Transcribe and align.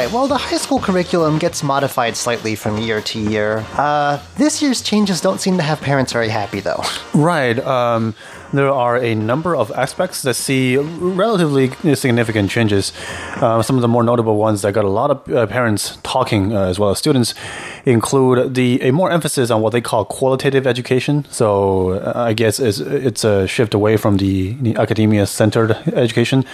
Right, 0.10 0.14
well, 0.14 0.28
the 0.28 0.38
high 0.38 0.58
school 0.58 0.80
curriculum 0.80 1.38
gets 1.38 1.64
modified 1.64 2.16
slightly 2.16 2.56
from 2.56 2.78
year 2.78 3.02
to 3.02 3.20
year. 3.20 3.66
Uh, 3.74 4.22
this 4.38 4.62
year's 4.62 4.82
changes 4.82 5.22
don't 5.22 5.40
seem 5.40 5.58
to 5.58 5.64
have 5.64 5.82
parents 5.82 6.14
very 6.14 6.30
happy, 6.30 6.60
though. 6.60 6.84
Right. 7.14 7.60
Um, 7.60 8.16
there 8.54 8.70
are 8.70 8.98
a 8.98 9.14
number 9.14 9.56
of 9.56 9.72
aspects 9.72 10.24
that 10.24 10.34
see 10.36 10.78
relatively 10.78 11.70
significant 11.96 12.50
changes. 12.50 12.92
Uh, 13.36 13.62
some 13.62 13.76
of 13.76 13.82
the 13.82 13.88
more 13.88 14.04
notable 14.04 14.38
ones 14.38 14.62
that 14.64 14.74
got 14.74 14.86
a 14.86 14.90
lot 14.90 15.12
of 15.12 15.34
uh, 15.34 15.46
parents 15.48 15.98
talking 16.04 16.56
uh, 16.56 16.64
as 16.64 16.80
well 16.80 16.90
as 16.90 16.98
students 16.98 17.36
include 17.85 18.55
the 18.55 18.81
a 18.81 18.91
more 18.91 19.11
emphasis 19.11 19.52
on 19.52 19.61
what 19.61 19.72
they 19.72 19.81
call 19.81 20.05
qualitative 20.05 20.67
education. 20.67 21.25
So 21.30 21.91
uh, 21.91 22.13
I 22.16 22.33
guess 22.33 22.59
it's, 22.59 22.80
it's 22.80 23.23
a 23.23 23.47
shift 23.47 23.73
away 23.73 23.97
from 23.97 24.17
the, 24.17 24.53
the 24.53 24.75
academia 24.75 25.25
centered 25.25 25.72
education. 25.94 26.45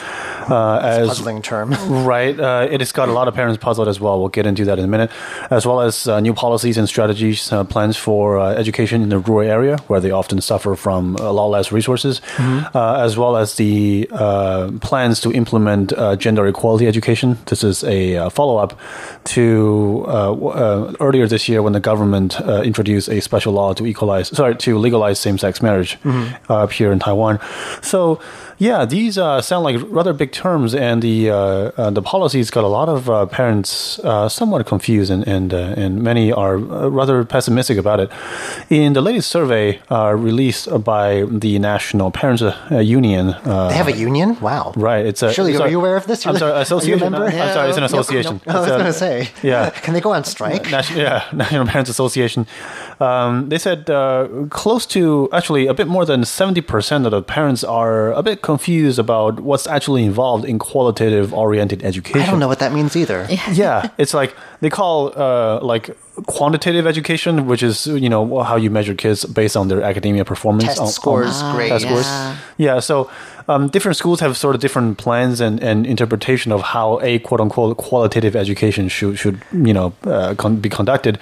Uh, 0.49 0.77
as 0.77 1.07
Puzzling 1.07 1.41
term. 1.41 1.75
Right. 2.05 2.39
Uh, 2.39 2.67
it 2.69 2.81
has 2.81 2.91
got 2.91 3.09
a 3.09 3.11
lot 3.11 3.27
of 3.27 3.33
parents 3.33 3.57
puzzled 3.57 3.87
as 3.87 3.99
well. 3.99 4.19
We'll 4.19 4.29
get 4.29 4.45
into 4.45 4.65
that 4.65 4.77
in 4.79 4.85
a 4.85 4.87
minute, 4.87 5.11
as 5.49 5.65
well 5.65 5.81
as 5.81 6.07
uh, 6.07 6.19
new 6.19 6.33
policies 6.33 6.77
and 6.77 6.87
strategies, 6.87 7.51
uh, 7.51 7.63
plans 7.63 7.97
for 7.97 8.37
uh, 8.37 8.53
education 8.53 9.01
in 9.01 9.09
the 9.09 9.19
rural 9.19 9.49
area 9.49 9.77
where 9.87 9.99
they 9.99 10.11
often 10.11 10.41
suffer 10.41 10.75
from 10.75 11.15
a 11.15 11.31
lot 11.31 11.47
less 11.47 11.71
resources, 11.71 12.21
uh, 12.39 12.95
as 12.99 13.17
well 13.17 13.37
as 13.37 13.55
the 13.55 14.07
uh, 14.11 14.71
plans 14.81 15.19
to 15.21 15.31
implement 15.31 15.93
uh, 15.93 16.15
gender 16.15 16.45
equality 16.47 16.87
education. 16.87 17.37
This 17.45 17.63
is 17.63 17.83
a 17.83 18.17
uh, 18.17 18.29
follow 18.29 18.57
up 18.57 18.77
to 19.25 20.05
uh, 20.07 20.33
uh, 20.33 20.93
earlier 21.15 21.27
this 21.27 21.47
year 21.47 21.61
when 21.61 21.71
the 21.71 21.79
government 21.79 22.41
uh, 22.41 22.61
introduced 22.61 23.07
a 23.07 23.21
special 23.21 23.53
law 23.53 23.73
to 23.73 23.85
equalize, 23.85 24.27
sorry, 24.27 24.53
to 24.57 24.77
legalize 24.77 25.17
same 25.17 25.37
sex 25.37 25.61
marriage 25.61 25.97
uh, 26.49 26.63
up 26.63 26.71
here 26.73 26.91
in 26.91 26.99
Taiwan. 26.99 27.39
So. 27.81 28.19
Yeah, 28.57 28.85
these 28.85 29.17
uh, 29.17 29.41
sound 29.41 29.65
like 29.65 29.75
rather 29.89 30.13
big 30.13 30.31
terms, 30.31 30.73
and 30.73 31.01
the 31.01 31.29
uh, 31.29 31.35
uh, 31.35 31.89
the 31.89 32.01
policies 32.01 32.49
got 32.49 32.63
a 32.63 32.67
lot 32.67 32.87
of 32.87 33.09
uh, 33.09 33.25
parents 33.25 33.99
uh, 33.99 34.29
somewhat 34.29 34.65
confused, 34.65 35.11
and 35.11 35.27
and, 35.27 35.53
uh, 35.53 35.73
and 35.75 36.01
many 36.01 36.31
are 36.31 36.57
rather 36.57 37.25
pessimistic 37.25 37.77
about 37.77 37.99
it. 37.99 38.09
In 38.69 38.93
the 38.93 39.01
latest 39.01 39.29
survey 39.29 39.81
uh, 39.91 40.13
released 40.15 40.69
by 40.85 41.25
the 41.29 41.59
National 41.59 42.11
Parents 42.11 42.41
Union, 42.71 43.29
uh, 43.45 43.67
They 43.69 43.75
have 43.75 43.87
a 43.89 43.97
union? 43.97 44.37
Wow. 44.39 44.71
right? 44.77 45.05
It's 45.05 45.21
a 45.21 45.33
Shirley, 45.33 45.53
sorry, 45.55 45.67
are 45.67 45.71
you 45.71 45.79
aware 45.79 45.97
of 45.97 46.07
this? 46.07 46.25
I'm 46.25 46.35
You're- 46.35 46.39
sorry, 46.39 46.51
you 46.53 46.57
a 46.57 46.61
association. 46.61 47.11
member? 47.11 47.25
I'm 47.27 47.53
sorry, 47.53 47.69
it's 47.69 47.77
an 47.77 47.83
association. 47.83 48.41
I 48.47 48.59
was 48.59 48.67
going 48.69 48.85
to 48.85 48.93
say. 48.93 49.29
yeah. 49.43 49.69
Can 49.83 49.93
they 49.93 50.01
go 50.01 50.13
on 50.13 50.23
strike? 50.23 50.71
National, 50.71 51.01
yeah, 51.01 51.23
National 51.33 51.65
Parents 51.67 51.89
Association. 51.89 52.47
Um, 53.01 53.49
they 53.49 53.57
said 53.57 53.89
uh, 53.89 54.27
close 54.49 54.85
to 54.95 55.27
actually 55.33 55.67
a 55.67 55.73
bit 55.73 55.87
more 55.87 56.05
than 56.05 56.23
seventy 56.23 56.61
percent 56.61 57.05
of 57.05 57.11
the 57.11 57.21
parents 57.21 57.61
are 57.65 58.13
a 58.13 58.23
bit 58.23 58.41
confused 58.45 58.99
about 58.99 59.39
what's 59.41 59.67
actually 59.67 60.03
involved 60.05 60.45
in 60.45 60.57
qualitative 60.59 61.33
oriented 61.33 61.83
education. 61.83 62.21
I 62.21 62.25
don't 62.31 62.39
know 62.39 62.47
what 62.47 62.59
that 62.59 62.71
means 62.71 62.95
either. 62.95 63.27
yeah, 63.51 63.89
it's 63.97 64.13
like 64.13 64.31
they 64.61 64.69
call 64.69 65.11
uh, 65.19 65.59
like 65.61 65.85
quantitative 66.27 66.85
education, 66.87 67.45
which 67.47 67.63
is 67.63 67.87
you 67.87 68.09
know 68.09 68.43
how 68.43 68.55
you 68.55 68.69
measure 68.69 68.95
kids 68.95 69.25
based 69.25 69.57
on 69.57 69.67
their 69.67 69.81
academia 69.91 70.23
performance, 70.23 70.65
Test 70.65 70.79
on- 70.79 70.85
on- 70.87 70.91
scores, 70.93 71.41
grades. 71.53 71.69
test 71.71 71.85
scores. 71.85 72.05
yeah. 72.05 72.37
Yeah, 72.57 72.79
so 72.79 73.09
um, 73.47 73.67
different 73.69 73.97
schools 73.97 74.19
have 74.19 74.35
sort 74.35 74.55
of 74.55 74.61
different 74.61 74.97
plans 74.97 75.41
and, 75.41 75.61
and 75.61 75.85
interpretation 75.85 76.51
of 76.51 76.61
how 76.61 76.99
a 77.01 77.19
quote 77.19 77.39
unquote 77.39 77.77
qualitative 77.77 78.35
education 78.35 78.89
should 78.89 79.19
should 79.19 79.41
you 79.51 79.73
know 79.73 79.93
uh, 80.03 80.35
con- 80.35 80.57
be 80.57 80.69
conducted. 80.69 81.19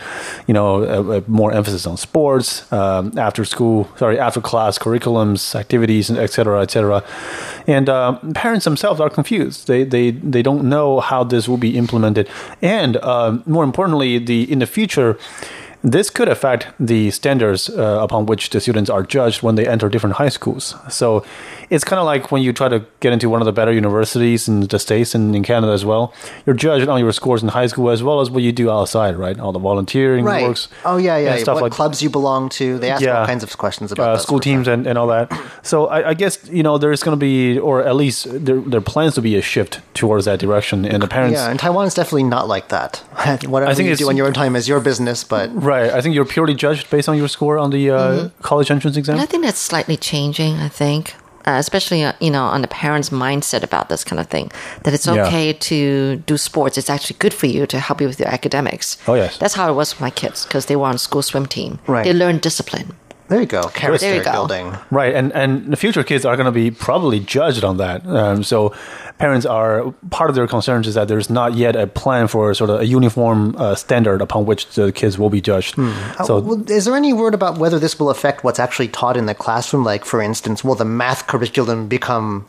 You 0.48 0.54
know, 0.54 0.84
uh, 0.84 1.18
uh, 1.18 1.22
more 1.28 1.52
emphasis 1.52 1.86
on 1.86 1.98
sports, 1.98 2.72
um, 2.72 3.18
after 3.18 3.46
school, 3.46 3.90
sorry, 3.98 4.20
after 4.20 4.42
class 4.42 4.78
curriculums, 4.78 5.56
activities, 5.56 6.10
and 6.10 6.18
et 6.20 6.32
cetera, 6.32 6.62
et 6.62 6.72
cetera. 6.72 7.04
And 7.68 7.90
um, 7.90 8.34
parents 8.34 8.66
themselves 8.66 9.00
are 9.00 9.10
confused. 9.10 9.68
They 9.68 9.84
they 9.84 10.12
they 10.12 10.42
don't 10.42 10.64
know 10.70 11.00
how 11.00 11.24
this 11.24 11.48
will 11.48 11.58
be 11.58 11.78
implemented, 11.78 12.30
and 12.62 12.98
um, 12.98 13.44
more 13.46 13.64
importantly, 13.64 14.20
the 14.20 14.52
in 14.52 14.60
the 14.60 14.68
future. 14.68 15.18
This 15.86 16.10
could 16.10 16.30
affect 16.30 16.68
the 16.80 17.12
standards 17.12 17.70
uh, 17.70 18.00
upon 18.02 18.26
which 18.26 18.52
the 18.52 18.62
students 18.62 18.90
are 18.90 19.04
judged 19.04 19.44
when 19.44 19.56
they 19.56 19.68
enter 19.68 19.90
different 19.90 20.16
high 20.16 20.30
schools. 20.30 20.76
So 20.90 21.26
it's 21.74 21.84
kind 21.84 22.00
of 22.00 22.06
like 22.06 22.32
when 22.32 22.42
you 22.42 22.54
try 22.54 22.70
to 22.70 22.80
get 23.00 23.12
into 23.14 23.30
one 23.30 23.42
of 23.42 23.46
the 23.46 23.52
better 23.52 23.72
universities 23.74 24.48
in 24.48 24.62
the 24.68 24.80
States 24.80 25.16
and 25.16 25.36
in 25.36 25.44
Canada 25.44 25.74
as 25.74 25.84
well. 25.86 26.14
You're 26.46 26.56
judged 26.56 26.88
on 26.88 27.00
your 27.00 27.12
scores 27.12 27.42
in 27.44 27.50
high 27.50 27.68
school 27.68 27.90
as 27.90 28.02
well 28.04 28.22
as 28.22 28.30
what 28.30 28.44
you 28.44 28.52
do 28.52 28.70
outside, 28.70 29.16
right? 29.18 29.40
All 29.40 29.52
the 29.52 29.60
volunteering 29.60 30.24
Right. 30.26 30.48
works. 30.48 30.68
Oh, 30.86 30.98
yeah, 30.98 31.18
yeah. 31.18 31.36
stuff 31.38 31.56
what 31.56 31.64
like 31.64 31.72
clubs 31.72 32.02
you 32.04 32.10
belong 32.10 32.50
to. 32.60 32.78
They 32.80 32.90
ask 32.92 33.06
all 33.08 33.26
kinds 33.26 33.44
of 33.44 33.58
questions 33.58 33.92
about 33.92 34.10
uh, 34.10 34.18
school 34.20 34.40
teams 34.40 34.68
and, 34.68 34.86
and 34.88 34.98
all 34.98 35.08
that. 35.08 35.32
So 35.66 35.88
I, 35.88 36.10
I 36.10 36.14
guess 36.14 36.34
you 36.52 36.62
know 36.62 36.78
there's 36.78 37.04
going 37.04 37.18
to 37.18 37.26
be, 37.32 37.58
or 37.58 37.82
at 37.88 37.96
least 37.96 38.28
there 38.46 38.60
there 38.60 38.82
plans 38.82 39.14
to 39.16 39.22
be 39.22 39.38
a 39.38 39.42
shift 39.42 39.80
towards 39.94 40.26
that 40.26 40.38
direction, 40.40 40.84
and 40.86 41.02
the 41.02 41.08
parents. 41.08 41.36
Yeah, 41.40 41.50
and 41.50 41.58
Taiwan 41.58 41.88
is 41.88 41.94
definitely 41.94 42.24
not 42.24 42.50
like 42.50 42.68
that. 42.68 42.98
Whatever 43.48 43.72
I 43.72 43.74
think 43.74 43.88
you 43.88 43.96
do 43.96 44.10
on 44.10 44.18
your 44.18 44.28
own 44.28 44.34
time 44.34 44.58
is 44.58 44.68
your 44.68 44.82
business, 44.82 45.24
but 45.24 45.50
Right, 45.56 45.90
I 45.90 46.02
think 46.02 46.16
you're 46.16 46.26
purely 46.36 46.54
judged 46.54 46.90
based 46.90 47.08
on 47.08 47.16
your 47.18 47.30
score 47.30 47.58
on 47.58 47.70
the 47.72 47.90
uh, 47.90 47.98
Mm-hmm. 48.04 48.42
college 48.44 48.70
entrance 48.72 48.98
exam. 48.98 49.16
And 49.16 49.24
I 49.24 49.26
think 49.26 49.44
that's 49.46 49.60
slightly 49.60 49.96
changing, 49.96 50.58
I 50.58 50.68
think. 50.68 51.16
Uh, 51.46 51.58
especially, 51.60 52.04
uh, 52.04 52.14
you 52.22 52.32
know, 52.32 52.44
on 52.46 52.62
the 52.62 52.68
parents' 52.70 53.10
mindset 53.10 53.64
about 53.64 53.90
this 53.90 54.04
kind 54.06 54.20
of 54.20 54.28
thing, 54.28 54.50
that 54.84 54.94
it's 54.94 55.06
Yeah. 55.08 55.26
okay 55.28 55.52
to 55.54 56.16
do 56.26 56.38
sports. 56.38 56.78
It's 56.78 56.90
actually 56.90 57.18
good 57.20 57.34
for 57.34 57.48
you 57.48 57.66
to 57.68 57.80
help 57.80 58.00
you 58.00 58.08
with 58.08 58.18
your 58.20 58.30
academics. 58.30 58.98
Oh, 59.08 59.16
yes. 59.16 59.38
That's 59.38 59.54
how 59.54 59.70
it 59.70 59.74
was 59.74 59.94
with 59.94 60.00
my 60.02 60.10
kids 60.10 60.46
because 60.46 60.68
they 60.68 60.78
were 60.78 60.88
on 60.88 60.98
school 60.98 61.22
swim 61.22 61.46
team. 61.46 61.80
Right. 61.86 62.06
They 62.06 62.14
learned 62.14 62.40
discipline. 62.42 62.94
There 63.34 63.42
you 63.42 63.48
go. 63.48 63.64
Character 63.70 64.06
There 64.06 64.18
you 64.18 64.24
go. 64.24 64.32
building. 64.32 64.78
Right, 64.92 65.14
and 65.16 65.32
and 65.34 65.72
the 65.74 65.76
future 65.76 66.04
kids 66.04 66.24
are 66.24 66.36
going 66.36 66.46
to 66.46 66.52
be 66.52 66.70
probably 66.70 67.20
judged 67.20 67.64
on 67.64 67.78
that. 67.78 68.06
Um, 68.06 68.44
so 68.44 68.74
parents 69.18 69.46
are 69.46 69.92
part 70.12 70.30
of 70.30 70.36
their 70.36 70.46
concerns 70.48 70.88
is 70.88 70.94
that 70.94 71.08
there's 71.08 71.30
not 71.30 71.54
yet 71.56 71.76
a 71.76 71.88
plan 71.88 72.28
for 72.28 72.54
sort 72.54 72.70
of 72.70 72.82
a 72.82 72.86
uniform 72.86 73.56
uh, 73.58 73.74
standard 73.76 74.22
upon 74.22 74.46
which 74.46 74.68
the 74.76 74.92
kids 74.92 75.18
will 75.18 75.30
be 75.30 75.42
judged. 75.42 75.76
So 76.26 76.38
Uh, 76.38 76.42
well, 76.42 76.72
is 76.72 76.86
there 76.86 76.96
any 76.96 77.14
word 77.14 77.34
about 77.34 77.58
whether 77.58 77.80
this 77.80 78.00
will 78.00 78.10
affect 78.12 78.44
what's 78.44 78.60
actually 78.60 78.90
taught 78.90 79.18
in 79.18 79.26
the 79.26 79.36
classroom? 79.36 79.84
Like, 79.84 80.06
for 80.06 80.22
instance, 80.22 80.64
will 80.64 80.76
the 80.76 80.86
math 80.86 81.26
curriculum 81.28 81.88
become 81.88 82.46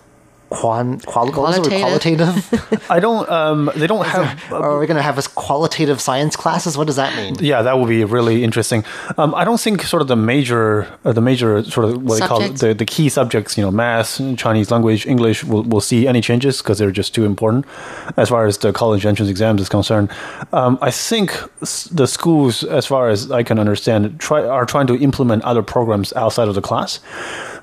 quan, 0.55 1.01
qual, 1.01 1.27
what 1.27 1.37
was 1.37 1.57
the 1.57 1.63
word? 1.63 1.81
Qualitative. 1.81 2.51
qualitative? 2.51 2.91
I 2.91 3.01
don't. 3.01 3.29
Um, 3.29 3.71
they 3.75 3.87
don't 3.87 4.07
have. 4.07 4.53
or 4.53 4.63
are 4.63 4.79
we 4.79 4.87
going 4.87 4.97
to 4.97 5.03
have 5.03 5.19
us 5.19 5.27
qualitative 5.27 6.01
science 6.01 6.37
classes? 6.37 6.79
What 6.79 6.87
does 6.87 6.97
that 6.97 7.17
mean? 7.17 7.37
Yeah, 7.41 7.63
that 7.63 7.79
would 7.79 7.89
be 7.89 8.05
really 8.05 8.45
interesting. 8.45 8.85
Um, 9.19 9.35
I 9.35 9.45
don't 9.45 9.61
think 9.61 9.83
sort 9.83 10.03
of 10.03 10.09
the 10.09 10.17
major, 10.17 10.87
uh, 11.05 11.13
the 11.13 11.21
major 11.21 11.63
sort 11.65 11.87
of 11.87 12.03
what 12.03 12.21
they 12.21 12.27
call 12.27 12.43
it, 12.43 12.57
the, 12.57 12.75
the 12.75 12.87
key 12.87 13.09
subjects, 13.09 13.57
you 13.59 13.65
know, 13.65 13.71
math, 13.71 14.21
Chinese 14.37 14.71
language, 14.71 15.07
English, 15.07 15.45
will, 15.45 15.65
will 15.65 15.81
see 15.81 16.07
any 16.07 16.21
changes 16.21 16.63
because 16.63 16.79
they're 16.79 16.91
just 16.91 17.15
too 17.15 17.25
important 17.25 17.67
as 18.17 18.29
far 18.29 18.47
as 18.47 18.59
the 18.59 18.73
college 18.73 19.05
entrance 19.05 19.31
exams 19.31 19.61
is 19.61 19.69
concerned. 19.69 20.11
Um, 20.53 20.79
I 20.81 20.91
think 20.91 21.33
the 21.61 22.07
schools, 22.07 22.63
as 22.65 22.87
far 22.87 23.09
as 23.09 23.31
I 23.31 23.43
can 23.43 23.59
understand, 23.59 24.21
try 24.21 24.45
are 24.45 24.67
trying 24.67 24.87
to 24.87 24.97
implement 24.97 25.43
other 25.43 25.63
programs 25.63 26.13
outside 26.13 26.49
of 26.49 26.55
the 26.55 26.63
class. 26.63 27.01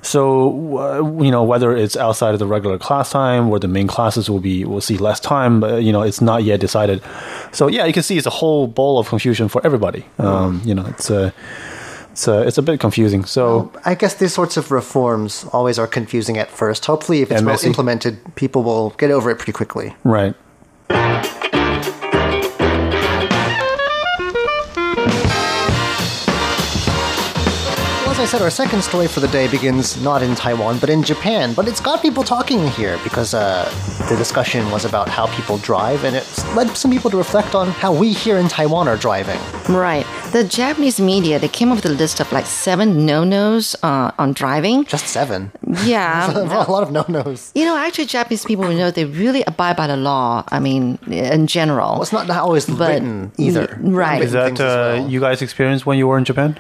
So 0.01 1.19
you 1.21 1.31
know 1.31 1.43
whether 1.43 1.75
it's 1.75 1.95
outside 1.95 2.33
of 2.33 2.39
the 2.39 2.47
regular 2.47 2.77
class 2.77 3.11
time, 3.11 3.49
where 3.49 3.59
the 3.59 3.67
main 3.67 3.87
classes 3.87 4.29
will 4.29 4.39
be 4.39 4.65
will 4.65 4.81
see 4.81 4.97
less 4.97 5.19
time, 5.19 5.59
but, 5.59 5.83
you 5.83 5.91
know 5.91 6.01
it's 6.01 6.21
not 6.21 6.43
yet 6.43 6.59
decided. 6.59 7.03
So 7.51 7.67
yeah, 7.67 7.85
you 7.85 7.93
can 7.93 8.03
see 8.03 8.17
it's 8.17 8.27
a 8.27 8.31
whole 8.31 8.67
bowl 8.67 8.99
of 8.99 9.07
confusion 9.07 9.47
for 9.47 9.63
everybody. 9.65 10.05
Um, 10.17 10.61
you 10.65 10.73
know, 10.73 10.85
it's 10.87 11.09
a 11.09 11.33
it's 12.11 12.27
a 12.27 12.41
it's 12.47 12.57
a 12.57 12.61
bit 12.61 12.79
confusing. 12.79 13.25
So 13.25 13.71
I 13.85 13.95
guess 13.95 14.15
these 14.15 14.33
sorts 14.33 14.57
of 14.57 14.71
reforms 14.71 15.45
always 15.53 15.77
are 15.77 15.87
confusing 15.87 16.37
at 16.37 16.49
first. 16.49 16.85
Hopefully, 16.85 17.21
if 17.21 17.31
it's 17.31 17.43
well 17.43 17.59
implemented, 17.63 18.17
people 18.35 18.63
will 18.63 18.91
get 18.91 19.11
over 19.11 19.29
it 19.29 19.37
pretty 19.37 19.53
quickly. 19.53 19.95
right. 20.03 20.35
Said, 28.31 28.41
our 28.41 28.49
second 28.49 28.81
story 28.81 29.07
for 29.09 29.19
the 29.19 29.27
day 29.27 29.45
begins 29.49 30.01
not 30.01 30.23
in 30.23 30.33
Taiwan, 30.35 30.79
but 30.79 30.89
in 30.89 31.03
Japan. 31.03 31.53
But 31.53 31.67
it's 31.67 31.81
got 31.81 32.01
people 32.01 32.23
talking 32.23 32.65
here 32.69 32.97
because 33.03 33.33
uh, 33.33 33.69
the 34.07 34.15
discussion 34.15 34.71
was 34.71 34.85
about 34.85 35.09
how 35.09 35.27
people 35.35 35.57
drive, 35.57 36.05
and 36.05 36.15
it's 36.15 36.37
led 36.55 36.69
some 36.77 36.91
people 36.91 37.11
to 37.11 37.17
reflect 37.17 37.55
on 37.55 37.67
how 37.67 37.93
we 37.93 38.13
here 38.13 38.37
in 38.37 38.47
Taiwan 38.47 38.87
are 38.87 38.95
driving. 38.95 39.37
Right. 39.67 40.05
The 40.31 40.45
Japanese 40.45 40.97
media, 40.97 41.39
they 41.39 41.49
came 41.49 41.73
up 41.73 41.75
with 41.75 41.85
a 41.87 41.89
list 41.89 42.21
of 42.21 42.31
like 42.31 42.45
seven 42.45 43.05
no-nos 43.05 43.75
uh, 43.83 44.11
on 44.17 44.31
driving. 44.31 44.85
Just 44.85 45.07
seven. 45.07 45.51
Yeah. 45.83 46.31
a 46.65 46.71
lot 46.71 46.83
of 46.83 46.91
no-nos. 46.93 47.51
You 47.53 47.65
know, 47.65 47.75
actually, 47.75 48.05
Japanese 48.05 48.45
people, 48.45 48.65
we 48.65 48.75
know 48.75 48.91
they 48.91 49.03
really 49.03 49.43
abide 49.43 49.75
by 49.75 49.87
the 49.87 49.97
law. 49.97 50.45
I 50.47 50.61
mean, 50.61 50.99
in 51.09 51.47
general. 51.47 51.95
Well, 51.95 52.03
it's 52.03 52.13
not 52.13 52.29
always 52.29 52.65
But- 52.65 52.91
written 52.93 53.33
either. 53.37 53.77
right. 53.81 54.21
Is 54.21 54.31
that 54.31 54.45
things 54.45 54.61
uh, 54.61 54.99
well. 54.99 55.09
you 55.09 55.19
guys 55.19 55.41
experienced 55.41 55.85
when 55.85 55.97
you 55.97 56.07
were 56.07 56.17
in 56.17 56.23
Japan? 56.23 56.57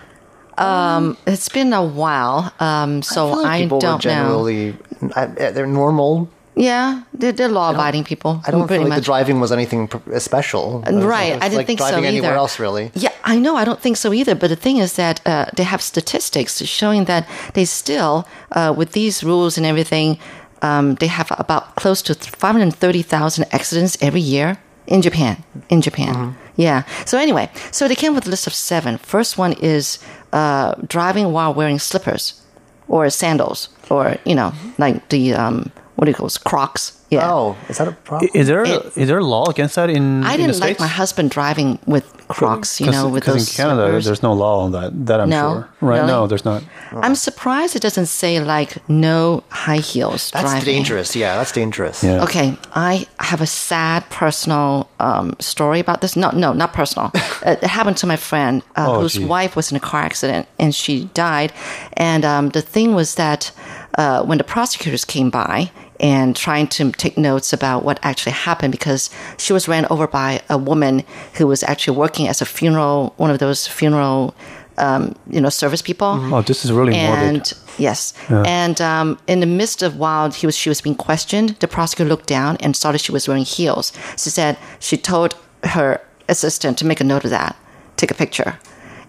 It's 1.25 1.49
been 1.49 1.73
a 1.73 1.83
while, 1.83 2.53
um, 2.59 3.01
so 3.01 3.29
I, 3.29 3.33
like 3.35 3.45
I, 3.45 3.65
don't 3.65 3.83
know. 3.83 3.97
generally, 3.97 4.75
I, 5.15 5.25
they're 5.25 5.67
normal. 5.67 6.29
Yeah, 6.53 7.03
they're, 7.13 7.31
they're 7.31 7.47
law-abiding 7.47 8.03
people. 8.03 8.41
I 8.45 8.51
don't 8.51 8.67
think 8.67 8.83
like 8.89 8.95
the 8.99 9.05
driving 9.05 9.39
was 9.39 9.51
anything 9.53 9.89
special. 10.19 10.81
Was- 10.81 10.93
Right, 11.05 11.33
was 11.33 11.41
I 11.43 11.47
didn't 11.47 11.57
like 11.57 11.67
think 11.67 11.79
so 11.79 11.87
driving 11.89 12.05
anywhere 12.05 12.31
either. 12.31 12.37
else, 12.37 12.59
really. 12.59 12.91
Yeah, 12.93 13.13
I 13.23 13.37
know. 13.39 13.55
I 13.55 13.63
don't 13.63 13.79
think 13.79 13.95
so 13.97 14.11
either. 14.13 14.35
But 14.35 14.49
the 14.49 14.57
thing 14.57 14.77
is 14.77 14.93
that 14.93 15.21
uh, 15.25 15.45
they 15.55 15.63
have 15.63 15.81
statistics 15.81 16.61
showing 16.65 17.05
that 17.05 17.25
they 17.53 17.63
still, 17.65 18.27
uh, 18.51 18.73
with 18.77 18.91
these 18.91 19.23
rules 19.23 19.57
and 19.57 19.65
everything, 19.65 20.19
um, 20.61 20.95
they 20.95 21.07
have 21.07 21.31
about 21.39 21.75
close 21.75 22.01
to 22.03 22.13
530,000 22.15 23.45
accidents 23.51 23.97
every 24.01 24.21
year 24.21 24.57
in 24.87 25.01
Japan. 25.01 25.43
In 25.69 25.81
Japan. 25.81 26.13
Mm-hmm. 26.13 26.61
Yeah. 26.61 26.83
So 27.05 27.17
anyway, 27.17 27.49
so 27.71 27.87
they 27.87 27.95
came 27.95 28.13
with 28.13 28.27
a 28.27 28.29
list 28.29 28.45
of 28.45 28.53
seven. 28.53 28.97
First 28.97 29.37
one 29.37 29.53
is 29.53 29.99
uh, 30.33 30.75
driving 30.87 31.31
while 31.31 31.53
wearing 31.53 31.79
slippers 31.79 32.41
or 32.87 33.09
sandals 33.09 33.69
or, 33.89 34.17
you 34.25 34.35
know, 34.35 34.53
like 34.77 35.09
the, 35.09 35.33
um, 35.33 35.71
what 35.95 36.05
do 36.05 36.11
you 36.11 36.15
call 36.15 36.27
it, 36.27 36.37
Crocs. 36.45 36.97
Yeah. 37.09 37.29
Oh, 37.31 37.57
is 37.69 37.77
that 37.77 37.87
a 37.87 37.91
problem? 37.91 38.29
Is 38.33 38.47
there 38.47 38.63
It- 38.63 38.93
is 38.95 39.07
there 39.09 39.17
a 39.19 39.23
law 39.23 39.45
against 39.49 39.75
that 39.75 39.89
in? 39.89 40.23
I 40.23 40.33
in 40.35 40.41
the 40.41 40.47
didn't 40.47 40.59
like 40.61 40.67
States? 40.69 40.79
my 40.79 40.87
husband 40.87 41.29
driving 41.29 41.77
with 41.85 42.05
Crocs, 42.33 42.79
you 42.81 42.89
know, 42.91 43.07
with 43.09 43.23
those 43.25 43.49
in 43.49 43.55
Canada, 43.55 43.83
slippers. 43.83 44.05
there's 44.05 44.23
no 44.23 44.33
law 44.33 44.63
on 44.65 44.71
that. 44.71 45.05
That 45.07 45.19
I'm 45.21 45.29
No? 45.29 45.53
sure. 45.53 45.69
Right? 45.81 45.95
Really? 45.97 46.07
No, 46.07 46.27
there's 46.27 46.45
not. 46.45 46.63
I'm 46.91 47.15
surprised 47.15 47.75
it 47.75 47.81
doesn't 47.81 48.07
say 48.07 48.39
like 48.39 48.77
no 48.89 49.43
high 49.49 49.77
heels 49.77 50.31
That's 50.31 50.43
driving. 50.51 50.65
dangerous. 50.65 51.15
Yeah, 51.15 51.35
that's 51.37 51.51
dangerous. 51.51 52.03
Yeah. 52.03 52.23
Okay, 52.23 52.57
I 52.73 53.07
have 53.19 53.41
a 53.41 53.47
sad 53.47 54.09
personal 54.09 54.89
um, 54.99 55.35
story 55.39 55.79
about 55.79 56.01
this. 56.01 56.15
No, 56.15 56.29
no, 56.31 56.53
not 56.53 56.73
personal. 56.73 57.11
it 57.45 57.63
happened 57.63 57.97
to 57.97 58.07
my 58.07 58.17
friend 58.17 58.61
uh, 58.75 58.85
Oh, 58.91 59.01
whose 59.01 59.13
gee. 59.13 59.25
wife 59.25 59.55
was 59.55 59.71
in 59.71 59.77
a 59.77 59.79
car 59.79 60.01
accident 60.01 60.47
and 60.59 60.73
she 60.75 61.05
died. 61.13 61.51
And 61.93 62.23
um, 62.25 62.49
the 62.49 62.61
thing 62.61 62.93
was 62.95 63.15
that 63.15 63.51
uh, 63.97 64.23
when 64.23 64.37
the 64.37 64.43
prosecutors 64.43 65.05
came 65.05 65.29
by 65.29 65.71
and 66.01 66.35
trying 66.35 66.67
to 66.67 66.91
take 66.93 67.15
notes 67.17 67.53
about 67.53 67.85
what 67.85 67.99
actually 68.03 68.33
happened, 68.33 68.71
because 68.71 69.09
she 69.37 69.53
was 69.53 69.67
ran 69.67 69.85
over 69.89 70.07
by 70.07 70.41
a 70.49 70.57
woman 70.57 71.03
who 71.37 71.45
was 71.47 71.63
actually 71.63 71.95
working 71.97 72.27
as 72.27 72.41
a 72.41 72.45
funeral, 72.45 73.13
one 73.17 73.29
of 73.31 73.37
those 73.39 73.67
funeral, 73.67 74.33
um, 74.77 75.13
you 75.29 75.39
know, 75.39 75.49
service 75.49 75.81
people 75.83 76.07
Oh, 76.33 76.41
this 76.41 76.65
is 76.65 76.71
really 76.71 76.93
morbid. 76.93 77.23
and 77.23 77.53
yes, 77.77 78.13
and 78.29 78.81
um, 78.81 79.17
in 79.27 79.39
the 79.41 79.45
midst 79.45 79.83
of 79.83 79.97
while 79.97 80.31
he 80.31 80.45
was 80.47 80.55
she 80.57 80.69
was 80.69 80.81
being 80.81 80.95
questioned, 80.95 81.49
the 81.59 81.67
prosecutor 81.67 82.09
looked 82.09 82.27
down 82.27 82.57
and 82.61 82.75
saw 82.75 82.91
that 82.91 83.01
she 83.01 83.11
was 83.11 83.27
wearing 83.27 83.45
heels. 83.45 83.93
She 84.17 84.29
said 84.31 84.57
she 84.79 84.97
told 84.97 85.35
her 85.63 86.01
assistant 86.29 86.77
to 86.79 86.85
make 86.85 86.99
a 86.99 87.03
note 87.03 87.23
of 87.25 87.29
that, 87.29 87.55
take 87.97 88.09
a 88.09 88.15
picture, 88.15 88.57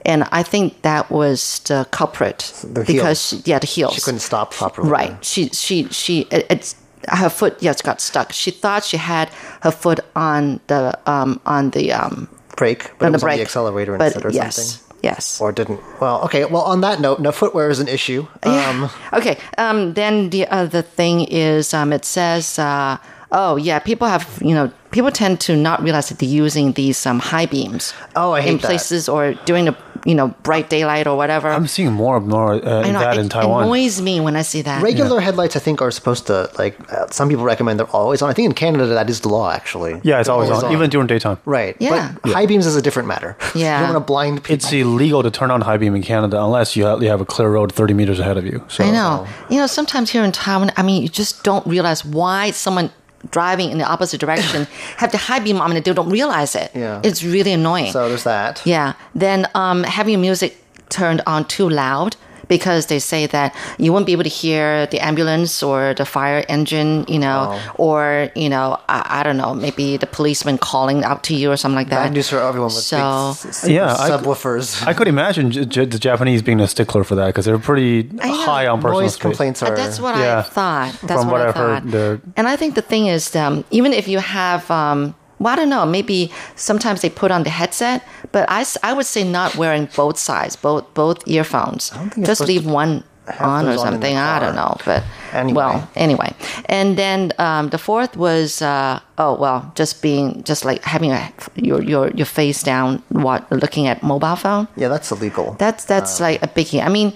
and 0.05 0.25
I 0.33 0.43
think 0.43 0.83
that 0.83 1.11
was 1.11 1.61
the 1.61 1.87
culprit 1.91 2.53
The 2.65 2.81
because 2.85 3.31
heels. 3.31 3.43
she, 3.45 3.51
yeah, 3.51 3.61
the 3.61 3.67
heels 3.67 3.95
She 3.95 4.01
couldn't 4.03 4.21
stop 4.21 4.53
properly. 4.53 4.91
Right. 4.91 5.25
She 5.25 5.49
she 5.51 5.89
she 5.89 6.23
it, 6.31 6.45
it's 6.51 6.75
her 7.09 7.29
foot 7.29 7.57
yes 7.61 7.83
got 7.83 8.01
stuck. 8.01 8.33
She 8.33 8.51
thought 8.51 8.85
she 8.85 8.97
had 8.97 9.29
her 9.63 9.71
foot 9.71 10.01
on 10.15 10.61
the 10.67 10.99
um 11.07 11.41
on 11.47 11.71
the 11.71 11.93
um 11.93 12.29
Brake, 12.57 12.91
but 12.99 13.07
on 13.07 13.09
it 13.09 13.11
the 13.11 13.17
was 13.17 13.23
on 13.23 13.27
brake 13.29 13.37
the 13.39 13.43
accelerator 13.43 13.99
but 13.99 14.05
instead 14.05 14.25
or 14.25 14.31
yes, 14.31 14.57
something. 14.57 14.99
Yes. 15.03 15.41
Or 15.41 15.53
didn't. 15.53 15.81
Well, 16.01 16.23
okay. 16.25 16.45
Well, 16.45 16.63
on 16.63 16.81
that 16.83 17.01
note, 17.01 17.19
no 17.19 17.33
footwear 17.33 17.71
is 17.71 17.81
an 17.81 17.89
issue. 17.89 18.27
Um, 18.45 18.53
Yeah. 18.53 18.91
okay. 19.15 19.39
Um, 19.59 19.95
then 19.95 20.31
the 20.31 20.47
other 20.47 20.83
thing 20.83 21.25
is, 21.25 21.75
um, 21.75 21.93
it 21.93 22.05
says, 22.05 22.59
uh, 22.59 22.99
oh 23.33 23.57
yeah, 23.57 23.79
people 23.79 24.07
have 24.07 24.39
you 24.41 24.55
know 24.55 24.71
people 24.91 25.11
tend 25.11 25.41
to 25.41 25.57
not 25.57 25.83
realize 25.83 26.09
that 26.09 26.19
they're 26.19 26.29
using 26.29 26.73
these 26.73 27.05
um, 27.07 27.19
high 27.19 27.47
beams. 27.47 27.95
Oh, 28.15 28.33
I 28.33 28.43
hate 28.43 28.51
in 28.51 28.57
that. 28.59 28.67
places 28.67 29.09
or 29.09 29.35
during 29.45 29.65
the 29.65 29.77
you 30.05 30.15
know 30.15 30.29
bright 30.43 30.69
daylight 30.71 31.07
or 31.07 31.17
whatever. 31.17 31.49
I'm 31.49 31.67
seeing 31.67 31.93
more 31.93 32.17
and 32.17 32.27
more 32.27 32.55
uh, 32.55 32.83
know 32.93 33.01
that 33.01 33.17
it 33.17 33.21
in 33.21 33.29
Taiwan. 33.29 33.65
annoys 33.65 34.01
me 34.01 34.21
when 34.21 34.37
I 34.37 34.43
see 34.43 34.63
that. 34.63 34.83
Regular 34.83 35.21
headlights, 35.21 35.57
I 35.57 35.61
think, 35.61 35.81
are 35.83 35.91
supposed 35.91 36.27
to 36.29 36.51
like. 36.59 36.79
Uh, 36.93 37.09
some 37.11 37.29
people 37.29 37.45
recommend 37.45 37.79
they're 37.79 37.87
always 37.87 38.23
on. 38.23 38.31
I 38.31 38.33
think 38.33 38.47
in 38.47 38.55
Canada 38.55 38.87
that 38.87 39.09
is 39.09 39.21
the 39.21 39.29
law, 39.29 39.51
actually. 39.51 40.01
yeah, 40.03 40.19
it's 40.21 40.29
They're 40.29 40.35
always, 40.35 40.51
on, 40.51 40.73
even 40.73 40.91
during 40.91 41.07
daytime. 41.07 41.39
right. 41.45 41.77
Yeah. 41.79 42.15
But 42.23 42.33
high 42.33 42.47
beams 42.47 42.67
is 42.67 42.77
a 42.77 42.83
different 42.83 43.09
matter. 43.09 43.37
Yeah. 43.55 43.77
you 43.81 43.87
don't 43.87 43.95
want 43.95 44.07
to 44.07 44.07
blind 44.07 44.45
people. 44.45 44.55
It's 44.55 44.73
illegal 44.73 45.23
to 45.23 45.31
turn 45.31 45.51
on 45.51 45.61
high 45.63 45.77
beam 45.77 45.95
in 45.95 46.03
Canada 46.03 46.43
unless 46.43 46.77
you 46.77 46.85
have, 46.85 47.03
you 47.03 47.09
have 47.09 47.21
a 47.21 47.25
clear 47.25 47.51
road 47.51 47.73
30 47.73 47.95
meters 47.95 48.19
ahead 48.19 48.37
of 48.37 48.47
you. 48.47 48.65
So 48.69 48.85
I 48.85 48.91
know. 48.91 49.27
You 49.51 49.59
know, 49.59 49.67
sometimes 49.67 50.11
here 50.11 50.25
in 50.25 50.33
Taiwan, 50.33 50.73
I 50.77 50.83
mean, 50.83 51.03
you 51.03 51.09
just 51.09 51.43
don't 51.45 51.67
realize 51.67 52.05
why 52.05 52.51
someone 52.51 52.91
driving 53.31 53.71
in 53.71 53.79
the 53.79 53.85
opposite 53.85 54.21
direction 54.21 54.65
have 54.97 55.13
the 55.13 55.19
high 55.19 55.39
beam 55.39 55.61
on 55.61 55.75
and 55.75 55.85
they 55.85 55.93
don't 55.93 56.11
realize 56.11 56.55
it. 56.55 56.71
Yeah. 56.75 57.01
It's 57.05 57.23
really 57.23 57.53
annoying. 57.53 57.93
so 57.93 58.09
there's 58.09 58.25
that. 58.25 58.63
Yeah. 58.65 58.95
Then 59.15 59.47
um, 59.55 59.85
having 59.85 60.21
music 60.21 60.57
turned 60.89 61.23
on 61.27 61.47
too 61.47 61.69
loud 61.69 62.17
because 62.57 62.83
they 62.93 62.99
say 63.13 63.23
that 63.37 63.49
you 63.79 63.91
won't 63.95 64.07
be 64.11 64.13
able 64.17 64.27
to 64.33 64.35
hear 64.43 64.87
the 64.93 65.01
ambulance 65.11 65.63
or 65.69 65.95
the 66.01 66.05
fire 66.17 66.41
engine, 66.57 67.05
you 67.15 67.19
know, 67.27 67.41
or, 67.77 68.31
you 68.35 68.49
know, 68.55 68.67
I, 68.89 68.99
I 69.19 69.21
don't 69.27 69.39
know, 69.43 69.53
maybe 69.67 69.87
the 69.97 70.07
policeman 70.19 70.57
calling 70.59 70.99
out 71.09 71.21
to 71.29 71.35
you 71.41 71.51
or 71.53 71.57
something 71.57 71.77
like 71.83 71.89
that. 71.95 72.05
Bad 72.07 72.13
news 72.19 72.29
for 72.29 72.39
everyone 72.39 72.73
with 72.77 72.85
So- 72.93 72.97
big 73.43 73.51
s- 73.53 73.65
s- 73.65 73.69
Yeah, 73.69 73.95
I- 74.05 74.11
subwoofers. 74.11 74.87
I 74.91 74.93
could 74.93 75.09
imagine 75.09 75.51
J- 75.51 75.65
J- 75.75 75.85
the 75.95 75.99
Japanese 75.99 76.43
being 76.43 76.61
a 76.61 76.69
stickler 76.69 77.05
for 77.05 77.15
that 77.17 77.27
because 77.31 77.45
they're 77.47 77.59
pretty 77.59 78.09
high 78.21 78.67
on 78.67 78.81
personal 78.83 79.01
Noise 79.03 79.15
space. 79.15 79.23
complaints 79.23 79.63
Uh, 79.63 79.67
are. 79.67 79.77
That's 79.77 79.99
what 80.01 80.15
I 80.15 80.43
thought. 80.43 80.93
That's 81.09 81.23
From 81.23 81.31
what, 81.31 81.41
what 81.41 81.41
I 81.43 81.49
I've 81.49 81.55
heard, 81.65 81.83
thought. 81.83 81.91
they're- 81.95 82.21
And 82.37 82.47
I 82.49 82.57
think 82.57 82.75
the 82.75 82.83
thing 82.93 83.07
is, 83.07 83.35
um, 83.37 83.65
even 83.71 83.93
if 83.93 84.07
you 84.09 84.19
have, 84.19 84.71
um, 84.71 85.15
well, 85.43 85.53
I 85.53 85.57
don't 85.57 85.69
know, 85.71 85.85
maybe 85.87 86.31
sometimes 86.57 87.01
they 87.03 87.11
put 87.11 87.31
on 87.31 87.43
the 87.43 87.51
headset, 87.51 88.03
but 88.33 88.45
I, 88.49 88.65
I 88.83 88.93
would 88.93 89.07
say 89.07 89.25
not 89.25 89.57
wearing 89.57 89.89
both 89.97 90.19
sides, 90.19 90.57
both 90.57 90.85
both 90.95 91.27
earphones. 91.27 91.93
Just 92.23 92.41
leave 92.43 92.65
one 92.67 93.05
on 93.39 93.65
or 93.67 93.71
those 93.71 93.81
on 93.81 93.93
something. 93.93 94.17
I 94.17 94.39
don't 94.41 94.57
know, 94.57 94.77
but 94.85 95.03
Anyway. 95.33 95.55
well, 95.57 95.89
anyway. 95.95 96.35
And 96.67 96.97
then 96.99 97.33
um, 97.39 97.69
the 97.71 97.79
fourth 97.79 98.17
was, 98.17 98.61
uh, 98.63 98.99
oh 99.19 99.35
well, 99.37 99.71
just 99.75 100.03
being 100.03 100.43
just 100.45 100.65
like 100.65 100.83
having 100.85 101.13
a, 101.13 101.33
your 101.55 101.81
your 101.83 102.11
your 102.11 102.27
face 102.27 102.63
down, 102.63 103.03
what 103.11 103.51
looking 103.51 103.87
at 103.87 104.03
mobile 104.03 104.37
phone. 104.37 104.67
yeah, 104.77 104.89
that's 104.89 105.11
illegal. 105.13 105.55
That's 105.59 105.85
that's 105.85 106.21
like 106.21 106.43
a 106.43 106.49
biggie. 106.49 106.85
I 106.85 106.89
mean, 106.89 107.13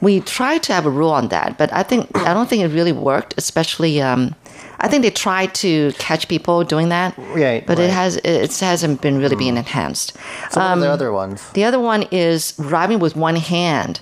we 0.00 0.20
tried 0.20 0.62
to 0.64 0.72
have 0.72 0.86
a 0.86 0.90
rule 0.90 1.10
on 1.10 1.28
that, 1.28 1.58
but 1.58 1.72
I 1.72 1.82
think 1.82 2.08
I 2.16 2.32
don't 2.34 2.48
think 2.48 2.62
it 2.62 2.68
really 2.68 2.92
worked. 2.92 3.34
Especially, 3.36 4.00
um, 4.02 4.34
I 4.80 4.88
think 4.88 5.02
they 5.02 5.10
tried 5.10 5.54
to 5.56 5.92
catch 5.98 6.26
people 6.28 6.64
doing 6.64 6.88
that, 6.88 7.14
Right, 7.18 7.66
But 7.66 7.78
right. 7.78 7.84
it 7.84 7.90
has 7.90 8.16
it 8.24 8.58
hasn't 8.58 9.00
been 9.02 9.18
really 9.18 9.36
being 9.36 9.56
enhanced. 9.56 10.12
so 10.50 10.60
what 10.60 10.66
are 10.66 10.72
um, 10.72 10.80
the 10.80 10.90
other 10.90 11.12
ones? 11.12 11.50
The 11.52 11.64
other 11.64 11.78
one 11.78 12.02
is 12.10 12.52
driving 12.52 12.98
with 12.98 13.14
one 13.16 13.36
hand. 13.36 14.00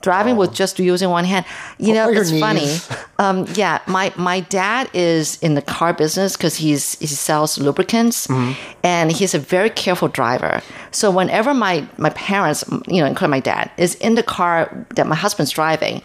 Driving 0.00 0.36
with 0.36 0.54
just 0.54 0.78
using 0.78 1.10
one 1.10 1.24
hand. 1.24 1.44
You 1.78 1.94
know, 1.94 2.08
Or 2.08 2.12
your 2.12 2.22
it's 2.22 2.38
funny. 2.38 2.76
Um, 3.20 3.46
yeah, 3.54 3.80
my 3.88 4.12
my 4.16 4.38
dad 4.38 4.88
is 4.94 5.42
in 5.42 5.54
the 5.54 5.62
car 5.62 5.92
business 5.92 6.36
because 6.36 6.54
he's 6.54 6.96
he 7.00 7.06
sells 7.08 7.58
lubricants, 7.58 8.28
Mm-hmm. 8.28 8.52
and 8.84 9.10
he's 9.10 9.34
a 9.34 9.40
very 9.40 9.70
careful 9.70 10.06
driver. 10.06 10.62
So 10.92 11.10
whenever 11.10 11.52
my 11.52 11.84
my 11.96 12.10
parents, 12.10 12.62
you 12.86 13.00
know, 13.00 13.06
including 13.06 13.32
my 13.32 13.40
dad, 13.40 13.72
is 13.76 13.96
in 13.96 14.14
the 14.14 14.22
car 14.22 14.86
that 14.94 15.08
my 15.08 15.16
husband's 15.16 15.50
driving, 15.50 16.00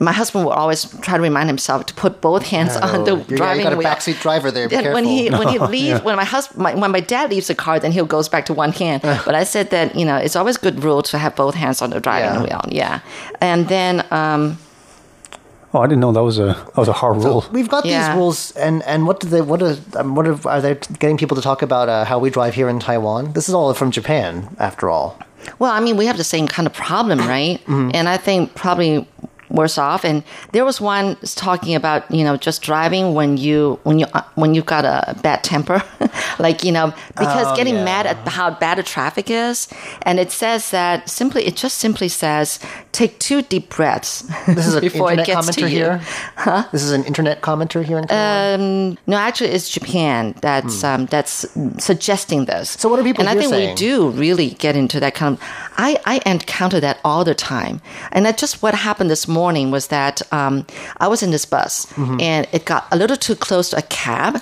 my 0.00 0.12
husband 0.12 0.46
will 0.46 0.52
always 0.54 0.86
try 1.02 1.18
to 1.18 1.22
remind 1.22 1.48
himself 1.50 1.84
to 1.84 1.92
put 1.94 2.22
both 2.22 2.46
hands 2.46 2.76
on 2.78 3.04
the 3.04 3.12
Oh, 3.12 3.16
you- 3.28 3.36
driving 3.36 3.66
you 3.66 3.70
got 3.70 3.78
a 3.78 3.86
backseat 3.86 4.22
driver 4.22 4.50
there. 4.50 4.66
Be 4.66 4.76
And 4.76 4.84
careful. 4.84 4.94
when 4.94 5.04
he 5.04 5.28
when 5.28 5.48
he 5.54 5.58
leaves 5.58 6.00
when 6.02 6.16
my 6.16 6.24
husband 6.24 6.62
my, 6.62 6.74
when 6.74 6.90
my 6.92 7.00
dad 7.00 7.28
leaves 7.28 7.48
the 7.48 7.54
car, 7.54 7.78
then 7.78 7.92
he 7.92 8.00
goes 8.06 8.30
back 8.30 8.46
to 8.46 8.54
one 8.54 8.72
hand. 8.72 9.02
but 9.26 9.34
I 9.34 9.44
said 9.44 9.68
that 9.68 9.94
you 9.94 10.06
know 10.06 10.16
it's 10.16 10.34
always 10.34 10.56
good 10.56 10.82
rule 10.82 11.02
to 11.02 11.18
have 11.18 11.36
both 11.36 11.54
hands 11.54 11.82
on 11.82 11.90
the 11.90 12.00
driving 12.00 12.32
Yeah. 12.40 12.42
wheel. 12.42 12.64
Yeah, 12.80 13.00
and 13.44 13.68
then 13.68 14.04
um, 14.10 14.58
Oh, 15.76 15.80
I 15.80 15.86
didn't 15.88 16.00
know 16.00 16.12
that 16.12 16.22
was 16.22 16.38
a 16.38 16.46
that 16.74 16.76
was 16.76 16.88
a 16.88 16.92
hard 16.92 17.16
rule. 17.24 17.44
We've 17.50 17.68
got 17.68 17.84
Yeah. 17.84 17.94
these 18.08 18.16
rules, 18.16 18.52
and, 18.52 18.82
and 18.84 19.06
what 19.08 19.18
do 19.20 19.26
they? 19.28 19.40
What 19.42 19.60
are 19.60 19.76
um, 19.96 20.14
what 20.14 20.26
are, 20.28 20.38
are 20.48 20.60
they 20.60 20.74
getting 21.02 21.16
people 21.18 21.34
to 21.36 21.42
talk 21.42 21.62
about 21.62 21.88
uh, 21.88 22.04
how 22.04 22.20
we 22.20 22.30
drive 22.30 22.54
here 22.54 22.68
in 22.68 22.78
Taiwan? 22.78 23.32
This 23.32 23.48
is 23.48 23.54
all 23.54 23.74
from 23.74 23.90
Japan, 23.90 24.54
after 24.58 24.88
all. 24.88 25.18
well, 25.58 25.72
I 25.72 25.80
mean 25.80 25.96
we 25.96 26.06
have 26.06 26.16
the 26.16 26.24
same 26.36 26.46
kind 26.46 26.66
of 26.66 26.72
problem, 26.72 27.18
right? 27.18 27.58
And 27.68 28.08
I 28.08 28.16
think 28.18 28.54
probably 28.54 29.06
worse 29.54 29.78
off. 29.78 30.04
And 30.04 30.22
there 30.52 30.64
was 30.64 30.80
one 30.80 31.16
talking 31.36 31.74
about 31.74 32.10
you 32.10 32.24
know 32.24 32.36
just 32.36 32.62
driving 32.62 33.14
when 33.14 33.36
you 33.36 33.78
when 33.84 33.98
you 34.00 34.06
uh, 34.14 34.22
when 34.34 34.54
you've 34.54 34.66
got 34.66 34.84
a 34.84 35.14
bad 35.22 35.42
temper, 35.44 35.82
like 36.38 36.64
you 36.64 36.72
know 36.72 36.92
because 37.16 37.46
Oh, 37.46 37.56
getting 37.56 37.74
yeah. 37.76 37.84
mad 37.84 38.06
at 38.06 38.16
how 38.28 38.50
bad 38.50 38.78
the 38.78 38.82
traffic 38.82 39.30
is, 39.30 39.68
and 40.02 40.18
it 40.18 40.30
says 40.32 40.70
that 40.70 41.08
simply 41.08 41.44
it 41.46 41.56
just 41.56 41.78
simply 41.78 42.08
says 42.08 42.58
take 42.92 43.18
two 43.18 43.42
deep 43.42 43.68
breaths 43.70 44.22
This 44.46 44.66
is 44.66 44.74
an 44.74 44.80
before 44.80 45.12
it 45.12 45.18
internet 45.20 45.44
gets 45.44 45.56
to 45.56 45.62
you. 45.62 45.68
here. 45.68 45.98
Huh? 46.36 46.64
This 46.72 46.82
is 46.82 46.92
an 46.92 47.04
internet 47.04 47.40
commenter 47.42 47.84
here 47.84 47.98
in 47.98 48.06
Taiwan. 48.06 48.98
No, 49.06 49.16
actually, 49.16 49.50
it's 49.50 49.68
Japan 49.70 50.34
that's 50.40 50.82
um, 50.84 51.06
that's 51.06 51.46
suggesting 51.78 52.46
this. 52.46 52.74
Hmm. 52.74 52.80
So 52.80 52.88
what 52.88 52.98
are 52.98 53.02
people 53.04 53.22
And 53.22 53.28
I 53.28 53.34
think 53.40 53.50
saying? 53.52 53.70
we 53.70 53.74
do 53.74 54.10
really 54.10 54.50
get 54.50 54.74
into 54.76 54.98
that 55.00 55.14
kind 55.14 55.36
of. 55.36 55.42
I 55.76 55.98
I 56.04 56.20
encounter 56.26 56.80
that 56.80 56.98
all 57.04 57.24
the 57.24 57.34
time, 57.34 57.80
and 58.12 58.24
that 58.26 58.38
just 58.38 58.62
what 58.62 58.74
happened 58.74 59.10
this 59.10 59.26
morning 59.26 59.43
was 59.52 59.86
that 59.88 60.22
um, 60.32 60.66
I 61.00 61.08
was 61.08 61.22
in 61.22 61.30
this 61.30 61.44
bus 61.46 61.86
Mm-hmm. 61.96 62.20
and 62.20 62.46
it 62.52 62.64
got 62.64 62.86
a 62.90 62.96
little 62.96 63.16
too 63.16 63.36
close 63.36 63.70
to 63.70 63.76
a 63.78 63.82
cab, 63.82 64.40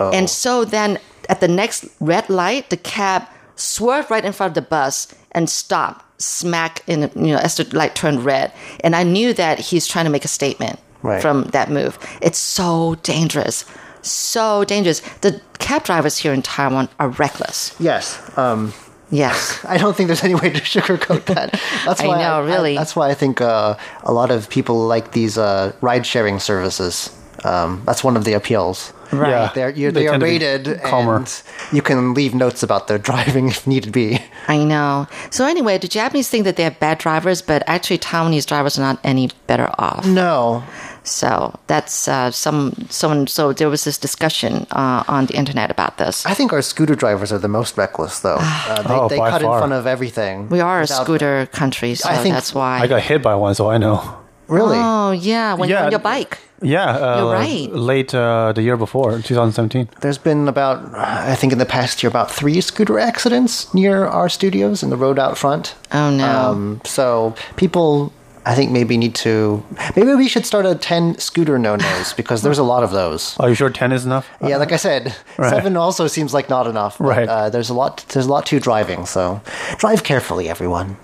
Oh. 0.00 0.10
and 0.12 0.28
so 0.30 0.64
then 0.64 0.98
at 1.28 1.40
the 1.40 1.48
next 1.48 1.84
red 2.00 2.28
light, 2.30 2.70
the 2.70 2.76
cab 2.76 3.22
swerved 3.56 4.10
right 4.10 4.24
in 4.24 4.32
front 4.32 4.50
of 4.50 4.54
the 4.54 4.68
bus 4.68 5.08
and 5.32 5.50
stopped 5.50 6.04
smack 6.22 6.82
in 6.86 7.10
you 7.14 7.32
know 7.32 7.38
as 7.38 7.56
the 7.56 7.64
light 7.76 7.94
turned 7.94 8.24
red, 8.24 8.52
and 8.84 8.94
I 8.94 9.02
knew 9.02 9.32
that 9.34 9.58
he's 9.58 9.86
trying 9.86 10.04
to 10.06 10.10
make 10.10 10.24
a 10.24 10.28
statement 10.28 10.78
Right. 11.02 11.22
from 11.22 11.44
that 11.52 11.70
move. 11.70 11.98
It's 12.20 12.38
so 12.38 12.96
dangerous. 13.02 13.64
So 14.02 14.64
dangerous. 14.64 15.00
The 15.20 15.40
cab 15.58 15.84
drivers 15.84 16.18
here 16.18 16.32
in 16.32 16.42
Taiwan 16.42 16.88
are 16.98 17.08
reckless. 17.08 17.74
yes. 17.80 18.18
Um, 18.36 18.72
Yes. 19.10 19.64
I 19.68 19.78
don't 19.78 19.96
think 19.96 20.06
there's 20.08 20.24
any 20.24 20.34
way 20.34 20.50
to 20.50 20.60
sugarcoat 20.80 21.24
that. 21.26 21.52
That's 21.86 22.00
I 22.00 22.06
why 22.06 22.18
know, 22.22 22.44
really. 22.44 22.76
that's 22.76 22.94
why 22.94 23.08
I 23.10 23.14
think 23.14 23.40
uh, 23.40 23.74
a 24.04 24.12
lot 24.12 24.30
of 24.30 24.48
people 24.50 24.86
like 24.86 25.12
these 25.12 25.38
uh, 25.38 25.72
ride-sharing 25.80 26.38
services. 26.40 27.14
Um, 27.44 27.82
that's 27.86 28.02
one 28.02 28.16
of 28.16 28.24
the 28.24 28.32
appeals. 28.32 28.92
Right. 29.12 29.30
Yeah. 29.30 29.52
They're, 29.54 29.70
you, 29.70 29.92
They 29.92 30.00
they, 30.00 30.06
are 30.08 30.18
tend 30.18 30.22
to 30.22 30.26
be 30.26 30.32
rated, 30.32 30.82
calmer. 30.82 31.16
and 31.18 31.42
you 31.72 31.82
can 31.82 32.12
leave 32.12 32.34
notes 32.34 32.64
about 32.64 32.88
their 32.88 32.98
driving 32.98 33.46
if 33.48 33.64
need 33.64 33.92
be. 33.92 34.18
I 34.48 34.64
know. 34.64 35.06
So 35.30 35.46
anyway, 35.46 35.78
the 35.78 35.86
Japanese 35.86 36.28
think 36.28 36.44
that 36.44 36.56
they 36.56 36.64
have 36.64 36.80
bad 36.80 36.98
drivers, 36.98 37.40
but 37.40 37.62
actually 37.68 37.98
Taiwanese 37.98 38.44
drivers 38.44 38.76
are 38.76 38.82
not 38.82 38.98
any 39.04 39.30
better 39.46 39.70
off. 39.78 40.04
No, 40.04 40.64
So 41.10 41.58
that's 41.66 42.08
uh, 42.08 42.30
some 42.30 42.72
someone. 42.90 43.26
So 43.26 43.52
there 43.52 43.68
was 43.70 43.84
this 43.84 43.98
discussion 43.98 44.66
uh, 44.72 45.04
on 45.08 45.26
the 45.26 45.34
internet 45.34 45.70
about 45.70 45.98
this. 45.98 46.24
I 46.26 46.34
think 46.34 46.52
our 46.52 46.62
scooter 46.62 46.94
drivers 46.94 47.32
are 47.32 47.38
the 47.38 47.48
most 47.48 47.76
reckless, 47.76 48.20
though. 48.20 48.38
Uh, 48.68 48.82
they 48.82 48.94
Oh, 48.94 49.08
they 49.08 49.18
by 49.18 49.30
cut 49.30 49.42
in 49.42 49.48
front 49.48 49.72
of 49.72 49.86
everything. 49.86 50.48
We 50.50 50.60
are 50.60 50.80
a 50.82 50.86
scooter 50.86 51.46
country, 51.52 51.94
so 51.94 52.08
I 52.08 52.16
think- 52.18 52.34
that's 52.34 52.54
why. 52.54 52.80
I 52.80 52.86
got 52.86 53.00
hit 53.02 53.22
by 53.22 53.34
one, 53.34 53.54
so 53.54 53.70
I 53.70 53.78
know. 53.78 54.00
Really? 54.48 54.78
Oh 54.80 55.10
yeah, 55.12 55.54
when 55.54 55.68
Yeah. 55.68 55.84
on 55.84 55.90
your 55.90 56.00
bike. 56.00 56.38
Yeah, 56.60 56.90
uh, 56.90 57.18
You're 57.22 57.32
right. 57.32 57.72
Late 57.72 58.14
uh, 58.14 58.52
the 58.52 58.62
year 58.62 58.76
before, 58.76 59.12
2017. 59.20 59.88
There's 60.00 60.18
been 60.18 60.48
about, 60.48 60.78
I 60.94 61.36
think 61.36 61.52
in 61.52 61.58
the 61.58 61.66
past 61.66 62.02
year, 62.02 62.08
about 62.08 62.30
three 62.30 62.60
scooter 62.60 62.98
accidents 62.98 63.72
near 63.74 64.06
our 64.06 64.28
studios 64.28 64.82
in 64.82 64.90
the 64.90 64.96
road 64.96 65.18
out 65.18 65.38
front. 65.38 65.74
Oh 65.92 66.10
no. 66.10 66.26
Um, 66.26 66.80
so 66.84 67.34
people, 67.56 68.12
I 68.48 68.54
think 68.54 68.70
maybe 68.72 68.96
need 68.96 69.14
to, 69.16 69.62
maybe 69.94 70.14
we 70.14 70.26
should 70.26 70.46
start 70.46 70.64
a 70.64 70.74
10 70.74 71.18
scooter 71.18 71.58
no-nos 71.58 72.14
because 72.14 72.40
there's 72.40 72.56
a 72.56 72.62
lot 72.62 72.82
of 72.82 72.92
those. 72.92 73.36
Are 73.40 73.50
you 73.50 73.54
sure 73.54 73.68
10 73.68 73.92
is 73.92 74.06
enough? 74.06 74.26
Yeah, 74.40 74.56
like 74.56 74.72
I 74.72 74.76
said, 74.76 75.14
Right. 75.36 75.50
seven 75.50 75.76
also 75.76 76.06
seems 76.06 76.32
like 76.32 76.48
not 76.48 76.66
enough. 76.66 76.96
But, 76.96 77.04
Right. 77.08 77.28
Uh, 77.28 77.50
there's 77.50 77.68
a 77.68 77.74
lot. 77.74 78.06
There's 78.08 78.24
a 78.24 78.30
lot 78.30 78.46
to 78.46 78.58
driving, 78.58 79.04
so 79.04 79.42
drive 79.76 80.02
carefully, 80.02 80.48
everyone. 80.48 80.96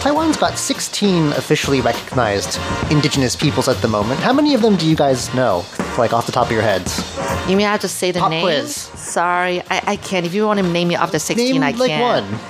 Taiwan's 0.00 0.36
got 0.36 0.56
16 0.56 1.32
officially 1.32 1.80
recognized 1.80 2.60
indigenous 2.92 3.34
peoples 3.34 3.68
at 3.68 3.76
the 3.82 3.88
moment. 3.88 4.20
How 4.20 4.32
many 4.32 4.54
of 4.54 4.62
them 4.62 4.76
do 4.76 4.86
you 4.86 4.94
guys 4.94 5.34
know, 5.34 5.64
like 5.98 6.12
off 6.12 6.26
the 6.26 6.32
top 6.32 6.46
of 6.46 6.52
your 6.52 6.62
heads? 6.62 7.00
You 7.48 7.56
mean 7.56 7.66
I 7.66 7.72
have 7.72 7.80
to 7.82 7.88
say 7.88 8.10
the 8.10 8.20
Pop 8.20 8.30
names? 8.30 8.42
quiz. 8.44 8.74
Sorry, 8.76 9.60
I, 9.70 9.82
I 9.86 9.96
can't. 9.96 10.26
If 10.26 10.34
you 10.34 10.46
want 10.46 10.58
to 10.60 10.66
name 10.68 10.88
me 10.88 10.96
off 10.96 11.12
the 11.12 11.18
sixteen, 11.20 11.54
Name 11.60 11.62
I 11.62 11.70
like 11.72 11.90
can. 11.90 12.24
one. 12.30 12.40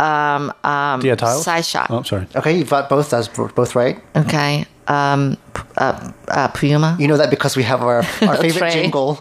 Um, 0.00 0.52
um, 0.62 1.00
Dia 1.00 1.16
Tiles? 1.16 1.42
Sai 1.44 1.60
Sha. 1.60 1.86
Oh, 1.90 1.98
I'm 1.98 2.04
sorry. 2.04 2.26
Okay, 2.36 2.56
you've 2.56 2.70
got 2.70 2.88
both. 2.88 3.10
That's 3.10 3.28
both 3.28 3.74
right. 3.74 4.00
Okay. 4.16 4.64
Um, 4.88 5.36
uh, 5.76 6.12
uh, 6.28 6.48
Puma. 6.48 6.96
You 6.98 7.06
know 7.08 7.16
that 7.16 7.30
because 7.30 7.56
we 7.56 7.62
have 7.62 7.82
our, 7.82 7.98
our 8.22 8.36
favorite 8.36 8.72
jingle. 8.72 9.20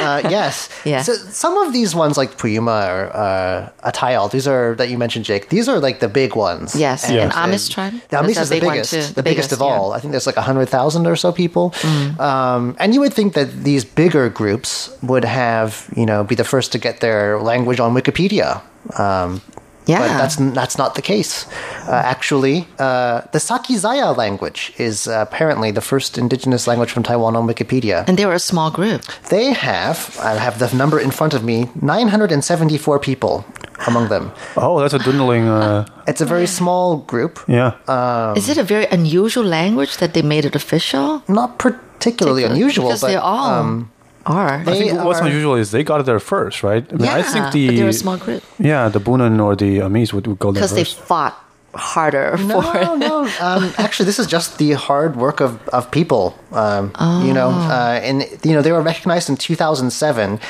Uh, 0.00 0.22
yes. 0.30 0.68
Yeah. 0.84 1.02
So 1.02 1.12
some 1.14 1.58
of 1.58 1.72
these 1.72 1.94
ones, 1.94 2.16
like 2.16 2.38
Puyuma 2.38 2.88
or 2.88 3.14
uh, 3.14 3.70
Atayal, 3.90 4.30
these 4.30 4.46
are 4.46 4.74
that 4.76 4.88
you 4.88 4.96
mentioned, 4.96 5.24
Jake. 5.26 5.48
These 5.50 5.68
are 5.68 5.80
like 5.80 6.00
the 6.00 6.08
big 6.08 6.34
ones. 6.36 6.74
Yes. 6.74 7.04
And, 7.04 7.14
Yes. 7.14 7.34
And 7.34 7.44
Amis 7.44 7.68
tribe. 7.68 7.94
The 8.08 8.18
Amis 8.18 8.38
is 8.38 8.48
the 8.48 8.60
big 8.60 8.70
biggest, 8.70 8.90
the, 8.92 9.14
The 9.14 9.22
biggest, 9.22 9.52
of 9.52 9.58
yeah. 9.58 9.66
Mm. 9.66 9.70
all. 9.70 9.92
I 9.92 9.98
think 10.00 10.12
there's 10.12 10.26
like 10.26 10.36
hundred 10.36 10.66
thousand 10.66 11.06
or 11.06 11.16
so 11.16 11.32
people. 11.32 11.74
Um, 12.18 12.76
and 12.78 12.94
you 12.94 13.00
would 13.00 13.12
think 13.12 13.34
that 13.34 13.64
these 13.64 13.84
bigger 13.84 14.28
groups 14.30 14.90
would 15.02 15.24
have, 15.24 15.92
you 15.96 16.06
know, 16.06 16.24
be 16.24 16.34
the 16.34 16.44
first 16.44 16.72
to 16.72 16.78
get 16.78 17.00
their 17.00 17.40
language 17.40 17.80
on 17.80 17.92
Wikipedia. 17.94 18.62
Um, 18.98 19.42
Yeah. 19.88 20.00
but 20.04 20.18
that's 20.20 20.36
that's 20.58 20.76
not 20.82 20.90
the 20.94 21.02
case. 21.02 21.46
Uh, 21.88 21.92
actually, 22.14 22.56
uh, 22.78 23.22
the 23.32 23.40
Sakizaya 23.48 24.08
language 24.16 24.60
is 24.76 25.06
uh, 25.08 25.24
apparently 25.26 25.70
the 25.72 25.80
first 25.80 26.18
indigenous 26.18 26.66
language 26.70 26.90
from 26.94 27.02
Taiwan 27.02 27.34
on 27.36 27.46
Wikipedia. 27.52 28.04
and 28.08 28.16
they 28.18 28.26
were 28.26 28.36
a 28.36 28.46
small 28.52 28.70
group. 28.70 29.00
They 29.30 29.46
have, 29.54 29.98
I 30.20 30.32
have 30.46 30.58
the 30.58 30.68
number 30.76 30.98
in 31.00 31.10
front 31.10 31.32
of 31.34 31.42
me, 31.42 31.56
974 31.80 32.98
people 33.00 33.44
among 33.86 34.08
them. 34.08 34.30
Oh, 34.56 34.80
that's 34.80 34.94
a 34.94 34.98
dwindling. 34.98 35.48
Uh, 35.48 35.84
It's 36.08 36.20
a 36.22 36.26
very 36.26 36.46
small 36.46 36.96
group, 37.12 37.38
yeah. 37.46 37.72
Um, 37.86 38.36
Is 38.36 38.48
it 38.48 38.56
a 38.58 38.62
very 38.64 38.86
unusual 38.90 39.44
language 39.44 39.96
that 39.98 40.12
they 40.14 40.22
made 40.22 40.44
it 40.46 40.54
official? 40.56 41.22
not 41.28 41.58
particularly 41.58 42.44
unusual, 42.44 42.86
because 42.88 43.02
but 43.02 43.08
they 43.08 43.16
all 43.16 43.50
um, 43.60 43.90
are. 44.28 44.54
I 44.60 44.64
think 44.64 44.92
they 44.92 45.04
what's 45.06 45.20
are- 45.20 45.26
unusual 45.26 45.54
is 45.62 45.70
they 45.70 45.82
got 45.84 46.04
there 46.06 46.20
first, 46.20 46.62
right? 46.62 46.84
I, 46.90 46.92
mean, 46.94 47.04
yeah, 47.06 47.14
I 47.20 47.22
think 47.32 47.44
the 47.56 47.66
but 47.68 47.76
they're 47.76 47.88
a 47.88 47.92
small 48.04 48.18
group 48.24 48.42
yeah 48.70 48.88
the 48.96 49.00
Bunun 49.06 49.34
or 49.46 49.52
the 49.56 49.80
Amis 49.86 50.12
would, 50.14 50.26
would 50.28 50.38
go 50.38 50.48
there 50.52 50.60
because 50.62 50.74
they 50.80 50.84
fought 50.84 51.34
harder 51.74 52.36
no, 52.38 52.60
for 52.62 52.76
it. 52.78 52.98
no. 53.06 53.14
Um, 53.48 53.62
actually, 53.84 54.06
this 54.10 54.18
is 54.18 54.26
just 54.26 54.48
the 54.58 54.72
hard 54.72 55.12
work 55.16 55.38
of, 55.46 55.50
of 55.68 55.82
people. 55.98 56.24
Um, 56.52 56.84
You 57.26 57.32
know, 57.38 57.50
Oh. 57.52 57.76
uh, 57.76 58.00
and 58.08 58.16
you 58.46 58.52
know 58.54 58.62
they 58.66 58.72
were 58.72 58.82
recognized 58.92 59.28
in 59.28 59.36
2007, 59.36 60.40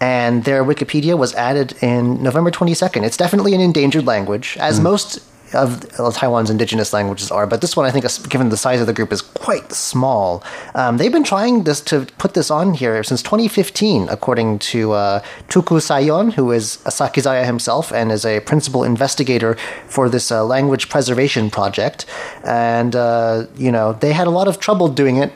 and 0.00 0.44
their 0.44 0.64
Wikipedia 0.64 1.14
was 1.18 1.34
added 1.34 1.74
in 1.82 2.22
November 2.22 2.50
22nd. 2.50 3.02
It's 3.08 3.16
definitely 3.16 3.52
an 3.54 3.60
endangered 3.60 4.06
language, 4.06 4.56
as 4.60 4.76
Hmm. 4.78 4.84
most 4.90 5.10
of 5.54 6.14
Taiwan's 6.14 6.50
indigenous 6.50 6.92
languages 6.92 7.30
are. 7.30 7.46
But 7.46 7.60
this 7.60 7.76
one, 7.76 7.86
I 7.86 7.90
think, 7.90 8.04
given 8.28 8.48
the 8.48 8.56
size 8.56 8.80
of 8.80 8.86
the 8.86 8.92
group, 8.92 9.12
is 9.12 9.22
quite 9.22 9.72
small. 9.72 10.42
Um, 10.74 10.96
they've 10.96 11.12
been 11.12 11.24
trying 11.24 11.64
this 11.64 11.80
to 11.82 12.06
put 12.18 12.34
this 12.34 12.50
on 12.50 12.74
here 12.74 13.02
since 13.02 13.22
2015, 13.22 14.08
according 14.08 14.58
to 14.60 14.92
uh, 14.92 15.20
Tuku 15.48 15.80
Sayon, 15.80 16.32
who 16.32 16.52
is 16.52 16.76
a 16.84 16.90
Sakizaya 16.90 17.44
himself 17.44 17.92
and 17.92 18.12
is 18.12 18.24
a 18.24 18.40
principal 18.40 18.84
investigator 18.84 19.56
for 19.86 20.08
this 20.08 20.30
uh, 20.30 20.44
language 20.44 20.88
preservation 20.88 21.50
project. 21.50 22.06
And 22.44 22.94
uh, 22.94 23.46
you 23.56 23.72
know, 23.72 23.94
they 23.94 24.12
had 24.12 24.26
a 24.26 24.30
lot 24.30 24.48
of 24.48 24.60
trouble 24.60 24.88
doing 24.88 25.16
it 25.16 25.32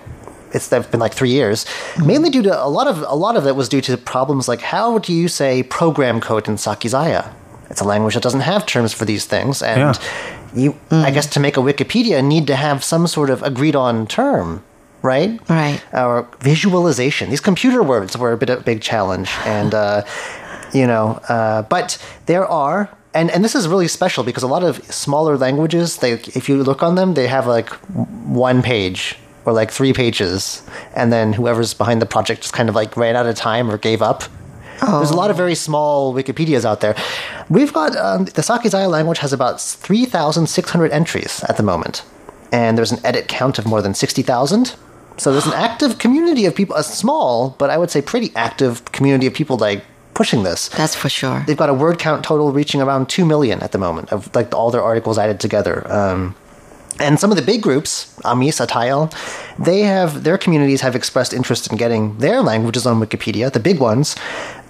it's 0.54 0.68
they've 0.68 0.88
been 0.88 1.00
like 1.00 1.12
three 1.12 1.30
years, 1.30 1.66
mainly 1.98 2.30
due 2.30 2.42
to 2.42 2.64
a 2.64 2.68
lot 2.68 2.86
of 2.86 3.04
a 3.08 3.16
lot 3.16 3.36
of 3.36 3.44
it 3.46 3.56
was 3.56 3.68
due 3.68 3.80
to 3.82 3.96
problems 3.96 4.46
like 4.46 4.60
how 4.60 4.98
do 4.98 5.12
you 5.12 5.26
say 5.26 5.64
program 5.64 6.20
code 6.20 6.46
in 6.46 6.54
Sakizaya? 6.54 7.34
It's 7.70 7.80
a 7.80 7.84
language 7.84 8.14
that 8.14 8.22
doesn't 8.22 8.40
have 8.42 8.66
terms 8.66 8.92
for 8.92 9.04
these 9.04 9.24
things, 9.24 9.62
and 9.62 9.80
Yeah. 9.80 9.94
you, 10.54 10.74
I 10.90 11.10
guess, 11.10 11.26
to 11.34 11.40
make 11.40 11.56
a 11.56 11.60
Wikipedia, 11.60 12.22
need 12.22 12.46
to 12.46 12.56
have 12.56 12.82
some 12.84 13.06
sort 13.06 13.30
of 13.30 13.42
agreed 13.42 13.76
on 13.76 14.06
term. 14.06 14.62
right? 15.02 15.38
Right. 15.50 15.82
Or 15.92 16.26
visualization. 16.40 17.28
These 17.28 17.40
computer 17.42 17.82
words 17.82 18.16
were 18.16 18.32
a 18.32 18.38
bit 18.38 18.48
of 18.50 18.60
a 18.60 18.62
big 18.62 18.80
challenge, 18.80 19.30
and 19.44 19.74
uh, 19.74 20.02
you 20.72 20.86
know, 20.86 21.20
uh, 21.28 21.60
but 21.62 21.98
there 22.26 22.46
are. 22.46 22.88
And, 23.12 23.30
and 23.30 23.44
this 23.44 23.54
is 23.54 23.68
really 23.68 23.86
special 23.86 24.24
because 24.24 24.42
a 24.42 24.48
lot 24.48 24.64
of 24.64 24.82
smaller 24.92 25.36
languages, 25.36 25.98
they 25.98 26.12
if 26.12 26.48
you 26.48 26.56
look 26.62 26.82
on 26.82 26.94
them, 26.96 27.14
they 27.14 27.26
have 27.28 27.46
like 27.46 27.68
one 28.48 28.62
page 28.62 29.16
or 29.44 29.52
like 29.52 29.70
three 29.70 29.92
pages, 29.92 30.62
and 30.96 31.12
then 31.12 31.34
whoever's 31.34 31.74
behind 31.74 32.00
the 32.02 32.06
project 32.06 32.40
just 32.40 32.54
kind 32.54 32.68
of 32.70 32.74
like 32.74 32.96
ran 32.96 33.14
out 33.14 33.26
of 33.26 33.34
time 33.36 33.70
or 33.70 33.76
gave 33.78 34.00
up. 34.02 34.24
There's 34.80 35.10
a 35.10 35.16
lot 35.16 35.30
of 35.30 35.36
very 35.36 35.54
small 35.54 36.14
Wikipedias 36.14 36.64
out 36.64 36.80
there. 36.80 36.94
We've 37.48 37.72
got 37.72 37.96
um, 37.96 38.24
the 38.24 38.42
Sakizaya 38.42 38.88
language 38.88 39.18
has 39.18 39.32
about 39.32 39.60
3,600 39.60 40.90
entries 40.90 41.42
at 41.44 41.56
the 41.56 41.62
moment, 41.62 42.04
and 42.52 42.76
there's 42.78 42.92
an 42.92 43.04
edit 43.04 43.28
count 43.28 43.58
of 43.58 43.66
more 43.66 43.82
than 43.82 43.94
60,000. 43.94 44.74
So 45.16 45.32
there's 45.32 45.46
an 45.46 45.52
active 45.54 45.98
community 45.98 46.46
of 46.46 46.54
people, 46.54 46.76
a 46.76 46.82
small 46.82 47.50
but 47.58 47.70
I 47.70 47.78
would 47.78 47.90
say 47.90 48.02
pretty 48.02 48.32
active 48.34 48.84
community 48.92 49.26
of 49.26 49.34
people 49.34 49.56
like 49.56 49.84
pushing 50.14 50.44
this. 50.44 50.68
That's 50.68 50.94
for 50.94 51.08
sure. 51.08 51.44
They've 51.46 51.56
got 51.56 51.68
a 51.68 51.74
word 51.74 51.98
count 51.98 52.24
total 52.24 52.52
reaching 52.52 52.80
around 52.80 53.08
two 53.08 53.24
million 53.24 53.60
at 53.60 53.72
the 53.72 53.78
moment 53.78 54.12
of 54.12 54.34
like 54.34 54.54
all 54.54 54.70
their 54.70 54.82
articles 54.82 55.18
added 55.18 55.40
together. 55.40 55.90
Um, 55.92 56.36
and 57.00 57.18
some 57.18 57.30
of 57.32 57.36
the 57.36 57.42
big 57.42 57.60
groups, 57.60 58.16
Amis, 58.24 58.60
Atayal, 58.60 59.12
they 59.58 59.80
have 59.80 60.22
their 60.22 60.38
communities 60.38 60.80
have 60.82 60.94
expressed 60.94 61.32
interest 61.32 61.70
in 61.70 61.76
getting 61.76 62.16
their 62.18 62.40
languages 62.40 62.86
on 62.86 63.00
Wikipedia, 63.00 63.52
the 63.52 63.58
big 63.58 63.80
ones. 63.80 64.14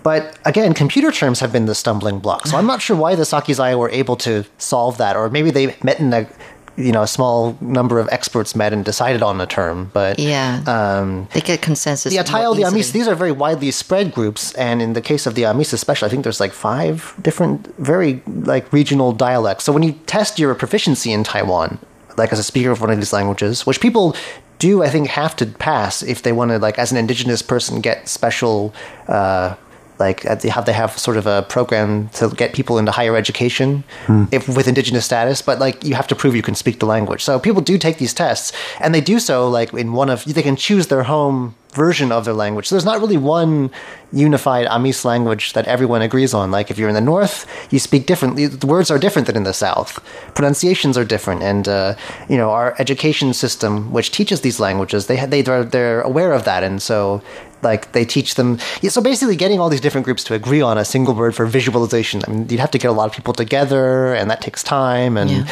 But 0.04 0.38
again, 0.44 0.74
computer 0.74 1.10
terms 1.10 1.40
have 1.40 1.50
been 1.50 1.66
the 1.66 1.74
stumbling 1.74 2.20
block. 2.20 2.46
So 2.46 2.56
I'm 2.56 2.66
not 2.66 2.80
sure 2.82 2.96
why 2.96 3.16
the 3.16 3.22
Sakizaya 3.24 3.76
were 3.76 3.90
able 3.90 4.16
to 4.18 4.44
solve 4.58 4.98
that, 4.98 5.16
or 5.16 5.28
maybe 5.30 5.50
they 5.50 5.74
met 5.82 5.98
in 5.98 6.12
a 6.12 6.28
you 6.76 6.90
know 6.92 7.02
a 7.02 7.06
small 7.06 7.56
number 7.60 8.00
of 8.00 8.08
experts 8.10 8.54
met 8.56 8.72
and 8.72 8.84
decided 8.84 9.22
on 9.22 9.40
a 9.40 9.46
term. 9.46 9.90
But 9.94 10.18
Yeah. 10.18 10.60
um, 10.66 11.28
they 11.32 11.40
get 11.40 11.62
consensus. 11.62 12.12
the 12.12 12.18
Atayal, 12.20 12.54
the 12.56 12.64
Amis, 12.64 12.90
these 12.90 13.08
are 13.08 13.14
very 13.14 13.32
widely 13.32 13.70
spread 13.70 14.12
groups, 14.12 14.52
and 14.54 14.82
in 14.82 14.92
the 14.92 15.00
case 15.00 15.24
of 15.26 15.34
the 15.36 15.44
Amis 15.46 15.72
especially, 15.72 16.06
I 16.06 16.10
think 16.10 16.22
there's 16.24 16.40
like 16.40 16.52
five 16.52 17.14
different, 17.22 17.74
very 17.78 18.22
like 18.26 18.70
regional 18.72 19.12
dialects. 19.12 19.64
So 19.64 19.72
when 19.72 19.82
you 19.84 19.92
test 20.06 20.38
your 20.38 20.54
proficiency 20.54 21.12
in 21.12 21.24
Taiwan, 21.24 21.78
like 22.16 22.30
as 22.32 22.38
a 22.38 22.44
speaker 22.44 22.70
of 22.72 22.80
one 22.80 22.90
of 22.90 22.98
these 22.98 23.12
languages, 23.12 23.64
which 23.64 23.80
people 23.80 24.14
do, 24.58 24.82
I 24.82 24.88
think, 24.90 25.08
have 25.08 25.34
to 25.36 25.46
pass 25.46 26.02
if 26.02 26.22
they 26.22 26.32
want 26.32 26.50
to, 26.50 26.58
like 26.58 26.78
as 26.78 26.90
an 26.92 26.98
indigenous 26.98 27.40
person, 27.42 27.80
get 27.80 28.08
special. 28.08 28.74
Uh, 29.08 29.54
like 29.98 30.26
uh, 30.26 30.34
they 30.34 30.72
have 30.72 30.98
sort 30.98 31.16
of 31.16 31.26
a 31.26 31.42
program 31.42 32.08
to 32.10 32.28
get 32.30 32.52
people 32.52 32.78
into 32.78 32.90
higher 32.92 33.16
education 33.16 33.84
if 34.32 34.48
with 34.48 34.66
indigenous 34.66 35.04
status 35.04 35.42
but 35.42 35.58
like 35.58 35.84
you 35.84 35.94
have 35.94 36.06
to 36.06 36.14
prove 36.14 36.34
you 36.34 36.42
can 36.42 36.54
speak 36.54 36.78
the 36.80 36.86
language. 36.86 37.22
So 37.22 37.38
people 37.38 37.62
do 37.62 37.78
take 37.78 37.98
these 37.98 38.14
tests 38.14 38.52
and 38.80 38.94
they 38.94 39.00
do 39.00 39.18
so 39.18 39.48
like 39.48 39.72
in 39.72 39.92
one 39.92 40.10
of 40.10 40.24
they 40.24 40.42
can 40.42 40.56
choose 40.56 40.88
their 40.88 41.04
home 41.04 41.54
version 41.72 42.12
of 42.12 42.24
their 42.24 42.34
language. 42.34 42.68
So 42.68 42.76
there's 42.76 42.84
not 42.84 43.00
really 43.00 43.16
one 43.16 43.70
unified 44.12 44.66
amis 44.66 45.04
language 45.04 45.54
that 45.54 45.66
everyone 45.66 46.02
agrees 46.02 46.32
on. 46.32 46.52
Like 46.52 46.70
if 46.70 46.78
you're 46.78 46.88
in 46.88 46.94
the 46.94 47.00
north 47.00 47.46
you 47.70 47.78
speak 47.78 48.06
differently 48.06 48.46
the 48.46 48.66
words 48.66 48.90
are 48.90 48.98
different 48.98 49.26
than 49.26 49.36
in 49.36 49.44
the 49.44 49.54
south. 49.54 50.02
Pronunciations 50.34 50.96
are 50.98 51.04
different 51.04 51.42
and 51.42 51.68
uh, 51.68 51.94
you 52.28 52.36
know 52.36 52.50
our 52.50 52.74
education 52.78 53.32
system 53.32 53.92
which 53.92 54.10
teaches 54.10 54.40
these 54.40 54.58
languages 54.58 55.06
they 55.06 55.24
they 55.26 55.42
they're, 55.42 55.64
they're 55.64 56.00
aware 56.02 56.32
of 56.32 56.44
that 56.44 56.62
and 56.62 56.82
so 56.82 57.22
like 57.64 57.92
they 57.92 58.04
teach 58.04 58.34
them 58.34 58.58
yeah, 58.82 58.90
so 58.90 59.00
basically 59.00 59.36
getting 59.36 59.58
all 59.60 59.68
these 59.70 59.80
different 59.80 60.04
groups 60.04 60.22
to 60.24 60.34
agree 60.34 60.60
on 60.60 60.76
a 60.78 60.84
single 60.84 61.14
word 61.14 61.34
for 61.34 61.46
visualization 61.46 62.20
i 62.26 62.30
mean 62.30 62.46
you'd 62.48 62.60
have 62.60 62.70
to 62.70 62.78
get 62.78 62.88
a 62.88 62.92
lot 63.00 63.06
of 63.06 63.12
people 63.18 63.32
together 63.34 64.14
and 64.14 64.30
that 64.30 64.40
takes 64.40 64.62
time 64.62 65.16
and 65.16 65.30
Yeah. 65.30 65.44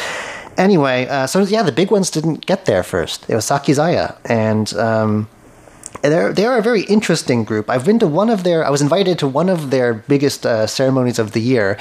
anyway 0.57 1.07
uh, 1.07 1.25
so 1.27 1.39
yeah 1.41 1.63
the 1.63 1.71
big 1.81 1.89
ones 1.91 2.09
didn't 2.11 2.45
get 2.45 2.65
there 2.65 2.83
first 2.83 3.25
it 3.29 3.35
was 3.35 3.45
sakizaya 3.45 4.15
and 4.25 4.73
um, 4.75 5.27
they're 6.01 6.33
they're 6.33 6.57
a 6.57 6.61
very 6.61 6.81
interesting 6.83 7.45
group. 7.45 7.69
I've 7.69 7.85
been 7.85 7.99
to 7.99 8.07
one 8.07 8.29
of 8.29 8.43
their. 8.43 8.65
I 8.65 8.69
was 8.69 8.81
invited 8.81 9.15
to 9.19 9.27
one 9.27 9.47
of 9.47 9.69
their 9.69 9.93
biggest 9.93 10.45
uh, 10.45 10.67
ceremonies 10.67 11.17
of 11.17 11.31
the 11.31 11.39
year. 11.39 11.77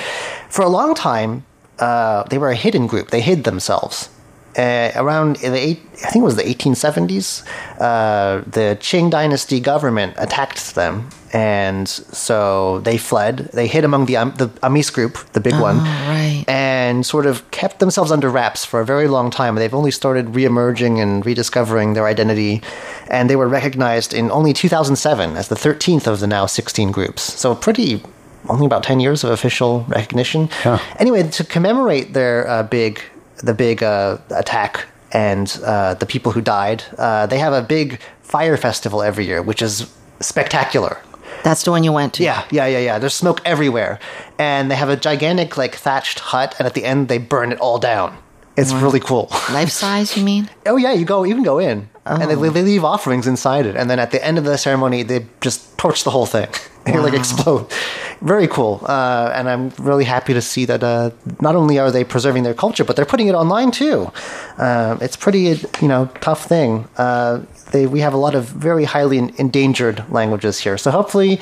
For 0.48 0.62
a 0.62 0.68
long 0.68 0.94
time, 0.94 1.42
uh, 1.80 2.22
they 2.30 2.38
were 2.38 2.50
a 2.50 2.54
hidden 2.54 2.86
group. 2.86 3.10
They 3.10 3.20
hid 3.20 3.42
themselves. 3.42 4.08
Uh, 4.56 4.90
around 4.96 5.36
the 5.36 5.56
eight, 5.56 5.80
I 6.04 6.10
think 6.10 6.22
it 6.22 6.24
was 6.24 6.36
the 6.36 6.42
1870s, 6.42 7.42
uh, 7.80 8.42
the 8.46 8.76
Qing 8.80 9.10
dynasty 9.10 9.60
government 9.60 10.14
attacked 10.18 10.74
them, 10.74 11.08
and 11.32 11.88
so 11.88 12.80
they 12.80 12.98
fled. 12.98 13.48
They 13.54 13.66
hid 13.66 13.84
among 13.84 14.06
the 14.06 14.16
Am- 14.16 14.34
the 14.34 14.50
Amis 14.62 14.90
group, 14.90 15.16
the 15.32 15.40
big 15.40 15.54
one, 15.54 15.78
right. 15.78 16.44
and 16.46 17.06
sort 17.06 17.24
of 17.24 17.50
kept 17.50 17.78
themselves 17.78 18.12
under 18.12 18.28
wraps 18.28 18.62
for 18.64 18.80
a 18.80 18.84
very 18.84 19.08
long 19.08 19.30
time. 19.30 19.54
They've 19.54 19.72
only 19.72 19.90
started 19.90 20.26
reemerging 20.26 21.02
and 21.02 21.24
rediscovering 21.24 21.94
their 21.94 22.06
identity, 22.06 22.62
and 23.08 23.30
they 23.30 23.36
were 23.36 23.48
recognized 23.48 24.12
in 24.12 24.30
only 24.30 24.52
2007 24.52 25.36
as 25.36 25.48
the 25.48 25.54
13th 25.54 26.06
of 26.06 26.20
the 26.20 26.26
now 26.26 26.44
16 26.44 26.92
groups. 26.92 27.22
So 27.22 27.54
pretty, 27.54 28.02
only 28.48 28.66
about 28.66 28.82
10 28.82 29.00
years 29.00 29.24
of 29.24 29.30
official 29.30 29.84
recognition. 29.88 30.50
Yeah. 30.64 30.78
Anyway, 30.98 31.22
to 31.30 31.44
commemorate 31.44 32.12
their 32.12 32.46
uh, 32.48 32.62
big, 32.64 33.00
the 33.42 33.54
big 33.54 33.82
uh, 33.82 34.18
attack 34.30 34.86
and 35.12 35.60
uh, 35.64 35.94
the 35.94 36.06
people 36.06 36.32
who 36.32 36.40
died, 36.40 36.84
uh, 36.98 37.26
they 37.26 37.38
have 37.38 37.52
a 37.52 37.62
big 37.62 38.00
fire 38.22 38.56
festival 38.56 39.02
every 39.02 39.26
year, 39.26 39.42
which 39.42 39.60
is 39.60 39.92
spectacular. 40.20 40.98
That's 41.44 41.64
the 41.64 41.70
one 41.70 41.84
you 41.84 41.92
went 41.92 42.14
to. 42.14 42.22
Yeah, 42.22 42.44
yeah, 42.50 42.66
yeah, 42.66 42.78
yeah. 42.78 42.98
There's 42.98 43.14
smoke 43.14 43.40
everywhere, 43.44 43.98
and 44.38 44.70
they 44.70 44.76
have 44.76 44.88
a 44.88 44.96
gigantic 44.96 45.56
like 45.56 45.74
thatched 45.74 46.20
hut, 46.20 46.54
and 46.58 46.66
at 46.66 46.74
the 46.74 46.84
end 46.84 47.08
they 47.08 47.18
burn 47.18 47.52
it 47.52 47.58
all 47.58 47.78
down. 47.78 48.16
It's 48.56 48.72
really 48.72 49.00
cool. 49.00 49.28
Life 49.50 49.70
size, 49.70 50.16
you 50.16 50.24
mean? 50.24 50.48
oh 50.66 50.76
yeah, 50.76 50.92
you 50.92 51.04
go, 51.04 51.24
you 51.24 51.34
can 51.34 51.42
go 51.42 51.58
in, 51.58 51.88
and 52.06 52.22
they, 52.22 52.34
they 52.34 52.62
leave 52.62 52.84
offerings 52.84 53.26
inside 53.26 53.66
it, 53.66 53.76
and 53.76 53.90
then 53.90 53.98
at 53.98 54.12
the 54.12 54.24
end 54.24 54.38
of 54.38 54.44
the 54.44 54.56
ceremony 54.56 55.02
they 55.02 55.26
just 55.40 55.76
torch 55.78 56.04
the 56.04 56.10
whole 56.10 56.26
thing. 56.26 56.48
They 56.84 56.98
like 56.98 57.14
explode. 57.14 57.66
Very 58.22 58.46
cool, 58.46 58.80
uh, 58.86 59.32
and 59.34 59.48
I'm 59.48 59.70
really 59.78 60.04
happy 60.04 60.32
to 60.32 60.40
see 60.40 60.64
that 60.66 60.84
uh, 60.84 61.10
not 61.40 61.56
only 61.56 61.80
are 61.80 61.90
they 61.90 62.04
preserving 62.04 62.44
their 62.44 62.54
culture, 62.54 62.84
but 62.84 62.94
they're 62.94 63.04
putting 63.04 63.26
it 63.26 63.34
online 63.34 63.72
too. 63.72 64.12
Uh, 64.58 64.96
it's 65.00 65.16
pretty, 65.16 65.58
you 65.80 65.88
know, 65.88 66.08
tough 66.20 66.44
thing. 66.46 66.86
Uh, 66.96 67.40
they, 67.72 67.88
we 67.88 67.98
have 67.98 68.14
a 68.14 68.16
lot 68.16 68.36
of 68.36 68.44
very 68.44 68.84
highly 68.84 69.18
endangered 69.38 70.04
languages 70.10 70.60
here, 70.60 70.78
so 70.78 70.90
hopefully. 70.90 71.40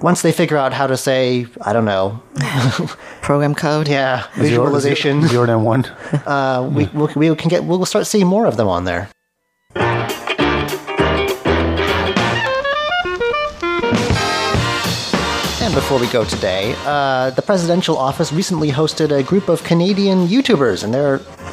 Once 0.00 0.22
they 0.22 0.32
figure 0.32 0.56
out 0.56 0.72
how 0.72 0.88
to 0.88 0.96
say, 0.96 1.46
I 1.60 1.72
don't 1.72 1.84
know, 1.84 2.20
Program 3.22 3.54
code. 3.54 3.86
yeah, 3.86 4.22
Zero- 4.34 4.64
visualization, 4.64 5.28
Zero 5.28 5.46
than 5.46 5.62
one. 5.62 5.84
uh, 6.26 6.68
we, 6.74 6.86
we'll, 6.92 7.08
we 7.14 7.32
can 7.36 7.48
get, 7.48 7.62
we'll 7.62 7.86
start 7.86 8.08
seeing 8.08 8.26
more 8.26 8.46
of 8.46 8.56
them 8.56 8.66
on 8.66 8.84
there. 8.84 9.08
Before 15.74 15.98
we 15.98 16.06
go 16.08 16.22
today, 16.24 16.74
uh, 16.84 17.30
the 17.30 17.40
presidential 17.40 17.96
office 17.96 18.30
recently 18.30 18.70
hosted 18.70 19.10
a 19.10 19.22
group 19.22 19.48
of 19.48 19.64
Canadian 19.64 20.26
YouTubers, 20.28 20.84
and 20.84 20.92
they 20.92 21.00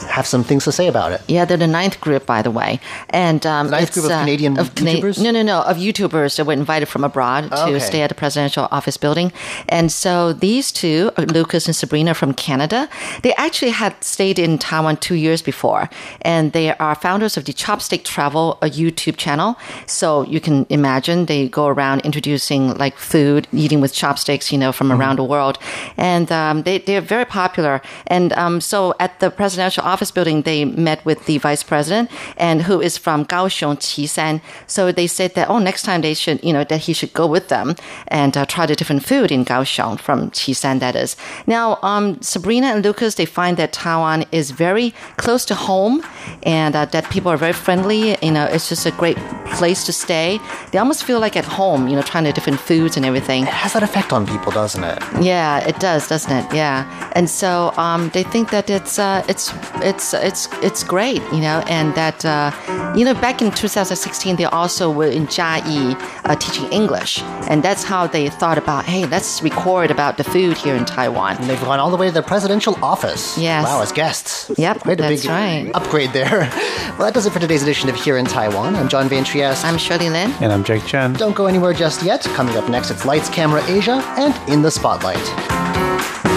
have 0.09 0.27
some 0.27 0.43
things 0.43 0.65
to 0.65 0.73
say 0.73 0.87
about 0.87 1.13
it. 1.13 1.21
Yeah, 1.29 1.45
they're 1.45 1.55
the 1.55 1.67
ninth 1.67 2.01
group, 2.01 2.25
by 2.25 2.41
the 2.41 2.51
way, 2.51 2.81
and 3.11 3.45
um, 3.45 3.67
The 3.67 3.71
ninth 3.77 3.93
group 3.93 4.05
of 4.07 4.11
Canadian 4.11 4.55
Cana- 4.57 4.69
YouTubers? 4.69 5.23
No, 5.23 5.31
no, 5.31 5.41
no, 5.41 5.61
of 5.61 5.77
YouTubers 5.77 6.35
that 6.35 6.43
were 6.45 6.51
invited 6.53 6.87
from 6.87 7.05
abroad 7.05 7.49
to 7.49 7.63
Okay. 7.63 7.79
stay 7.79 8.01
at 8.01 8.09
the 8.09 8.15
presidential 8.15 8.67
office 8.71 8.97
building, 8.97 9.31
and 9.69 9.89
so 9.89 10.33
these 10.33 10.73
two, 10.73 11.11
uh, 11.17 11.21
Lucas 11.21 11.65
and 11.67 11.75
Sabrina 11.75 12.13
from 12.13 12.33
Canada, 12.33 12.89
they 13.23 13.33
actually 13.35 13.71
had 13.71 14.03
stayed 14.03 14.37
in 14.37 14.57
Taiwan 14.57 14.97
two 14.97 15.15
years 15.15 15.41
before, 15.41 15.89
and 16.23 16.51
they 16.51 16.75
are 16.77 16.93
founders 16.95 17.37
of 17.37 17.45
the 17.45 17.53
Chopstick 17.53 18.03
Travel, 18.03 18.57
a 18.61 18.69
YouTube 18.69 19.15
channel. 19.15 19.57
So 19.85 20.23
you 20.23 20.41
can 20.41 20.65
imagine 20.69 21.25
they 21.27 21.47
go 21.47 21.67
around 21.67 22.01
introducing 22.01 22.73
like 22.73 22.97
food, 22.97 23.47
eating 23.53 23.79
with 23.79 23.93
chopsticks, 23.93 24.08
you 24.51 24.57
know, 24.57 24.71
from 24.71 24.89
Mm-hmm. 24.89 25.01
around 25.01 25.17
the 25.17 25.23
world, 25.23 25.57
and 25.97 26.31
um, 26.31 26.63
they 26.63 26.79
they're 26.79 27.07
very 27.15 27.25
popular. 27.25 27.81
And 28.07 28.33
um, 28.33 28.59
so 28.59 28.93
at 28.99 29.19
the 29.19 29.29
presidential 29.29 29.83
office 29.83 30.11
building, 30.11 30.41
they 30.43 30.65
met 30.65 30.99
with 31.05 31.19
the 31.25 31.37
vice 31.37 31.63
president, 31.63 32.09
and 32.37 32.63
who 32.67 32.81
is 32.81 32.97
from 32.97 33.25
Kaohsiung, 33.25 33.77
Qishan. 33.77 34.41
So 34.65 34.91
they 34.91 35.07
said 35.07 35.35
that 35.35 35.47
oh, 35.49 35.59
next 35.59 35.83
time 35.83 36.01
they 36.01 36.15
should, 36.15 36.43
you 36.43 36.53
know, 36.53 36.63
that 36.63 36.81
he 36.87 36.93
should 36.93 37.13
go 37.13 37.27
with 37.27 37.47
them 37.49 37.75
and 38.07 38.35
uh, 38.35 38.45
try 38.45 38.65
the 38.65 38.75
different 38.75 39.03
food 39.05 39.31
in 39.31 39.45
Kaohsiung 39.45 39.99
from 39.99 40.31
Qishan. 40.31 40.79
That 40.79 40.95
is 40.95 41.15
now 41.45 41.77
um, 41.83 42.05
Sabrina 42.21 42.67
and 42.73 42.83
Lucas. 42.83 43.15
They 43.15 43.25
find 43.25 43.57
that 43.57 43.71
Taiwan 43.73 44.25
is 44.31 44.49
very 44.49 44.93
close 45.17 45.45
to 45.45 45.55
home, 45.55 46.01
and 46.43 46.75
uh, 46.75 46.85
that 46.85 47.03
people 47.11 47.31
are 47.31 47.37
very 47.37 47.53
friendly. 47.53 48.17
You 48.25 48.31
know, 48.31 48.45
it's 48.45 48.69
just 48.69 48.85
a 48.85 48.91
great 48.91 49.17
place 49.57 49.85
to 49.85 49.93
stay. 49.93 50.39
They 50.71 50.79
almost 50.79 51.03
feel 51.03 51.19
like 51.19 51.37
at 51.37 51.45
home. 51.45 51.81
You 51.89 51.95
know, 51.95 52.01
trying 52.01 52.23
the 52.25 52.33
different 52.33 52.59
foods 52.59 52.97
and 52.97 53.05
everything. 53.05 53.43
It 53.43 53.53
has 53.63 53.73
that 53.73 53.83
effect 53.83 53.98
effect 53.99 54.13
on 54.13 54.25
people, 54.25 54.51
doesn't 54.51 54.83
it? 54.83 54.99
Yeah, 55.21 55.67
it 55.67 55.79
does, 55.79 56.07
doesn't 56.07 56.31
it? 56.31 56.53
Yeah, 56.53 56.85
and 57.13 57.29
so 57.29 57.73
um, 57.77 58.09
they 58.13 58.23
think 58.23 58.49
that 58.51 58.69
it's 58.69 58.97
uh, 58.99 59.23
it's 59.27 59.53
it's 59.81 60.13
it's 60.13 60.47
it's 60.61 60.83
great, 60.83 61.21
you 61.33 61.41
know, 61.41 61.63
and 61.67 61.93
that 61.95 62.23
uh, 62.25 62.51
you 62.95 63.03
know 63.05 63.13
back 63.13 63.41
in 63.41 63.51
2016 63.51 64.35
they 64.37 64.45
also 64.45 64.89
were 64.91 65.07
in 65.07 65.27
Jiayi 65.27 65.95
uh, 66.25 66.35
teaching 66.35 66.71
English, 66.71 67.21
and 67.49 67.61
that's 67.63 67.83
how 67.83 68.07
they 68.07 68.29
thought 68.29 68.57
about 68.57 68.85
hey, 68.85 69.05
let's 69.05 69.41
record 69.41 69.91
about 69.91 70.17
the 70.17 70.23
food 70.23 70.57
here 70.57 70.75
in 70.75 70.85
Taiwan. 70.85 71.37
And 71.37 71.49
they've 71.49 71.61
gone 71.61 71.79
all 71.79 71.91
the 71.91 71.97
way 71.97 72.07
to 72.07 72.13
the 72.13 72.23
presidential 72.23 72.75
office. 72.83 73.37
Yes. 73.37 73.65
Wow, 73.65 73.81
as 73.81 73.91
guests. 73.91 74.51
Yep, 74.57 74.79
Quite 74.79 74.99
a 74.99 75.03
that's 75.03 75.21
big 75.21 75.29
right. 75.29 75.71
upgrade 75.73 76.11
there. 76.13 76.49
Well, 76.99 77.07
that 77.07 77.13
does 77.13 77.25
it 77.25 77.31
for 77.31 77.39
today's 77.39 77.63
edition 77.63 77.87
of 77.87 77.95
Here 77.95 78.17
in 78.17 78.25
Taiwan. 78.25 78.75
I'm 78.75 78.89
John 78.89 79.07
Van 79.07 79.23
Trieste. 79.23 79.63
I'm 79.63 79.77
Shirley 79.77 80.09
Lin. 80.09 80.31
And 80.41 80.51
I'm 80.51 80.65
Jake 80.65 80.85
Chen. 80.85 81.13
Don't 81.13 81.33
go 81.33 81.45
anywhere 81.45 81.71
just 81.71 82.03
yet. 82.03 82.23
Coming 82.35 82.57
up 82.57 82.67
next, 82.67 82.91
it's 82.91 83.05
Lights, 83.05 83.29
Camera, 83.29 83.61
Asia, 83.89 84.03
and 84.17 84.49
In 84.49 84.61
the 84.61 84.69
Spotlight. 84.69 86.28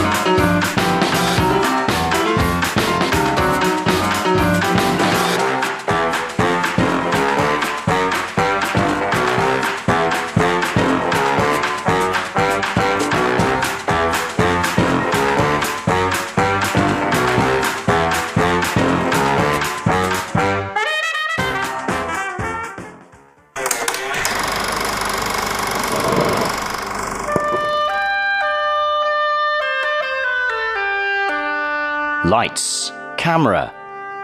Lights, 32.32 32.90
Camera, 33.18 33.70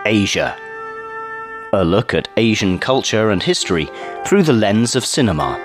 Asia. 0.07 0.57
A 1.75 1.85
look 1.85 2.14
at 2.14 2.27
Asian 2.38 2.79
culture 2.79 3.33
and 3.33 3.42
history 3.42 3.87
through 4.25 4.44
the 4.44 4.55
lens 4.55 4.97
of 4.97 5.05
cinema. 5.05 5.59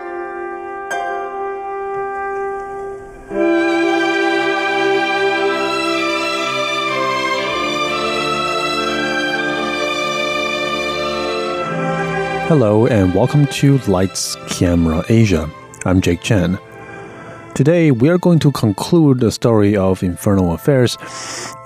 Hello 12.49 12.87
and 12.87 13.15
welcome 13.15 13.47
to 13.47 13.77
Lights 13.87 14.35
Camera 14.49 15.01
Asia. 15.07 15.49
I'm 15.85 16.01
Jake 16.01 16.19
Chen. 16.19 16.59
Today 17.55 17.91
we 17.91 18.09
are 18.09 18.17
going 18.17 18.39
to 18.39 18.51
conclude 18.51 19.19
the 19.19 19.31
story 19.31 19.77
of 19.77 20.01
Infernal 20.01 20.53
Affairs 20.53 20.97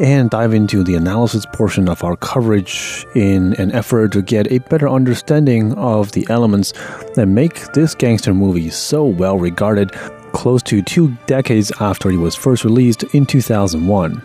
and 0.02 0.30
dive 0.30 0.54
into 0.54 0.84
the 0.84 0.96
analysis 0.96 1.46
portion 1.54 1.88
of 1.88 2.04
our 2.04 2.18
coverage 2.18 3.06
in 3.16 3.54
an 3.54 3.72
effort 3.72 4.12
to 4.12 4.22
get 4.22 4.52
a 4.52 4.58
better 4.58 4.90
understanding 4.90 5.74
of 5.76 6.12
the 6.12 6.28
elements 6.30 6.74
that 7.16 7.28
make 7.28 7.72
this 7.72 7.96
gangster 7.96 8.34
movie 8.34 8.70
so 8.70 9.06
well 9.06 9.40
regarded 9.40 9.94
close 10.34 10.62
to 10.64 10.82
two 10.82 11.16
decades 11.26 11.72
after 11.80 12.12
it 12.12 12.18
was 12.18 12.36
first 12.36 12.66
released 12.66 13.04
in 13.16 13.26
2001. 13.26 14.22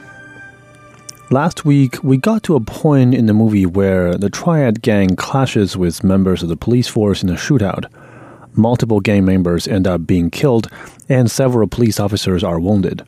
Last 1.30 1.64
week, 1.64 2.02
we 2.02 2.16
got 2.16 2.42
to 2.42 2.56
a 2.56 2.60
point 2.60 3.14
in 3.14 3.26
the 3.26 3.34
movie 3.34 3.66
where 3.66 4.14
the 4.14 4.28
Triad 4.30 4.82
gang 4.82 5.14
clashes 5.14 5.76
with 5.76 6.02
members 6.02 6.42
of 6.42 6.48
the 6.48 6.56
police 6.56 6.88
force 6.88 7.22
in 7.22 7.30
a 7.30 7.34
shootout. 7.34 7.86
Multiple 8.54 9.00
gang 9.00 9.24
members 9.24 9.66
end 9.66 9.86
up 9.86 10.06
being 10.06 10.30
killed, 10.30 10.68
and 11.08 11.30
several 11.30 11.66
police 11.66 11.98
officers 11.98 12.44
are 12.44 12.60
wounded. 12.60 13.02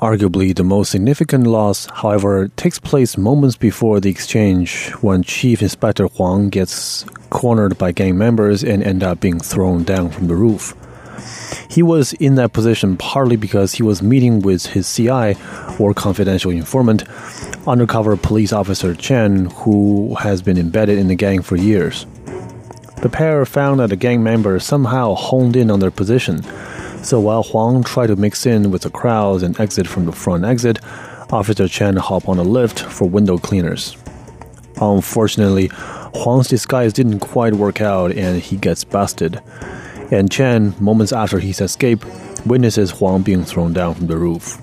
Arguably, 0.00 0.54
the 0.54 0.64
most 0.64 0.90
significant 0.90 1.46
loss, 1.46 1.86
however, 1.86 2.48
takes 2.56 2.78
place 2.78 3.16
moments 3.16 3.56
before 3.56 3.98
the 3.98 4.10
exchange 4.10 4.90
when 5.00 5.22
Chief 5.22 5.62
Inspector 5.62 6.06
Huang 6.08 6.50
gets 6.50 7.04
cornered 7.30 7.78
by 7.78 7.92
gang 7.92 8.16
members 8.16 8.62
and 8.62 8.82
end 8.82 9.02
up 9.02 9.20
being 9.20 9.40
thrown 9.40 9.84
down 9.84 10.10
from 10.10 10.26
the 10.26 10.34
roof. 10.34 10.74
He 11.70 11.82
was 11.82 12.12
in 12.14 12.34
that 12.36 12.52
position 12.52 12.96
partly 12.96 13.36
because 13.36 13.74
he 13.74 13.82
was 13.82 14.02
meeting 14.02 14.40
with 14.40 14.66
his 14.66 14.92
CI, 14.94 15.36
or 15.78 15.94
confidential 15.94 16.50
informant, 16.50 17.04
undercover 17.66 18.16
police 18.16 18.52
officer 18.52 18.94
Chen, 18.94 19.46
who 19.46 20.14
has 20.16 20.42
been 20.42 20.58
embedded 20.58 20.98
in 20.98 21.08
the 21.08 21.14
gang 21.14 21.42
for 21.42 21.56
years. 21.56 22.06
The 23.02 23.08
pair 23.08 23.44
found 23.44 23.80
that 23.80 23.90
the 23.90 23.96
gang 23.96 24.22
members 24.22 24.64
somehow 24.64 25.14
honed 25.14 25.56
in 25.56 25.70
on 25.70 25.80
their 25.80 25.90
position, 25.90 26.42
so 27.02 27.20
while 27.20 27.42
Huang 27.42 27.84
tried 27.84 28.08
to 28.08 28.16
mix 28.16 28.46
in 28.46 28.70
with 28.70 28.82
the 28.82 28.90
crowds 28.90 29.42
and 29.42 29.58
exit 29.60 29.86
from 29.86 30.06
the 30.06 30.12
front 30.12 30.44
exit, 30.44 30.78
Officer 31.30 31.68
Chen 31.68 31.96
hopped 31.96 32.28
on 32.28 32.38
a 32.38 32.42
lift 32.42 32.80
for 32.80 33.08
window 33.08 33.38
cleaners. 33.38 33.96
Unfortunately, 34.80 35.70
Huang's 36.14 36.48
disguise 36.48 36.92
didn't 36.92 37.20
quite 37.20 37.54
work 37.54 37.80
out 37.80 38.12
and 38.12 38.40
he 38.40 38.56
gets 38.56 38.84
busted 38.84 39.40
and 40.10 40.30
Chen, 40.30 40.74
moments 40.80 41.12
after 41.12 41.38
his 41.38 41.60
escape, 41.60 42.04
witnesses 42.44 42.90
Huang 42.92 43.22
being 43.22 43.44
thrown 43.44 43.72
down 43.72 43.94
from 43.94 44.06
the 44.06 44.16
roof. 44.16 44.58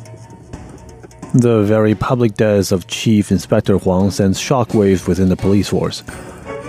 The 1.33 1.63
very 1.63 1.95
public 1.95 2.35
death 2.35 2.71
of 2.71 2.87
Chief 2.87 3.31
Inspector 3.31 3.75
Huang 3.79 4.11
sends 4.11 4.39
shockwaves 4.39 5.07
within 5.07 5.29
the 5.29 5.35
police 5.35 5.69
force. 5.69 6.03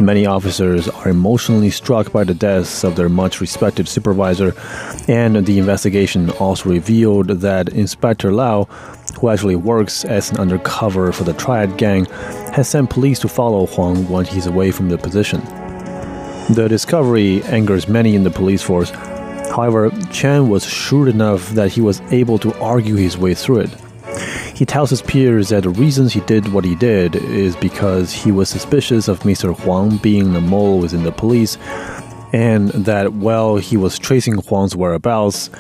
Many 0.00 0.26
officers 0.26 0.88
are 0.88 1.08
emotionally 1.08 1.70
struck 1.70 2.10
by 2.10 2.24
the 2.24 2.34
deaths 2.34 2.82
of 2.82 2.96
their 2.96 3.08
much 3.08 3.40
respected 3.40 3.86
supervisor, 3.86 4.52
and 5.06 5.46
the 5.46 5.56
investigation 5.56 6.30
also 6.30 6.68
revealed 6.68 7.28
that 7.28 7.68
Inspector 7.68 8.30
Lau, 8.32 8.64
who 9.20 9.28
actually 9.28 9.54
works 9.54 10.04
as 10.04 10.32
an 10.32 10.38
undercover 10.38 11.12
for 11.12 11.22
the 11.22 11.32
Triad 11.34 11.78
gang, 11.78 12.06
has 12.52 12.68
sent 12.68 12.90
police 12.90 13.20
to 13.20 13.28
follow 13.28 13.66
Huang 13.66 14.08
when 14.08 14.24
he's 14.24 14.46
away 14.46 14.72
from 14.72 14.88
the 14.88 14.98
position. 14.98 15.40
The 16.50 16.66
discovery 16.68 17.44
angers 17.44 17.88
many 17.88 18.16
in 18.16 18.24
the 18.24 18.30
police 18.30 18.62
force. 18.62 18.90
However, 18.90 19.90
Chen 20.10 20.48
was 20.48 20.66
shrewd 20.66 21.06
enough 21.06 21.50
that 21.50 21.70
he 21.70 21.80
was 21.80 22.00
able 22.10 22.38
to 22.38 22.52
argue 22.54 22.96
his 22.96 23.16
way 23.16 23.34
through 23.34 23.60
it. 23.60 23.83
He 24.54 24.64
tells 24.64 24.90
his 24.90 25.02
peers 25.02 25.48
that 25.48 25.64
the 25.64 25.70
reasons 25.70 26.12
he 26.12 26.20
did 26.20 26.52
what 26.52 26.64
he 26.64 26.76
did 26.76 27.16
is 27.16 27.56
because 27.56 28.12
he 28.12 28.30
was 28.30 28.48
suspicious 28.48 29.08
of 29.08 29.20
Mr. 29.20 29.56
Huang 29.58 29.96
being 29.96 30.32
the 30.32 30.40
mole 30.40 30.78
within 30.78 31.02
the 31.02 31.10
police, 31.10 31.58
and 32.32 32.68
that 32.70 33.14
while 33.14 33.56
he 33.56 33.76
was 33.76 33.98
tracing 33.98 34.34
Huang's 34.34 34.76
whereabouts, 34.76 35.50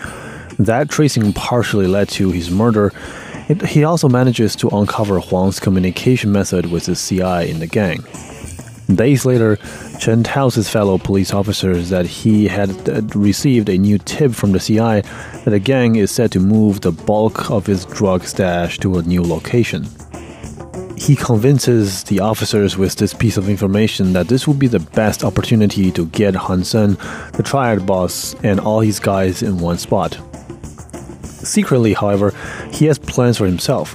that 0.58 0.88
tracing 0.88 1.32
partially 1.32 1.88
led 1.88 2.08
to 2.10 2.30
his 2.30 2.50
murder. 2.50 2.92
It, 3.48 3.62
he 3.62 3.84
also 3.84 4.08
manages 4.08 4.56
to 4.56 4.68
uncover 4.68 5.18
Huang's 5.18 5.58
communication 5.60 6.32
method 6.32 6.66
with 6.66 6.86
his 6.86 7.06
CI 7.06 7.50
in 7.50 7.58
the 7.58 7.66
gang. 7.66 8.04
Days 8.92 9.24
later, 9.24 9.56
Chen 9.98 10.22
tells 10.22 10.54
his 10.54 10.68
fellow 10.68 10.98
police 10.98 11.32
officers 11.32 11.88
that 11.88 12.04
he 12.04 12.46
had 12.46 12.70
uh, 12.88 13.00
received 13.14 13.70
a 13.70 13.78
new 13.78 13.96
tip 13.96 14.32
from 14.32 14.52
the 14.52 14.58
CI 14.58 15.00
that 15.44 15.50
the 15.50 15.58
gang 15.58 15.96
is 15.96 16.10
set 16.10 16.32
to 16.32 16.40
move 16.40 16.82
the 16.82 16.92
bulk 16.92 17.50
of 17.50 17.66
his 17.66 17.86
drug 17.86 18.24
stash 18.24 18.78
to 18.80 18.98
a 18.98 19.02
new 19.02 19.22
location. 19.22 19.86
He 20.98 21.16
convinces 21.16 22.04
the 22.04 22.20
officers 22.20 22.76
with 22.76 22.96
this 22.96 23.14
piece 23.14 23.38
of 23.38 23.48
information 23.48 24.12
that 24.12 24.28
this 24.28 24.46
will 24.46 24.54
be 24.54 24.68
the 24.68 24.80
best 24.80 25.24
opportunity 25.24 25.90
to 25.90 26.06
get 26.06 26.34
Han 26.34 26.62
Sen, 26.62 26.94
the 27.32 27.42
triad 27.42 27.86
boss, 27.86 28.34
and 28.44 28.60
all 28.60 28.80
his 28.80 29.00
guys 29.00 29.42
in 29.42 29.58
one 29.58 29.78
spot. 29.78 30.18
Secretly, 31.22 31.94
however, 31.94 32.34
he 32.70 32.86
has 32.86 32.98
plans 32.98 33.38
for 33.38 33.46
himself. 33.46 33.94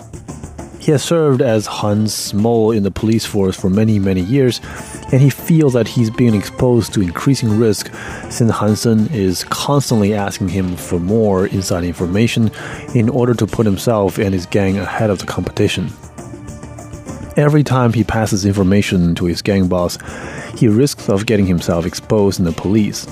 He 0.89 0.93
has 0.93 1.03
served 1.03 1.43
as 1.43 1.67
Han's 1.67 2.33
mole 2.33 2.71
in 2.71 2.81
the 2.81 2.89
police 2.89 3.23
force 3.23 3.55
for 3.55 3.69
many, 3.69 3.99
many 3.99 4.21
years, 4.21 4.59
and 5.11 5.21
he 5.21 5.29
feels 5.29 5.73
that 5.73 5.87
he's 5.87 6.09
being 6.09 6.33
exposed 6.33 6.95
to 6.95 7.01
increasing 7.01 7.59
risk 7.59 7.93
since 8.31 8.49
Hansen 8.49 9.07
is 9.13 9.43
constantly 9.43 10.15
asking 10.15 10.49
him 10.49 10.75
for 10.75 10.99
more 10.99 11.45
inside 11.45 11.83
information 11.83 12.49
in 12.95 13.07
order 13.07 13.35
to 13.35 13.45
put 13.45 13.67
himself 13.67 14.17
and 14.17 14.33
his 14.33 14.47
gang 14.47 14.79
ahead 14.79 15.11
of 15.11 15.19
the 15.19 15.27
competition. 15.27 15.91
Every 17.37 17.63
time 17.63 17.93
he 17.93 18.03
passes 18.03 18.43
information 18.43 19.13
to 19.13 19.25
his 19.25 19.43
gang 19.43 19.67
boss, 19.67 19.99
he 20.57 20.67
risks 20.67 21.07
of 21.07 21.27
getting 21.27 21.45
himself 21.45 21.85
exposed 21.85 22.39
in 22.39 22.45
the 22.45 22.51
police. 22.51 23.05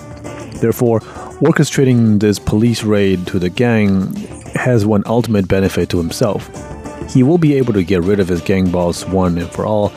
Therefore, 0.61 1.01
orchestrating 1.41 2.21
this 2.21 2.39
police 2.39 2.81
raid 2.81 3.27
to 3.27 3.37
the 3.37 3.51
gang 3.51 4.15
has 4.55 4.83
one 4.83 5.03
ultimate 5.05 5.47
benefit 5.47 5.89
to 5.89 5.99
himself. 5.99 6.49
He 7.09 7.23
will 7.23 7.37
be 7.37 7.55
able 7.55 7.73
to 7.73 7.83
get 7.83 8.03
rid 8.03 8.19
of 8.19 8.27
his 8.27 8.41
gang 8.41 8.69
boss 8.71 9.05
one 9.05 9.37
and 9.37 9.49
for 9.49 9.65
all, 9.65 9.91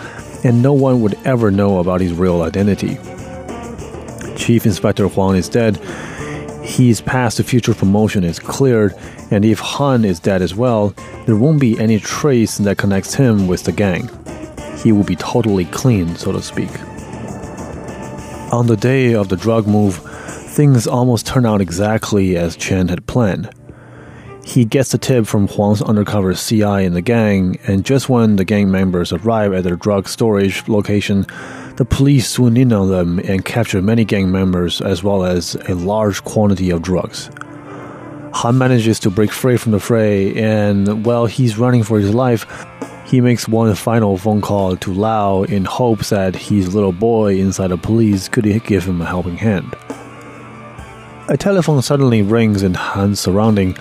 and 0.44 0.62
no 0.62 0.72
one 0.72 1.00
would 1.02 1.18
ever 1.24 1.50
know 1.50 1.78
about 1.78 2.00
his 2.00 2.12
real 2.12 2.42
identity. 2.42 2.98
Chief 4.36 4.64
Inspector 4.64 5.06
Huang 5.08 5.36
is 5.36 5.48
dead. 5.48 5.76
He's 6.64 7.00
past 7.00 7.36
the 7.36 7.44
future 7.44 7.74
promotion 7.74 8.24
is 8.24 8.38
cleared, 8.38 8.94
and 9.30 9.44
if 9.44 9.58
Han 9.58 10.04
is 10.04 10.20
dead 10.20 10.40
as 10.40 10.54
well, 10.54 10.94
there 11.26 11.36
won't 11.36 11.60
be 11.60 11.78
any 11.78 11.98
trace 11.98 12.58
that 12.58 12.78
connects 12.78 13.14
him 13.14 13.46
with 13.46 13.64
the 13.64 13.72
gang. 13.72 14.08
He 14.82 14.92
will 14.92 15.04
be 15.04 15.16
totally 15.16 15.66
clean, 15.66 16.16
so 16.16 16.32
to 16.32 16.40
speak. 16.40 16.70
On 18.52 18.66
the 18.66 18.76
day 18.76 19.14
of 19.14 19.28
the 19.28 19.36
drug 19.36 19.66
move, 19.66 19.96
things 19.96 20.86
almost 20.86 21.26
turn 21.26 21.44
out 21.44 21.60
exactly 21.60 22.36
as 22.36 22.56
Chen 22.56 22.88
had 22.88 23.06
planned. 23.06 23.50
He 24.44 24.64
gets 24.64 24.92
the 24.92 24.98
tip 24.98 25.26
from 25.26 25.48
Huang's 25.48 25.82
undercover 25.82 26.34
CI 26.34 26.84
in 26.84 26.94
the 26.94 27.02
gang, 27.02 27.58
and 27.66 27.84
just 27.84 28.08
when 28.08 28.36
the 28.36 28.44
gang 28.44 28.70
members 28.70 29.12
arrive 29.12 29.52
at 29.52 29.64
their 29.64 29.76
drug 29.76 30.08
storage 30.08 30.66
location, 30.68 31.26
the 31.76 31.84
police 31.84 32.28
swoon 32.28 32.56
in 32.56 32.72
on 32.72 32.90
them 32.90 33.18
and 33.20 33.44
capture 33.44 33.80
many 33.80 34.04
gang 34.04 34.30
members 34.30 34.80
as 34.80 35.04
well 35.04 35.24
as 35.24 35.54
a 35.68 35.74
large 35.74 36.24
quantity 36.24 36.70
of 36.70 36.82
drugs. 36.82 37.30
Han 38.32 38.58
manages 38.58 38.98
to 39.00 39.10
break 39.10 39.30
free 39.30 39.56
from 39.56 39.72
the 39.72 39.80
fray, 39.80 40.34
and 40.34 41.04
while 41.04 41.26
he's 41.26 41.58
running 41.58 41.82
for 41.82 41.98
his 41.98 42.14
life, 42.14 42.46
he 43.06 43.20
makes 43.20 43.48
one 43.48 43.74
final 43.74 44.16
phone 44.16 44.40
call 44.40 44.76
to 44.76 44.92
Lao 44.92 45.42
in 45.42 45.64
hopes 45.64 46.10
that 46.10 46.36
his 46.36 46.74
little 46.74 46.92
boy 46.92 47.36
inside 47.38 47.68
the 47.68 47.76
police 47.76 48.28
could 48.28 48.44
give 48.64 48.84
him 48.84 49.00
a 49.00 49.04
helping 49.04 49.36
hand. 49.36 49.74
A 51.28 51.36
telephone 51.36 51.82
suddenly 51.82 52.22
rings 52.22 52.62
in 52.62 52.74
Han's 52.74 53.20
surrounding. 53.20 53.76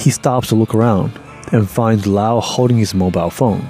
He 0.00 0.10
stops 0.10 0.48
to 0.48 0.54
look 0.54 0.74
around 0.74 1.12
and 1.52 1.68
finds 1.68 2.06
Lao 2.06 2.40
holding 2.40 2.78
his 2.78 2.94
mobile 2.94 3.28
phone. 3.28 3.68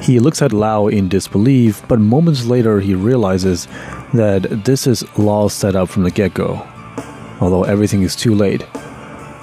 He 0.00 0.18
looks 0.18 0.42
at 0.42 0.52
Lao 0.52 0.88
in 0.88 1.08
disbelief, 1.08 1.86
but 1.86 2.00
moments 2.00 2.44
later 2.44 2.80
he 2.80 2.94
realizes 2.94 3.68
that 4.14 4.64
this 4.64 4.88
is 4.88 5.04
Lao's 5.16 5.52
setup 5.52 5.88
from 5.88 6.02
the 6.02 6.10
get 6.10 6.34
go. 6.34 6.66
Although 7.40 7.62
everything 7.62 8.02
is 8.02 8.16
too 8.16 8.34
late, 8.34 8.66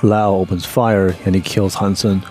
Lao 0.03 0.35
opens 0.35 0.65
fire 0.65 1.15
and 1.25 1.33
he 1.33 1.39
kills 1.39 1.75
Hansen. 1.75 2.23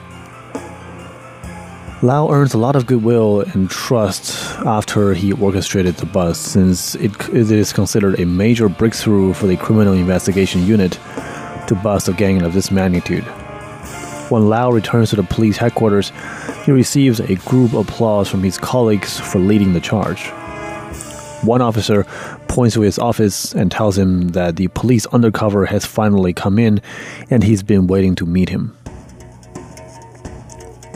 Lao 2.03 2.31
earns 2.31 2.53
a 2.53 2.59
lot 2.59 2.77
of 2.77 2.87
goodwill 2.87 3.41
and 3.41 3.71
trust 3.71 4.59
after 4.67 5.15
he 5.15 5.33
orchestrated 5.33 5.97
the 5.97 6.07
bust, 6.07 6.43
since 6.43 6.97
it, 6.97 7.13
it 7.31 7.51
is 7.51 7.73
considered 7.73 8.21
a 8.21 8.27
major 8.27 8.69
breakthrough 8.69 9.33
for 9.33 9.47
the 9.47 9.57
criminal 9.57 9.95
investigation 9.95 10.67
unit 10.67 10.93
to 11.67 11.79
bust 11.83 12.09
a 12.09 12.13
gang 12.13 12.43
of 12.43 12.53
this 12.53 12.71
magnitude. 12.71 13.25
When 14.31 14.49
Lao 14.49 14.71
returns 14.71 15.11
to 15.11 15.17
the 15.17 15.25
police 15.25 15.57
headquarters, 15.57 16.13
he 16.65 16.71
receives 16.71 17.19
a 17.19 17.35
group 17.35 17.73
applause 17.73 18.29
from 18.29 18.45
his 18.45 18.57
colleagues 18.57 19.19
for 19.19 19.41
leading 19.41 19.73
the 19.73 19.81
charge. 19.81 20.29
One 21.43 21.61
officer 21.61 22.05
points 22.47 22.75
to 22.75 22.83
his 22.83 22.97
office 22.97 23.53
and 23.53 23.73
tells 23.73 23.99
him 23.99 24.29
that 24.29 24.55
the 24.55 24.69
police 24.69 25.05
undercover 25.07 25.67
has 25.67 25.85
finally 25.85 26.33
come 26.33 26.61
in 26.61 26.81
and 27.29 27.43
he's 27.43 27.65
been 27.65 27.89
waiting 27.89 28.15
to 28.17 28.27
meet 28.27 28.51
him. 28.51 28.77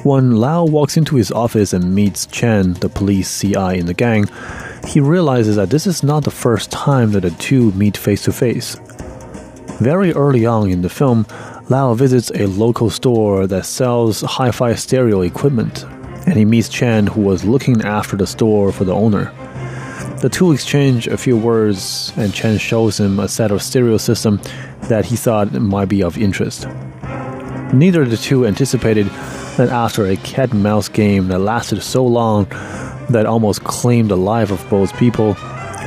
When 0.04 0.36
Lao 0.36 0.64
walks 0.64 0.96
into 0.96 1.16
his 1.16 1.32
office 1.32 1.72
and 1.72 1.92
meets 1.92 2.26
Chen, 2.26 2.74
the 2.74 2.88
police 2.88 3.40
CI 3.40 3.78
in 3.78 3.86
the 3.86 3.94
gang, 3.94 4.28
he 4.86 5.00
realizes 5.00 5.56
that 5.56 5.70
this 5.70 5.88
is 5.88 6.04
not 6.04 6.22
the 6.22 6.30
first 6.30 6.70
time 6.70 7.10
that 7.12 7.22
the 7.22 7.30
two 7.30 7.72
meet 7.72 7.96
face 7.96 8.22
to 8.24 8.32
face. 8.32 8.76
Very 9.80 10.12
early 10.12 10.46
on 10.46 10.70
in 10.70 10.82
the 10.82 10.88
film, 10.88 11.26
Lao 11.70 11.94
visits 11.94 12.30
a 12.34 12.44
local 12.44 12.90
store 12.90 13.46
that 13.46 13.64
sells 13.64 14.20
hi 14.20 14.50
fi 14.50 14.74
stereo 14.74 15.22
equipment, 15.22 15.84
and 16.26 16.36
he 16.36 16.44
meets 16.44 16.68
Chen, 16.68 17.06
who 17.06 17.22
was 17.22 17.46
looking 17.46 17.80
after 17.80 18.18
the 18.18 18.26
store 18.26 18.70
for 18.70 18.84
the 18.84 18.92
owner. 18.92 19.32
The 20.20 20.28
two 20.28 20.52
exchange 20.52 21.06
a 21.06 21.16
few 21.16 21.38
words, 21.38 22.12
and 22.16 22.34
Chen 22.34 22.58
shows 22.58 23.00
him 23.00 23.18
a 23.18 23.28
set 23.28 23.50
of 23.50 23.62
stereo 23.62 23.96
system 23.96 24.42
that 24.88 25.06
he 25.06 25.16
thought 25.16 25.54
might 25.54 25.88
be 25.88 26.02
of 26.02 26.18
interest. 26.18 26.68
Neither 27.72 28.02
of 28.02 28.10
the 28.10 28.18
two 28.18 28.46
anticipated 28.46 29.06
that 29.56 29.70
after 29.70 30.04
a 30.04 30.16
cat 30.18 30.52
and 30.52 30.62
mouse 30.62 30.90
game 30.90 31.28
that 31.28 31.38
lasted 31.38 31.82
so 31.82 32.04
long 32.04 32.44
that 33.08 33.24
almost 33.24 33.64
claimed 33.64 34.10
the 34.10 34.18
life 34.18 34.50
of 34.50 34.68
both 34.68 34.94
people, 34.98 35.34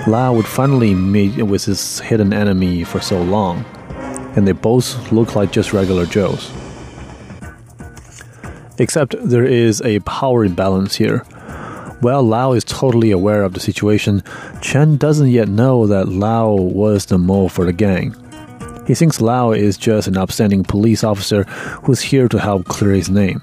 Lao 0.07 0.33
would 0.33 0.47
finally 0.47 0.95
meet 0.95 1.37
with 1.43 1.65
his 1.65 1.99
hidden 1.99 2.33
enemy 2.33 2.83
for 2.83 2.99
so 2.99 3.21
long, 3.21 3.63
and 4.37 4.47
they 4.47 4.53
both 4.53 5.11
look 5.11 5.35
like 5.35 5.51
just 5.51 5.73
regular 5.73 6.05
Joes. 6.05 6.51
Except 8.77 9.15
there 9.19 9.43
is 9.43 9.81
a 9.81 9.99
power 10.01 10.45
imbalance 10.45 10.95
here. 10.95 11.19
While 12.01 12.21
Lao 12.21 12.53
is 12.53 12.63
totally 12.63 13.09
aware 13.09 13.41
of 13.41 13.53
the 13.53 13.59
situation, 13.59 14.21
Chen 14.61 14.97
doesn't 14.97 15.31
yet 15.31 15.49
know 15.49 15.87
that 15.87 16.09
Lao 16.09 16.53
was 16.53 17.07
the 17.07 17.17
mole 17.17 17.49
for 17.49 17.65
the 17.65 17.73
gang. 17.73 18.15
He 18.85 18.93
thinks 18.93 19.19
Lao 19.19 19.53
is 19.53 19.75
just 19.75 20.07
an 20.07 20.15
upstanding 20.15 20.63
police 20.63 21.03
officer 21.03 21.43
who's 21.83 21.99
here 21.99 22.27
to 22.27 22.39
help 22.39 22.65
clear 22.65 22.91
his 22.91 23.09
name. 23.09 23.41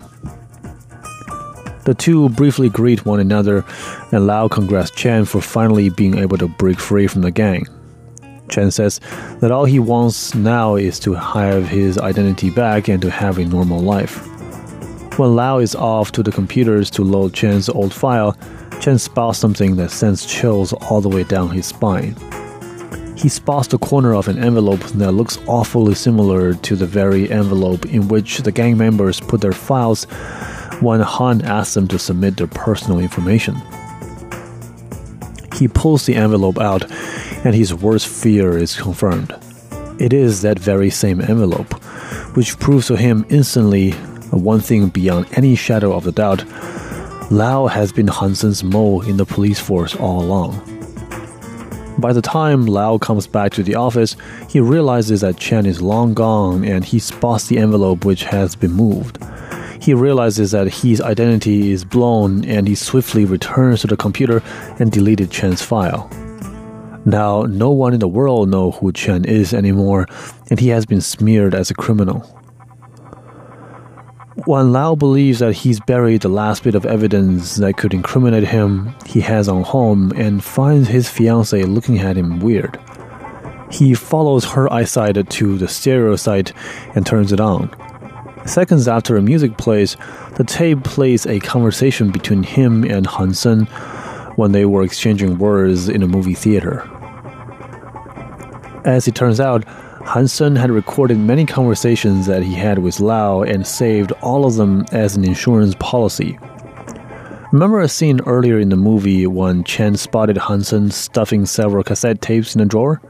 The 1.87 1.95
two 1.99 2.29
briefly 2.31 2.69
greet 2.69 3.05
one 3.05 3.19
another, 3.19 3.65
and 4.13 4.29
Lao 4.29 4.47
congrats 4.47 4.93
Chen 4.93 5.25
for 5.25 5.41
finally 5.41 5.91
being 5.91 6.17
able 6.17 6.39
to 6.39 6.47
break 6.47 6.79
free 6.79 7.09
from 7.09 7.23
the 7.23 7.33
gang. 7.33 7.67
Chen 8.49 8.71
says 8.71 9.01
that 9.41 9.51
all 9.51 9.65
he 9.65 9.79
wants 9.79 10.35
now 10.35 10.77
is 10.77 10.99
to 11.01 11.15
have 11.15 11.69
his 11.69 11.99
identity 11.99 12.51
back 12.51 12.89
and 12.89 13.01
to 13.03 13.11
have 13.11 13.39
a 13.39 13.45
normal 13.45 13.81
life. 13.81 14.27
When 15.19 15.37
Lao 15.37 15.59
is 15.59 15.75
off 15.75 16.13
to 16.13 16.23
the 16.23 16.33
computers 16.33 16.91
to 16.91 17.03
load 17.03 17.35
Chen's 17.35 17.69
old 17.69 17.95
file, 17.95 18.37
Chen 18.81 18.99
spots 18.99 19.39
something 19.39 19.77
that 19.77 19.91
sends 19.91 20.27
chills 20.27 20.73
all 20.73 21.01
the 21.01 21.09
way 21.09 21.25
down 21.25 21.51
his 21.51 21.67
spine. 21.67 22.17
He 23.17 23.29
spots 23.29 23.69
the 23.69 23.79
corner 23.79 24.15
of 24.15 24.29
an 24.29 24.39
envelope 24.39 24.81
that 24.81 25.13
looks 25.13 25.39
awfully 25.47 25.95
similar 25.95 26.55
to 26.55 26.77
the 26.77 26.87
very 26.87 27.31
envelope 27.31 27.87
in 27.87 28.09
which 28.09 28.39
the 28.39 28.53
gang 28.53 28.77
members 28.77 29.21
put 29.21 29.41
their 29.41 29.53
files 29.53 30.05
when 30.81 31.01
Han 31.01 31.43
asks 31.43 31.75
them 31.75 31.89
to 31.89 31.99
submit 31.99 32.37
their 32.37 32.49
personal 32.49 32.99
information. 32.99 33.55
He 35.55 35.69
pulls 35.69 36.05
the 36.05 36.17
envelope 36.17 36.59
out, 36.59 36.91
and 37.45 37.55
his 37.55 37.75
worst 37.75 38.09
fear 38.09 38.59
is 38.59 38.75
confirmed. 38.75 39.35
It 40.01 40.13
is 40.13 40.43
that 40.43 40.59
very 40.59 40.91
same 40.91 41.21
envelope, 41.21 41.73
which 42.35 42.59
proves 42.59 42.89
to 42.89 42.97
him 42.97 43.25
instantly 43.29 43.93
one 44.31 44.61
thing 44.61 44.89
beyond 44.89 45.27
any 45.33 45.55
shadow 45.55 45.93
of 45.93 46.07
a 46.07 46.13
doubt 46.13 46.45
Lao 47.31 47.67
has 47.69 47.93
been 47.93 48.09
Hansen's 48.09 48.63
mole 48.63 49.01
in 49.03 49.17
the 49.17 49.25
police 49.25 49.59
force 49.59 49.95
all 49.97 50.21
along. 50.21 50.61
By 51.99 52.13
the 52.13 52.21
time 52.21 52.67
Lao 52.67 52.99
comes 52.99 53.27
back 53.27 53.53
to 53.53 53.63
the 53.63 53.77
office, 53.77 54.17
he 54.49 54.61
realizes 54.61 55.21
that 55.23 55.39
Chen 55.39 55.65
is 55.65 55.81
long 55.81 56.13
gone 56.13 56.65
and 56.65 56.85
he 56.85 56.99
spots 56.99 57.47
the 57.47 57.59
envelope 57.59 58.05
which 58.05 58.25
has 58.25 58.55
been 58.57 58.73
moved. 58.73 59.19
He 59.81 59.95
realizes 59.95 60.51
that 60.51 60.69
his 60.69 61.01
identity 61.01 61.71
is 61.71 61.85
blown 61.85 62.45
and 62.45 62.67
he 62.67 62.75
swiftly 62.75 63.25
returns 63.25 63.81
to 63.83 63.87
the 63.87 63.97
computer 63.97 64.43
and 64.79 64.91
deleted 64.91 65.31
Chen's 65.31 65.63
file. 65.63 66.11
Now, 67.05 67.43
no 67.43 67.71
one 67.71 67.93
in 67.93 68.01
the 68.01 68.09
world 68.09 68.49
knows 68.49 68.77
who 68.77 68.91
Chen 68.93 69.25
is 69.25 69.53
anymore, 69.53 70.07
and 70.51 70.59
he 70.59 70.69
has 70.69 70.87
been 70.87 71.03
smeared 71.03 71.55
as 71.55 71.71
a 71.71 71.75
criminal. 71.75 72.21
When 74.47 74.73
Lao 74.73 74.95
believes 74.95 75.39
that 75.39 75.55
he's 75.55 75.81
buried 75.81 76.23
the 76.23 76.29
last 76.29 76.65
bit 76.65 76.75
of 76.75 76.85
evidence 76.85 77.57
that 77.57 77.77
could 77.77 77.95
incriminate 77.95 78.49
him, 78.49 78.95
he 79.07 79.21
heads 79.21 79.49
on 79.49 79.63
home 79.63 80.13
and 80.17 80.43
finds 80.43 80.89
his 80.89 81.07
fiancée 81.07 81.67
looking 81.67 81.99
at 81.99 82.17
him 82.17 82.41
weird. 82.41 82.79
He 83.71 83.95
follows 83.95 84.45
her 84.45 84.73
eyesight 84.73 85.31
to 85.31 85.59
the 85.59 85.69
stereo 85.69 86.17
site 86.17 86.53
and 86.95 87.07
turns 87.07 87.33
it 87.33 87.41
on. 87.41 87.71
Seconds 88.47 88.87
after 88.89 89.17
a 89.17 89.23
music 89.23 89.57
plays, 89.57 89.97
the 90.37 90.45
tape 90.45 90.85
plays 90.85 91.27
a 91.27 91.41
conversation 91.41 92.11
between 92.11 92.43
him 92.43 92.85
and 92.85 93.07
Hansen 93.07 93.65
when 94.37 94.53
they 94.53 94.67
were 94.67 94.83
exchanging 94.83 95.39
words 95.39 95.89
in 95.89 96.03
a 96.03 96.09
movie 96.09 96.35
theater. 96.35 96.89
As 98.85 99.09
it 99.09 99.15
turns 99.15 99.41
out, 99.41 99.65
Hansen 100.05 100.57
had 100.57 100.71
recorded 100.71 101.19
many 101.19 101.47
conversations 101.47 102.27
that 102.27 102.43
he 102.43 102.55
had 102.55 102.79
with 102.79 103.01
Lao 103.01 103.43
and 103.43 103.67
saved 103.67 104.13
all 104.21 104.45
of 104.45 104.57
them 104.57 104.85
as 104.93 105.17
an 105.17 105.25
insurance 105.25 105.75
policy. 105.79 106.39
Remember 107.51 107.81
a 107.81 107.89
scene 107.89 108.21
earlier 108.27 108.59
in 108.59 108.69
the 108.69 108.77
movie 108.77 109.27
when 109.27 109.65
Chen 109.65 109.97
spotted 109.97 110.37
Hansen 110.37 110.91
stuffing 110.91 111.47
several 111.47 111.83
cassette 111.83 112.21
tapes 112.21 112.55
in 112.55 112.61
a 112.61 112.67
drawer? 112.67 113.01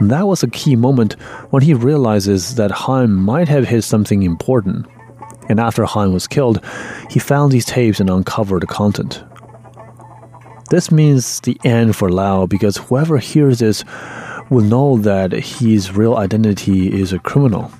That 0.00 0.26
was 0.26 0.42
a 0.42 0.50
key 0.50 0.74
moment 0.74 1.12
when 1.50 1.62
he 1.62 1.72
realizes 1.72 2.56
that 2.56 2.72
Han 2.72 3.12
might 3.12 3.48
have 3.48 3.68
hid 3.68 3.84
something 3.84 4.24
important. 4.24 4.86
And 5.48 5.60
after 5.60 5.84
Han 5.84 6.12
was 6.12 6.26
killed, 6.26 6.64
he 7.10 7.20
found 7.20 7.52
these 7.52 7.64
tapes 7.64 8.00
and 8.00 8.10
uncovered 8.10 8.62
the 8.62 8.66
content. 8.66 9.22
This 10.68 10.90
means 10.90 11.40
the 11.42 11.56
end 11.62 11.94
for 11.94 12.08
Lao 12.08 12.46
because 12.46 12.76
whoever 12.76 13.18
hears 13.18 13.60
this 13.60 13.84
will 14.50 14.64
know 14.64 14.96
that 14.98 15.32
his 15.32 15.92
real 15.92 16.16
identity 16.16 17.00
is 17.00 17.12
a 17.12 17.18
criminal. 17.18 17.70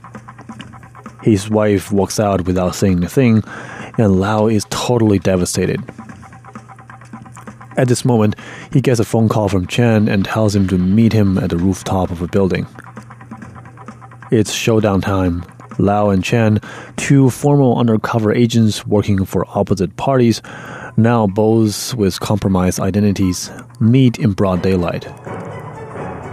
His 1.22 1.50
wife 1.50 1.90
walks 1.90 2.20
out 2.20 2.46
without 2.46 2.74
saying 2.74 3.02
a 3.02 3.08
thing, 3.08 3.42
and 3.98 4.20
Lao 4.20 4.46
is 4.46 4.66
totally 4.70 5.18
devastated. 5.18 5.82
At 7.76 7.88
this 7.88 8.04
moment, 8.04 8.36
he 8.72 8.80
gets 8.80 9.00
a 9.00 9.04
phone 9.04 9.28
call 9.28 9.48
from 9.48 9.66
Chen 9.66 10.08
and 10.08 10.24
tells 10.24 10.56
him 10.56 10.66
to 10.68 10.78
meet 10.78 11.12
him 11.12 11.36
at 11.38 11.50
the 11.50 11.58
rooftop 11.58 12.10
of 12.10 12.22
a 12.22 12.28
building. 12.28 12.66
It's 14.30 14.52
showdown 14.52 15.02
time. 15.02 15.44
Lao 15.78 16.08
and 16.08 16.24
Chen, 16.24 16.60
two 16.96 17.28
former 17.28 17.78
undercover 17.78 18.32
agents 18.32 18.86
working 18.86 19.24
for 19.26 19.44
opposite 19.46 19.96
parties, 19.96 20.40
now 20.96 21.26
both 21.26 21.94
with 21.94 22.18
compromised 22.20 22.80
identities, 22.80 23.50
meet 23.78 24.18
in 24.18 24.32
broad 24.32 24.62
daylight. 24.62 25.06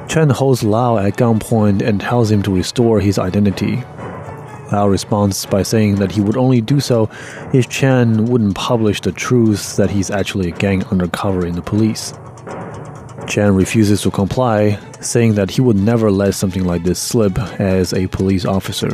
Chen 0.08 0.30
holds 0.30 0.64
Lao 0.64 0.98
at 0.98 1.18
gunpoint 1.18 1.82
and 1.82 2.00
tells 2.00 2.30
him 2.30 2.44
to 2.44 2.56
restore 2.56 3.00
his 3.00 3.18
identity. 3.18 3.84
Lau 4.72 4.88
responds 4.88 5.46
by 5.46 5.64
saying 5.64 5.96
that 5.96 6.12
he 6.12 6.22
would 6.22 6.38
only 6.38 6.62
do 6.62 6.80
so 6.80 7.10
if 7.54 7.70
Chen 7.70 8.26
wouldn't 8.26 8.56
publish 8.56 9.02
the 9.02 9.12
truth 9.12 9.76
that 9.78 9.90
he's 9.90 10.10
actually 10.10 10.50
a 10.50 10.56
gang 10.56 10.84
undercover 10.86 11.46
in 11.46 11.56
the 11.56 11.62
police. 11.62 12.14
Chen 13.28 13.56
refuses 13.56 14.02
to 14.02 14.12
comply, 14.12 14.80
saying 15.00 15.36
that 15.36 15.52
he 15.52 15.62
would 15.62 15.78
never 15.78 16.12
let 16.12 16.34
something 16.34 16.66
like 16.66 16.84
this 16.84 17.00
slip 17.00 17.38
as 17.60 17.94
a 17.94 18.08
police 18.08 18.46
officer. 18.46 18.90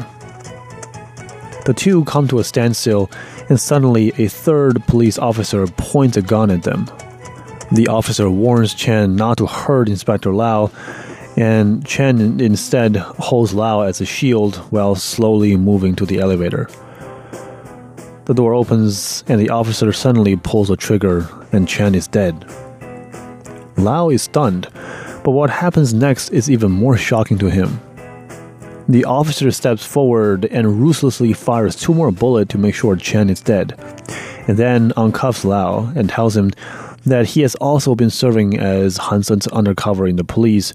The 1.66 1.74
two 1.74 2.04
come 2.06 2.28
to 2.28 2.40
a 2.40 2.44
standstill, 2.44 3.10
and 3.50 3.60
suddenly 3.60 4.10
a 4.18 4.28
third 4.28 4.86
police 4.86 5.18
officer 5.18 5.66
points 5.68 6.18
a 6.18 6.22
gun 6.22 6.52
at 6.52 6.64
them. 6.64 6.90
The 7.72 7.88
officer 7.88 8.30
warns 8.32 8.74
Chen 8.74 9.16
not 9.16 9.38
to 9.38 9.46
hurt 9.46 9.90
Inspector 9.90 10.34
Lau, 10.34 10.72
and 11.38 11.86
Chen 11.86 12.40
instead 12.42 12.96
holds 12.96 13.54
Lau 13.54 13.82
as 13.82 14.02
a 14.02 14.06
shield 14.06 14.56
while 14.72 14.96
slowly 14.96 15.56
moving 15.56 15.96
to 15.98 16.06
the 16.06 16.20
elevator. 16.20 16.68
The 18.26 18.34
door 18.34 18.56
opens, 18.56 19.24
and 19.28 19.40
the 19.40 19.52
officer 19.52 19.92
suddenly 19.94 20.36
pulls 20.36 20.72
a 20.72 20.76
trigger, 20.76 21.30
and 21.52 21.68
Chen 21.68 21.94
is 21.94 22.08
dead. 22.08 22.44
Lau 23.78 24.10
is 24.10 24.24
stunned, 24.24 24.68
but 25.24 25.32
what 25.32 25.52
happens 25.52 25.94
next 25.94 26.30
is 26.30 26.50
even 26.50 26.72
more 26.72 26.98
shocking 26.98 27.38
to 27.38 27.52
him. 27.52 27.80
The 28.88 29.06
officer 29.06 29.52
steps 29.52 29.86
forward 29.86 30.46
and 30.46 30.82
ruthlessly 30.82 31.34
fires 31.34 31.76
two 31.76 31.94
more 31.94 32.12
bullets 32.12 32.52
to 32.52 32.58
make 32.58 32.74
sure 32.74 32.96
Chen 32.96 33.30
is 33.30 33.42
dead, 33.42 33.80
and 34.48 34.58
then 34.58 34.92
uncuffs 34.98 35.46
Lau 35.46 35.92
and 35.96 36.10
tells 36.10 36.36
him 36.36 36.50
that 37.06 37.26
he 37.26 37.42
has 37.42 37.56
also 37.56 37.96
been 37.96 38.10
serving 38.10 38.58
as 38.58 38.98
Hansen's 38.98 39.48
undercover 39.48 40.08
in 40.08 40.16
the 40.16 40.24
police, 40.24 40.74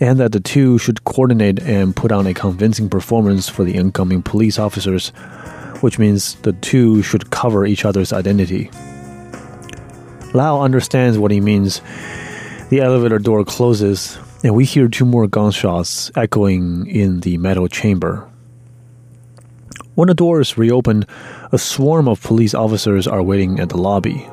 and 0.00 0.18
that 0.18 0.32
the 0.32 0.40
two 0.40 0.78
should 0.78 1.04
coordinate 1.04 1.60
and 1.60 1.94
put 1.94 2.10
on 2.10 2.26
a 2.26 2.34
convincing 2.34 2.88
performance 2.88 3.48
for 3.48 3.64
the 3.64 3.74
incoming 3.74 4.22
police 4.22 4.58
officers, 4.58 5.08
which 5.80 5.98
means 5.98 6.34
the 6.36 6.52
two 6.54 7.02
should 7.02 7.30
cover 7.30 7.66
each 7.66 7.84
other's 7.84 8.12
identity. 8.12 8.70
Lau 10.32 10.62
understands 10.62 11.18
what 11.18 11.30
he 11.30 11.40
means 11.40 11.82
the 12.70 12.80
elevator 12.80 13.18
door 13.18 13.44
closes, 13.44 14.16
and 14.44 14.54
we 14.54 14.64
hear 14.64 14.88
two 14.88 15.04
more 15.04 15.26
gunshots 15.26 16.10
echoing 16.14 16.86
in 16.86 17.20
the 17.20 17.36
metal 17.38 17.66
chamber. 17.66 18.28
When 19.96 20.06
the 20.06 20.14
doors 20.14 20.56
reopen, 20.56 21.04
a 21.50 21.58
swarm 21.58 22.06
of 22.06 22.22
police 22.22 22.54
officers 22.54 23.08
are 23.08 23.22
waiting 23.22 23.58
at 23.58 23.70
the 23.70 23.76
lobby. 23.76 24.26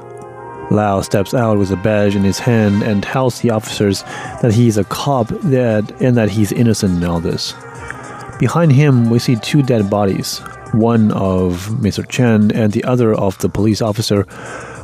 Lau 0.69 1.01
steps 1.01 1.34
out 1.34 1.58
with 1.58 1.71
a 1.71 1.77
badge 1.77 2.15
in 2.15 2.23
his 2.23 2.39
hand 2.39 2.84
and 2.84 3.01
tells 3.01 3.41
the 3.41 3.51
officers 3.51 4.03
that 4.41 4.53
he's 4.53 4.77
a 4.77 4.84
cop 4.84 5.27
that, 5.27 5.89
and 6.01 6.17
that 6.17 6.30
he's 6.30 6.51
innocent 6.51 7.01
in 7.01 7.10
all 7.10 7.19
this. 7.19 7.53
Behind 8.39 8.71
him, 8.71 9.10
we 9.10 9.19
see 9.19 9.36
two 9.38 9.63
dead 9.63 9.89
bodies 9.89 10.41
one 10.73 11.12
of 11.12 11.67
Mr. 11.80 12.08
Chen 12.08 12.51
and 12.51 12.73
the 12.73 12.84
other 12.84 13.13
of 13.13 13.38
the 13.39 13.49
police 13.49 13.82
officer, 13.82 14.25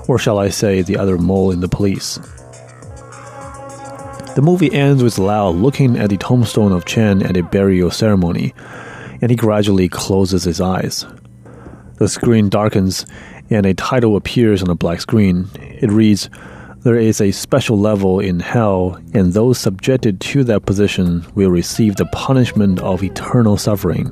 or 0.07 0.17
shall 0.17 0.39
I 0.39 0.49
say, 0.49 0.81
the 0.81 0.97
other 0.97 1.17
mole 1.17 1.51
in 1.51 1.59
the 1.59 1.67
police. 1.67 2.19
The 4.35 4.41
movie 4.41 4.73
ends 4.73 5.03
with 5.03 5.19
Lau 5.19 5.49
looking 5.49 5.97
at 5.97 6.09
the 6.09 6.17
tombstone 6.17 6.71
of 6.71 6.85
Chen 6.85 7.21
at 7.21 7.37
a 7.37 7.43
burial 7.43 7.91
ceremony, 7.91 8.53
and 9.21 9.29
he 9.29 9.35
gradually 9.35 9.89
closes 9.89 10.43
his 10.43 10.59
eyes. 10.59 11.05
The 11.97 12.07
screen 12.07 12.49
darkens, 12.49 13.05
and 13.53 13.65
a 13.65 13.73
title 13.73 14.15
appears 14.15 14.63
on 14.63 14.69
a 14.69 14.75
black 14.75 15.01
screen. 15.01 15.47
It 15.55 15.91
reads, 15.91 16.29
There 16.79 16.95
is 16.95 17.21
a 17.21 17.31
special 17.31 17.77
level 17.77 18.19
in 18.19 18.39
hell, 18.39 18.99
and 19.13 19.33
those 19.33 19.57
subjected 19.59 20.19
to 20.21 20.43
that 20.45 20.65
position 20.65 21.25
will 21.35 21.49
receive 21.49 21.95
the 21.95 22.05
punishment 22.07 22.79
of 22.79 23.03
eternal 23.03 23.57
suffering. 23.57 24.11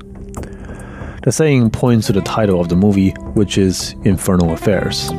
The 1.24 1.32
saying 1.32 1.72
points 1.72 2.08
to 2.08 2.14
the 2.14 2.22
title 2.22 2.60
of 2.60 2.70
the 2.70 2.76
movie, 2.76 3.12
which 3.34 3.58
is 3.58 3.96
Infernal 4.04 4.54
Affairs. 4.54 5.12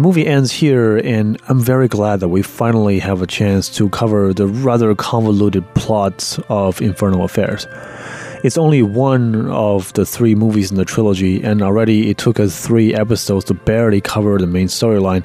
The 0.00 0.06
movie 0.06 0.26
ends 0.26 0.50
here, 0.50 0.96
and 0.96 1.38
I'm 1.50 1.60
very 1.60 1.86
glad 1.86 2.20
that 2.20 2.28
we 2.28 2.40
finally 2.40 3.00
have 3.00 3.20
a 3.20 3.26
chance 3.26 3.68
to 3.76 3.90
cover 3.90 4.32
the 4.32 4.46
rather 4.46 4.94
convoluted 4.94 5.62
plot 5.74 6.38
of 6.48 6.80
Infernal 6.80 7.22
Affairs. 7.22 7.66
It's 8.42 8.56
only 8.56 8.80
one 8.80 9.50
of 9.50 9.92
the 9.92 10.06
three 10.06 10.34
movies 10.34 10.70
in 10.70 10.78
the 10.78 10.86
trilogy, 10.86 11.42
and 11.42 11.60
already 11.60 12.08
it 12.08 12.16
took 12.16 12.40
us 12.40 12.66
three 12.66 12.94
episodes 12.94 13.44
to 13.44 13.52
barely 13.52 14.00
cover 14.00 14.38
the 14.38 14.46
main 14.46 14.68
storyline. 14.68 15.22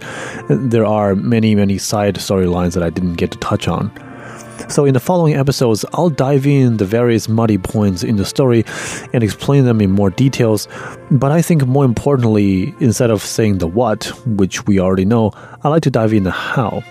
There 0.69 0.85
are 0.85 1.15
many, 1.15 1.55
many 1.55 1.77
side 1.77 2.15
storylines 2.15 2.73
that 2.73 2.83
I 2.83 2.89
didn't 2.89 3.13
get 3.13 3.31
to 3.31 3.37
touch 3.37 3.69
on. 3.69 3.93
So, 4.69 4.85
in 4.85 4.93
the 4.93 4.99
following 4.99 5.35
episodes, 5.35 5.85
I'll 5.93 6.09
dive 6.09 6.47
in 6.47 6.77
the 6.77 6.85
various 6.85 7.29
muddy 7.29 7.57
points 7.57 8.03
in 8.03 8.15
the 8.15 8.25
story 8.25 8.65
and 9.13 9.23
explain 9.23 9.65
them 9.65 9.81
in 9.81 9.91
more 9.91 10.09
details. 10.09 10.67
But 11.11 11.31
I 11.31 11.41
think 11.41 11.65
more 11.67 11.85
importantly, 11.85 12.75
instead 12.79 13.11
of 13.11 13.21
saying 13.21 13.59
the 13.59 13.67
what, 13.67 14.05
which 14.25 14.65
we 14.65 14.79
already 14.79 15.05
know, 15.05 15.31
I 15.63 15.69
like 15.69 15.83
to 15.83 15.91
dive 15.91 16.13
in 16.13 16.23
the 16.23 16.31
how. 16.31 16.83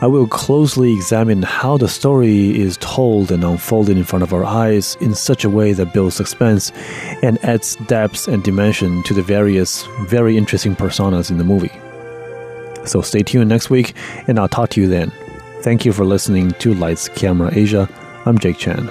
I 0.00 0.06
will 0.06 0.28
closely 0.28 0.92
examine 0.92 1.42
how 1.42 1.76
the 1.76 1.88
story 1.88 2.60
is 2.60 2.76
told 2.76 3.32
and 3.32 3.42
unfolded 3.42 3.96
in 3.96 4.04
front 4.04 4.22
of 4.22 4.32
our 4.32 4.44
eyes 4.44 4.96
in 5.00 5.12
such 5.12 5.44
a 5.44 5.50
way 5.50 5.72
that 5.72 5.92
builds 5.92 6.14
suspense 6.14 6.70
and 7.20 7.44
adds 7.44 7.74
depth 7.86 8.28
and 8.28 8.44
dimension 8.44 9.02
to 9.04 9.14
the 9.14 9.22
various, 9.22 9.84
very 10.02 10.36
interesting 10.36 10.76
personas 10.76 11.32
in 11.32 11.38
the 11.38 11.44
movie. 11.44 11.72
So 12.86 13.02
stay 13.02 13.24
tuned 13.24 13.48
next 13.48 13.70
week, 13.70 13.92
and 14.28 14.38
I'll 14.38 14.48
talk 14.48 14.70
to 14.70 14.80
you 14.80 14.86
then. 14.86 15.12
Thank 15.68 15.84
you 15.84 15.92
for 15.92 16.06
listening 16.06 16.52
to 16.60 16.72
Lights 16.72 17.10
Camera 17.10 17.50
Asia. 17.52 17.90
I'm 18.24 18.38
Jake 18.38 18.56
Chan. 18.56 18.86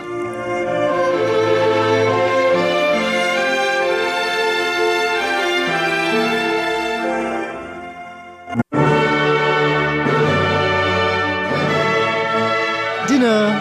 Dinner 13.08 13.58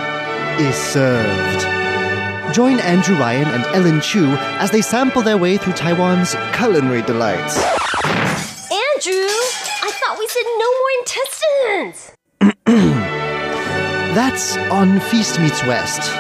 is 0.61 0.77
served. 0.77 2.55
Join 2.55 2.79
Andrew 2.81 3.17
Ryan 3.17 3.49
and 3.49 3.65
Ellen 3.75 4.03
Chu 4.03 4.27
as 4.61 4.71
they 4.71 4.83
sample 4.83 5.23
their 5.23 5.39
way 5.39 5.57
through 5.57 5.73
Taiwan's 5.73 6.37
culinary 6.53 7.01
delights. 7.01 7.57
Andrew, 7.57 9.31
I 9.83 9.91
thought 10.05 10.19
we 10.19 10.29
said 10.29 10.45
no 10.59 10.71
more 10.71 10.91
intestines. 10.99 12.16
That's 14.17 14.57
on 14.73 14.99
Feast 14.99 15.39
Meets 15.39 15.63
West. 15.65 16.11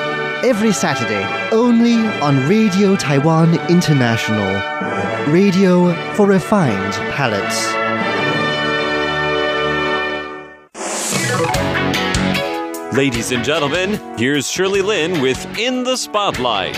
Every 0.45 0.71
Saturday, 0.71 1.25
only 1.51 1.95
on 2.21 2.47
Radio 2.47 2.95
Taiwan 2.95 3.55
International. 3.71 4.53
Radio 5.33 5.95
for 6.13 6.27
refined 6.27 6.93
palates. 7.15 7.73
Ladies 12.95 13.33
and 13.33 13.43
gentlemen, 13.43 13.99
here's 14.19 14.51
Shirley 14.51 14.83
Lin 14.83 15.23
with 15.23 15.43
In 15.59 15.83
the 15.83 15.97
Spotlight. 15.97 16.77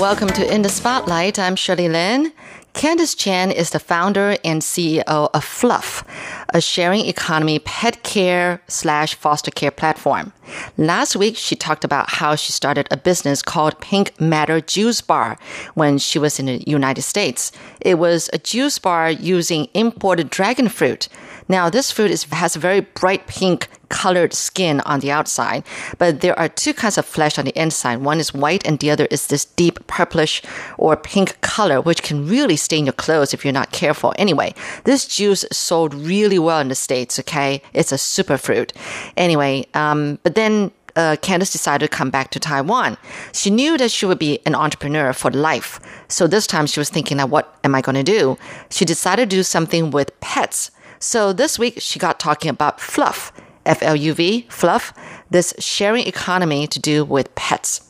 Welcome 0.00 0.28
to 0.28 0.54
In 0.54 0.62
the 0.62 0.70
Spotlight. 0.70 1.38
I'm 1.38 1.54
Shirley 1.54 1.86
Lin. 1.86 2.32
Candice 2.72 3.14
Chen 3.14 3.50
is 3.50 3.68
the 3.68 3.78
founder 3.78 4.38
and 4.42 4.62
CEO 4.62 5.02
of 5.06 5.44
Fluv, 5.44 6.06
a 6.54 6.62
sharing 6.62 7.04
economy 7.04 7.58
pet 7.58 8.02
care 8.02 8.62
slash 8.66 9.14
foster 9.14 9.50
care 9.50 9.70
platform. 9.70 10.32
Last 10.78 11.16
week, 11.16 11.36
she 11.36 11.54
talked 11.54 11.84
about 11.84 12.08
how 12.08 12.34
she 12.34 12.50
started 12.50 12.88
a 12.90 12.96
business 12.96 13.42
called 13.42 13.78
Pink 13.82 14.18
Matter 14.18 14.62
Juice 14.62 15.02
Bar 15.02 15.38
when 15.74 15.98
she 15.98 16.18
was 16.18 16.40
in 16.40 16.46
the 16.46 16.64
United 16.66 17.02
States. 17.02 17.52
It 17.82 17.98
was 17.98 18.30
a 18.32 18.38
juice 18.38 18.78
bar 18.78 19.10
using 19.10 19.68
imported 19.74 20.30
dragon 20.30 20.70
fruit. 20.70 21.10
Now, 21.46 21.68
this 21.68 21.90
fruit 21.90 22.10
is, 22.10 22.24
has 22.24 22.56
a 22.56 22.58
very 22.58 22.80
bright 22.80 23.26
pink 23.26 23.68
colored 23.90 24.32
skin 24.32 24.80
on 24.80 25.00
the 25.00 25.10
outside, 25.10 25.62
but 25.98 26.22
there 26.22 26.38
are 26.38 26.48
two 26.48 26.72
kinds 26.72 26.96
of 26.96 27.04
flesh 27.04 27.38
on 27.38 27.44
the 27.44 27.60
inside. 27.60 27.98
One 27.98 28.18
is 28.18 28.32
white 28.32 28.66
and 28.66 28.78
the 28.78 28.90
other 28.90 29.06
is 29.10 29.26
this 29.26 29.44
deep 29.44 29.86
purplish 29.86 30.42
or 30.78 30.96
pink 30.96 31.38
color, 31.42 31.80
which 31.80 32.02
can 32.02 32.26
really 32.26 32.56
stain 32.56 32.86
your 32.86 32.94
clothes 32.94 33.34
if 33.34 33.44
you're 33.44 33.52
not 33.52 33.72
careful. 33.72 34.14
Anyway, 34.16 34.54
this 34.84 35.06
juice 35.06 35.44
sold 35.52 35.92
really 35.92 36.38
well 36.38 36.60
in 36.60 36.68
the 36.68 36.74
States, 36.74 37.18
okay? 37.18 37.60
It's 37.74 37.92
a 37.92 37.98
super 37.98 38.38
fruit. 38.38 38.72
Anyway, 39.16 39.66
um, 39.74 40.18
but 40.22 40.34
then 40.34 40.70
uh, 40.96 41.16
Candace 41.22 41.52
decided 41.52 41.90
to 41.90 41.96
come 41.96 42.10
back 42.10 42.30
to 42.30 42.40
Taiwan. 42.40 42.96
She 43.32 43.50
knew 43.50 43.78
that 43.78 43.90
she 43.90 44.06
would 44.06 44.18
be 44.18 44.40
an 44.46 44.54
entrepreneur 44.54 45.12
for 45.12 45.30
life. 45.30 45.80
So 46.08 46.26
this 46.26 46.46
time 46.46 46.66
she 46.66 46.80
was 46.80 46.90
thinking, 46.90 47.18
now 47.18 47.26
what 47.26 47.58
am 47.64 47.74
I 47.74 47.80
going 47.80 47.94
to 47.96 48.02
do? 48.02 48.38
She 48.70 48.84
decided 48.84 49.30
to 49.30 49.36
do 49.36 49.42
something 49.42 49.90
with 49.90 50.18
pets. 50.20 50.70
So 50.98 51.32
this 51.32 51.58
week 51.58 51.76
she 51.78 51.98
got 51.98 52.20
talking 52.20 52.50
about 52.50 52.78
Fluv, 52.78 53.32
F 53.66 53.82
L 53.82 53.96
U 53.96 54.14
V, 54.14 54.46
Fluv, 54.48 54.92
this 55.30 55.54
sharing 55.58 56.06
economy 56.06 56.66
to 56.66 56.78
do 56.78 57.04
with 57.04 57.34
pets. 57.34 57.82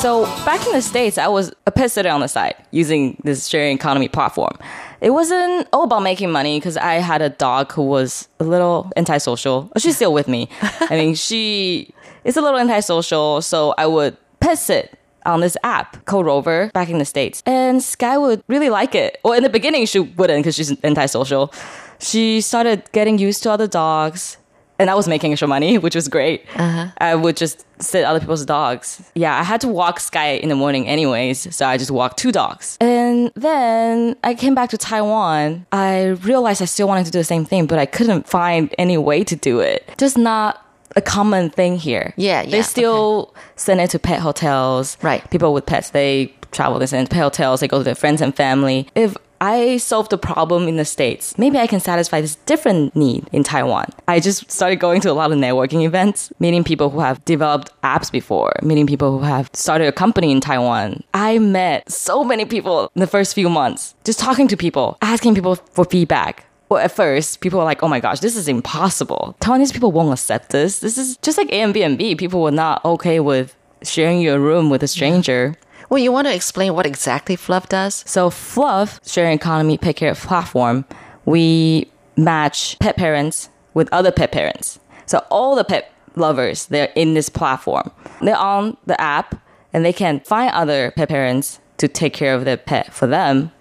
So 0.00 0.24
back 0.44 0.64
in 0.64 0.72
the 0.72 0.80
States, 0.80 1.18
I 1.18 1.26
was 1.26 1.52
a 1.66 1.72
pet 1.72 1.90
sitter 1.90 2.08
on 2.08 2.20
the 2.20 2.28
side 2.28 2.54
using 2.70 3.20
this 3.24 3.48
sharing 3.48 3.74
economy 3.74 4.08
platform. 4.08 4.56
It 5.00 5.10
wasn't 5.10 5.68
all 5.72 5.84
about 5.84 6.02
making 6.02 6.30
money 6.30 6.58
because 6.58 6.76
I 6.76 6.94
had 6.94 7.22
a 7.22 7.30
dog 7.30 7.72
who 7.72 7.82
was 7.82 8.28
a 8.40 8.44
little 8.44 8.92
antisocial. 8.96 9.70
Oh, 9.74 9.78
she's 9.78 9.96
still 9.96 10.12
with 10.12 10.28
me. 10.28 10.48
I 10.62 10.96
mean, 10.96 11.14
she 11.14 11.92
is 12.24 12.36
a 12.36 12.40
little 12.40 12.58
antisocial, 12.58 13.42
so 13.42 13.74
I 13.78 13.86
would 13.86 14.16
pet 14.40 14.58
sit 14.58 14.97
on 15.26 15.40
this 15.40 15.56
app 15.62 16.04
called 16.06 16.26
Rover 16.26 16.70
back 16.74 16.88
in 16.88 16.98
the 16.98 17.04
States. 17.04 17.42
And 17.46 17.82
Sky 17.82 18.18
would 18.18 18.42
really 18.48 18.70
like 18.70 18.94
it. 18.94 19.18
Well, 19.24 19.34
in 19.34 19.42
the 19.42 19.48
beginning, 19.48 19.86
she 19.86 20.00
wouldn't 20.00 20.40
because 20.40 20.54
she's 20.54 20.72
antisocial. 20.84 21.52
She 22.00 22.40
started 22.40 22.90
getting 22.92 23.18
used 23.18 23.42
to 23.42 23.50
other 23.50 23.66
dogs 23.66 24.38
and 24.78 24.88
I 24.88 24.94
was 24.94 25.08
making 25.08 25.32
extra 25.32 25.48
money, 25.48 25.78
which 25.84 25.94
was 25.94 26.08
great. 26.08 26.44
Uh-huh. 26.54 26.88
I 26.98 27.14
would 27.14 27.36
just 27.36 27.64
sit 27.82 28.04
other 28.04 28.20
people's 28.20 28.44
dogs. 28.44 29.02
Yeah, 29.14 29.38
I 29.38 29.42
had 29.42 29.60
to 29.62 29.68
walk 29.68 30.00
Sky 30.00 30.30
in 30.30 30.48
the 30.48 30.54
morning 30.54 30.86
anyways, 30.86 31.54
so 31.54 31.66
I 31.66 31.76
just 31.76 31.90
walked 31.90 32.18
two 32.18 32.32
dogs. 32.32 32.76
And 32.80 33.32
then 33.34 34.16
I 34.22 34.34
came 34.34 34.54
back 34.54 34.70
to 34.70 34.78
Taiwan. 34.78 35.66
I 35.72 36.06
realized 36.22 36.62
I 36.62 36.66
still 36.66 36.88
wanted 36.88 37.06
to 37.06 37.10
do 37.10 37.18
the 37.18 37.24
same 37.24 37.44
thing, 37.44 37.66
but 37.66 37.78
I 37.78 37.86
couldn't 37.86 38.28
find 38.28 38.74
any 38.78 38.96
way 38.98 39.24
to 39.24 39.36
do 39.36 39.60
it. 39.60 39.88
Just 39.98 40.16
not 40.16 40.64
a 40.96 41.02
common 41.02 41.50
thing 41.50 41.76
here. 41.76 42.14
Yeah, 42.16 42.44
They 42.44 42.58
yeah, 42.58 42.62
still 42.62 43.34
send 43.56 43.80
it 43.80 43.90
to 43.90 43.98
pet 43.98 44.20
hotels. 44.20 44.96
Right. 45.02 45.28
People 45.30 45.52
with 45.52 45.66
pets, 45.66 45.90
they 45.90 46.34
travel, 46.50 46.78
they 46.78 46.86
send 46.86 47.10
pet 47.10 47.22
hotels, 47.22 47.60
they 47.60 47.68
go 47.68 47.78
to 47.78 47.84
their 47.84 47.94
friends 47.94 48.20
and 48.20 48.34
family. 48.34 48.88
If 48.94 49.16
I 49.40 49.76
solve 49.76 50.08
the 50.08 50.18
problem 50.18 50.66
in 50.66 50.76
the 50.76 50.84
States, 50.84 51.38
maybe 51.38 51.58
I 51.58 51.68
can 51.68 51.78
satisfy 51.78 52.20
this 52.20 52.34
different 52.46 52.96
need 52.96 53.28
in 53.32 53.44
Taiwan. 53.44 53.86
I 54.08 54.18
just 54.18 54.50
started 54.50 54.80
going 54.80 55.00
to 55.02 55.10
a 55.10 55.12
lot 55.12 55.30
of 55.30 55.38
networking 55.38 55.84
events, 55.84 56.32
meeting 56.40 56.64
people 56.64 56.90
who 56.90 56.98
have 57.00 57.24
developed 57.24 57.70
apps 57.82 58.10
before, 58.10 58.52
meeting 58.62 58.86
people 58.86 59.16
who 59.16 59.24
have 59.24 59.48
started 59.52 59.86
a 59.86 59.92
company 59.92 60.32
in 60.32 60.40
Taiwan. 60.40 61.04
I 61.14 61.38
met 61.38 61.88
so 61.90 62.24
many 62.24 62.46
people 62.46 62.90
in 62.96 63.00
the 63.00 63.06
first 63.06 63.34
few 63.34 63.48
months, 63.48 63.94
just 64.02 64.18
talking 64.18 64.48
to 64.48 64.56
people, 64.56 64.98
asking 65.02 65.36
people 65.36 65.54
for 65.54 65.84
feedback. 65.84 66.44
Well, 66.68 66.82
at 66.82 66.92
first, 66.92 67.40
people 67.40 67.58
were 67.58 67.64
like, 67.64 67.82
oh 67.82 67.88
my 67.88 68.00
gosh, 68.00 68.20
this 68.20 68.36
is 68.36 68.46
impossible. 68.46 69.36
Taiwanese 69.40 69.72
people 69.72 69.90
won't 69.90 70.12
accept 70.12 70.50
this. 70.50 70.80
This 70.80 70.98
is 70.98 71.16
just 71.18 71.38
like 71.38 71.48
Airbnb. 71.48 72.18
People 72.18 72.42
were 72.42 72.50
not 72.50 72.84
okay 72.84 73.20
with 73.20 73.56
sharing 73.82 74.20
your 74.20 74.38
room 74.38 74.68
with 74.68 74.82
a 74.82 74.88
stranger. 74.88 75.54
Well, 75.88 75.98
you 75.98 76.12
want 76.12 76.26
to 76.26 76.34
explain 76.34 76.74
what 76.74 76.84
exactly 76.84 77.36
Fluv 77.36 77.68
does? 77.68 78.04
So 78.06 78.28
Fluv 78.28 79.00
sharing 79.10 79.32
economy 79.32 79.78
pet 79.78 79.96
care 79.96 80.14
platform, 80.14 80.84
we 81.24 81.90
match 82.16 82.78
pet 82.80 82.96
parents 82.96 83.48
with 83.72 83.88
other 83.90 84.12
pet 84.12 84.32
parents. 84.32 84.78
So 85.06 85.24
all 85.30 85.54
the 85.54 85.64
pet 85.64 85.90
lovers, 86.16 86.66
they're 86.66 86.92
in 86.94 87.14
this 87.14 87.30
platform. 87.30 87.90
They're 88.20 88.36
on 88.36 88.76
the 88.84 89.00
app 89.00 89.40
and 89.72 89.84
they 89.84 89.92
can 89.94 90.20
find 90.20 90.50
other 90.52 90.90
pet 90.90 91.08
parents 91.08 91.60
to 91.78 91.88
take 91.88 92.12
care 92.12 92.34
of 92.34 92.44
their 92.44 92.56
pet 92.58 92.92
for 92.92 93.06
them, 93.06 93.52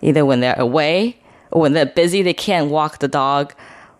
either 0.00 0.24
when 0.24 0.40
they're 0.40 0.58
away 0.58 1.18
when 1.54 1.72
they're 1.72 1.86
busy, 1.86 2.22
they 2.22 2.34
can't 2.34 2.70
walk 2.70 2.98
the 2.98 3.08
dog 3.08 3.54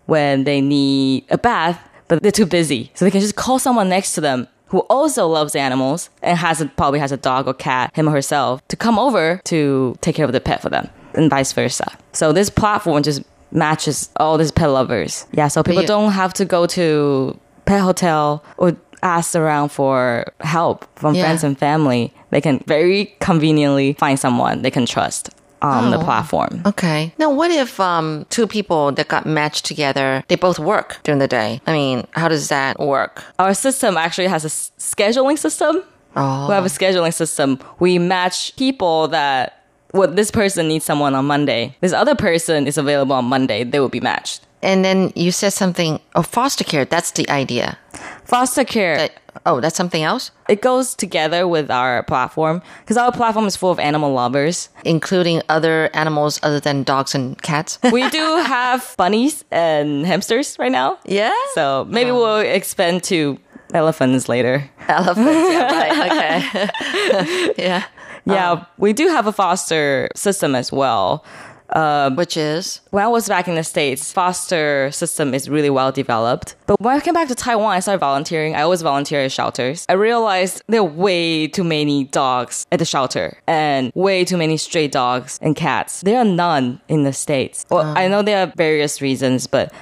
when 0.07 0.45
they 0.45 0.61
need 0.61 1.25
a 1.31 1.39
bath, 1.39 1.79
but 2.09 2.23
they're 2.23 2.33
too 2.33 2.47
busy. 2.47 2.91
So 2.95 3.05
they 3.05 3.11
can 3.11 3.21
just 3.21 3.37
call 3.37 3.59
someone 3.59 3.89
next 3.89 4.15
to 4.15 4.21
them 4.21 4.49
who 4.67 4.81
also 4.91 5.27
loves 5.29 5.55
animals 5.55 6.11
and 6.23 6.37
has 6.37 6.61
a, 6.61 6.67
probably 6.67 6.99
has 6.99 7.13
a 7.13 7.17
dog 7.17 7.47
or 7.47 7.55
cat, 7.55 7.95
him 7.95 8.09
or 8.09 8.13
herself, 8.13 8.67
to 8.69 8.77
come 8.77 8.99
over 8.99 9.41
to 9.45 9.95
take 10.01 10.17
care 10.17 10.25
of 10.27 10.33
the 10.33 10.41
pet 10.41 10.61
for 10.61 10.69
them, 10.69 10.89
and 11.15 11.31
vice 11.31 11.53
versa. 11.53 11.87
So 12.13 12.33
this 12.33 12.51
platform 12.51 13.03
just 13.03 13.23
matches 13.53 14.11
all 14.17 14.37
these 14.37 14.51
pet 14.51 14.71
lovers. 14.71 15.27
Yeah, 15.33 15.49
so 15.49 15.63
people 15.63 15.85
don't 15.85 16.13
have 16.13 16.35
to 16.35 16.45
go 16.45 16.67
to 16.67 17.39
pet 17.67 17.81
hotel 17.81 18.43
or 18.57 18.77
ask 19.05 19.37
around 19.37 19.69
for 19.69 20.25
help 20.41 20.87
from 20.99 21.15
Yeah. 21.15 21.23
friends 21.23 21.45
and 21.45 21.57
family. 21.57 22.13
They 22.31 22.41
can 22.41 22.59
very 22.67 23.15
conveniently 23.21 23.93
find 23.93 24.19
someone 24.19 24.63
they 24.63 24.71
can 24.73 24.87
trust 24.87 25.31
on 25.65 25.91
the 25.91 25.99
platform. 25.99 26.63
Okay. 26.67 27.13
Now, 27.19 27.31
what 27.33 27.51
if 27.51 27.81
um, 27.81 28.27
two 28.31 28.47
people 28.47 28.93
that 28.93 29.09
got 29.09 29.27
matched 29.27 29.65
together, 29.65 30.23
they 30.29 30.37
both 30.37 30.59
work 30.59 30.99
during 31.03 31.19
the 31.19 31.29
day? 31.29 31.61
I 31.67 31.73
mean, 31.73 32.07
how 32.13 32.29
does 32.29 32.49
that 32.49 32.79
work? 32.79 33.23
Our 33.39 33.55
system 33.55 33.97
actually 33.97 34.29
has 34.29 34.45
a 34.45 34.53
s- 34.53 34.73
scheduling 34.79 35.39
system. 35.39 35.83
Oh. 36.17 36.49
We 36.49 36.55
have 36.55 36.65
a 36.65 36.69
scheduling 36.69 37.13
system. 37.13 37.59
We 37.81 37.99
match 37.99 38.55
people 38.57 39.09
that 39.09 39.65
well, 39.95 40.11
this 40.11 40.31
person 40.31 40.67
needs 40.67 40.85
someone 40.85 41.15
on 41.15 41.25
Monday. 41.25 41.77
This 41.81 41.93
other 41.93 42.17
person 42.17 42.67
is 42.67 42.77
available 42.77 43.15
on 43.15 43.27
Monday. 43.27 43.63
They 43.63 43.79
will 43.79 43.89
be 43.89 44.01
matched. 44.01 44.41
And 44.61 44.85
then 44.85 45.13
you 45.15 45.31
said 45.31 45.53
something, 45.53 46.01
oh, 46.17 46.23
foster 46.23 46.65
care, 46.65 46.85
that's 46.85 47.13
the 47.13 47.29
idea. 47.31 47.79
Foster 48.25 48.65
care, 48.65 48.97
That, 48.97 49.13
oh, 49.47 49.61
that's 49.61 49.77
something 49.77 50.03
else? 50.03 50.31
it 50.49 50.61
goes 50.61 50.95
together 50.95 51.47
with 51.47 51.71
our 51.71 52.03
platform 52.05 52.63
because 52.81 52.97
our 52.97 53.13
platform 53.13 53.47
is 53.47 53.57
full 53.57 53.71
of 53.71 53.79
animal 53.79 54.13
lovers. 54.13 54.69
Including 54.85 55.43
other 55.49 55.91
animals 55.95 56.41
other 56.43 56.61
than 56.61 56.83
dogs 56.83 57.15
and 57.15 57.41
cats? 57.43 57.79
We 57.93 58.09
do 58.11 58.37
have 58.47 58.95
bunnies 58.97 59.45
and 59.51 60.07
hamsters 60.07 60.59
right 60.59 60.73
now. 60.73 60.99
Yeah? 61.05 61.35
So 61.55 61.87
maybe 61.89 62.11
oh. 62.11 62.17
we'll 62.17 62.41
expand 62.41 63.05
to 63.05 63.39
elephants 63.73 64.29
later. 64.29 64.71
Elephants, 64.89 65.51
yeah, 65.51 65.73
right, 65.73 66.71
okay. 67.53 67.53
yeah. 67.59 67.85
Yeah, 68.27 68.53
um, 68.53 68.67
we 68.79 68.95
do 68.95 69.09
have 69.09 69.27
a 69.27 69.33
foster 69.33 70.09
system 70.17 70.55
as 70.55 70.73
well. 70.73 71.25
Uh, 71.71 72.11
Which 72.11 72.37
is? 72.37 72.81
when 72.91 73.03
I 73.03 73.09
was 73.09 73.29
back 73.29 73.49
in 73.49 73.55
the 73.55 73.65
States, 73.65 74.13
foster 74.13 74.91
system 74.93 75.35
is 75.35 75.49
really 75.49 75.71
well 75.71 75.91
developed. 75.91 76.57
But 76.67 76.81
when 76.81 76.97
I 76.97 77.01
came 77.01 77.15
back 77.15 77.29
to 77.29 77.35
Taiwan, 77.35 77.73
I 77.73 77.81
started 77.81 77.99
volunteering. 77.99 78.55
I 78.55 78.63
always 78.63 78.83
volunteer 78.83 79.21
at 79.21 79.33
shelters. 79.33 79.87
I 79.89 79.95
realized 79.95 80.63
there 80.69 80.81
are 80.81 80.85
way 80.85 81.49
too 81.49 81.65
many 81.65 82.05
dogs 82.05 82.67
at 82.71 82.79
the 82.79 82.85
shelter 82.85 83.39
and 83.47 83.91
way 83.95 84.25
too 84.25 84.37
many 84.37 84.57
stray 84.57 84.89
dogs 84.89 85.39
and 85.43 85.57
cats. 85.57 86.03
There 86.03 86.19
are 86.19 86.25
none 86.25 86.81
in 86.89 87.05
the 87.05 87.13
States. 87.13 87.65
Well, 87.71 87.83
ah. 87.85 87.95
I 87.97 88.09
know 88.09 88.23
there 88.23 88.47
are 88.47 88.53
various 88.57 89.01
reasons, 89.01 89.47
but 89.47 89.73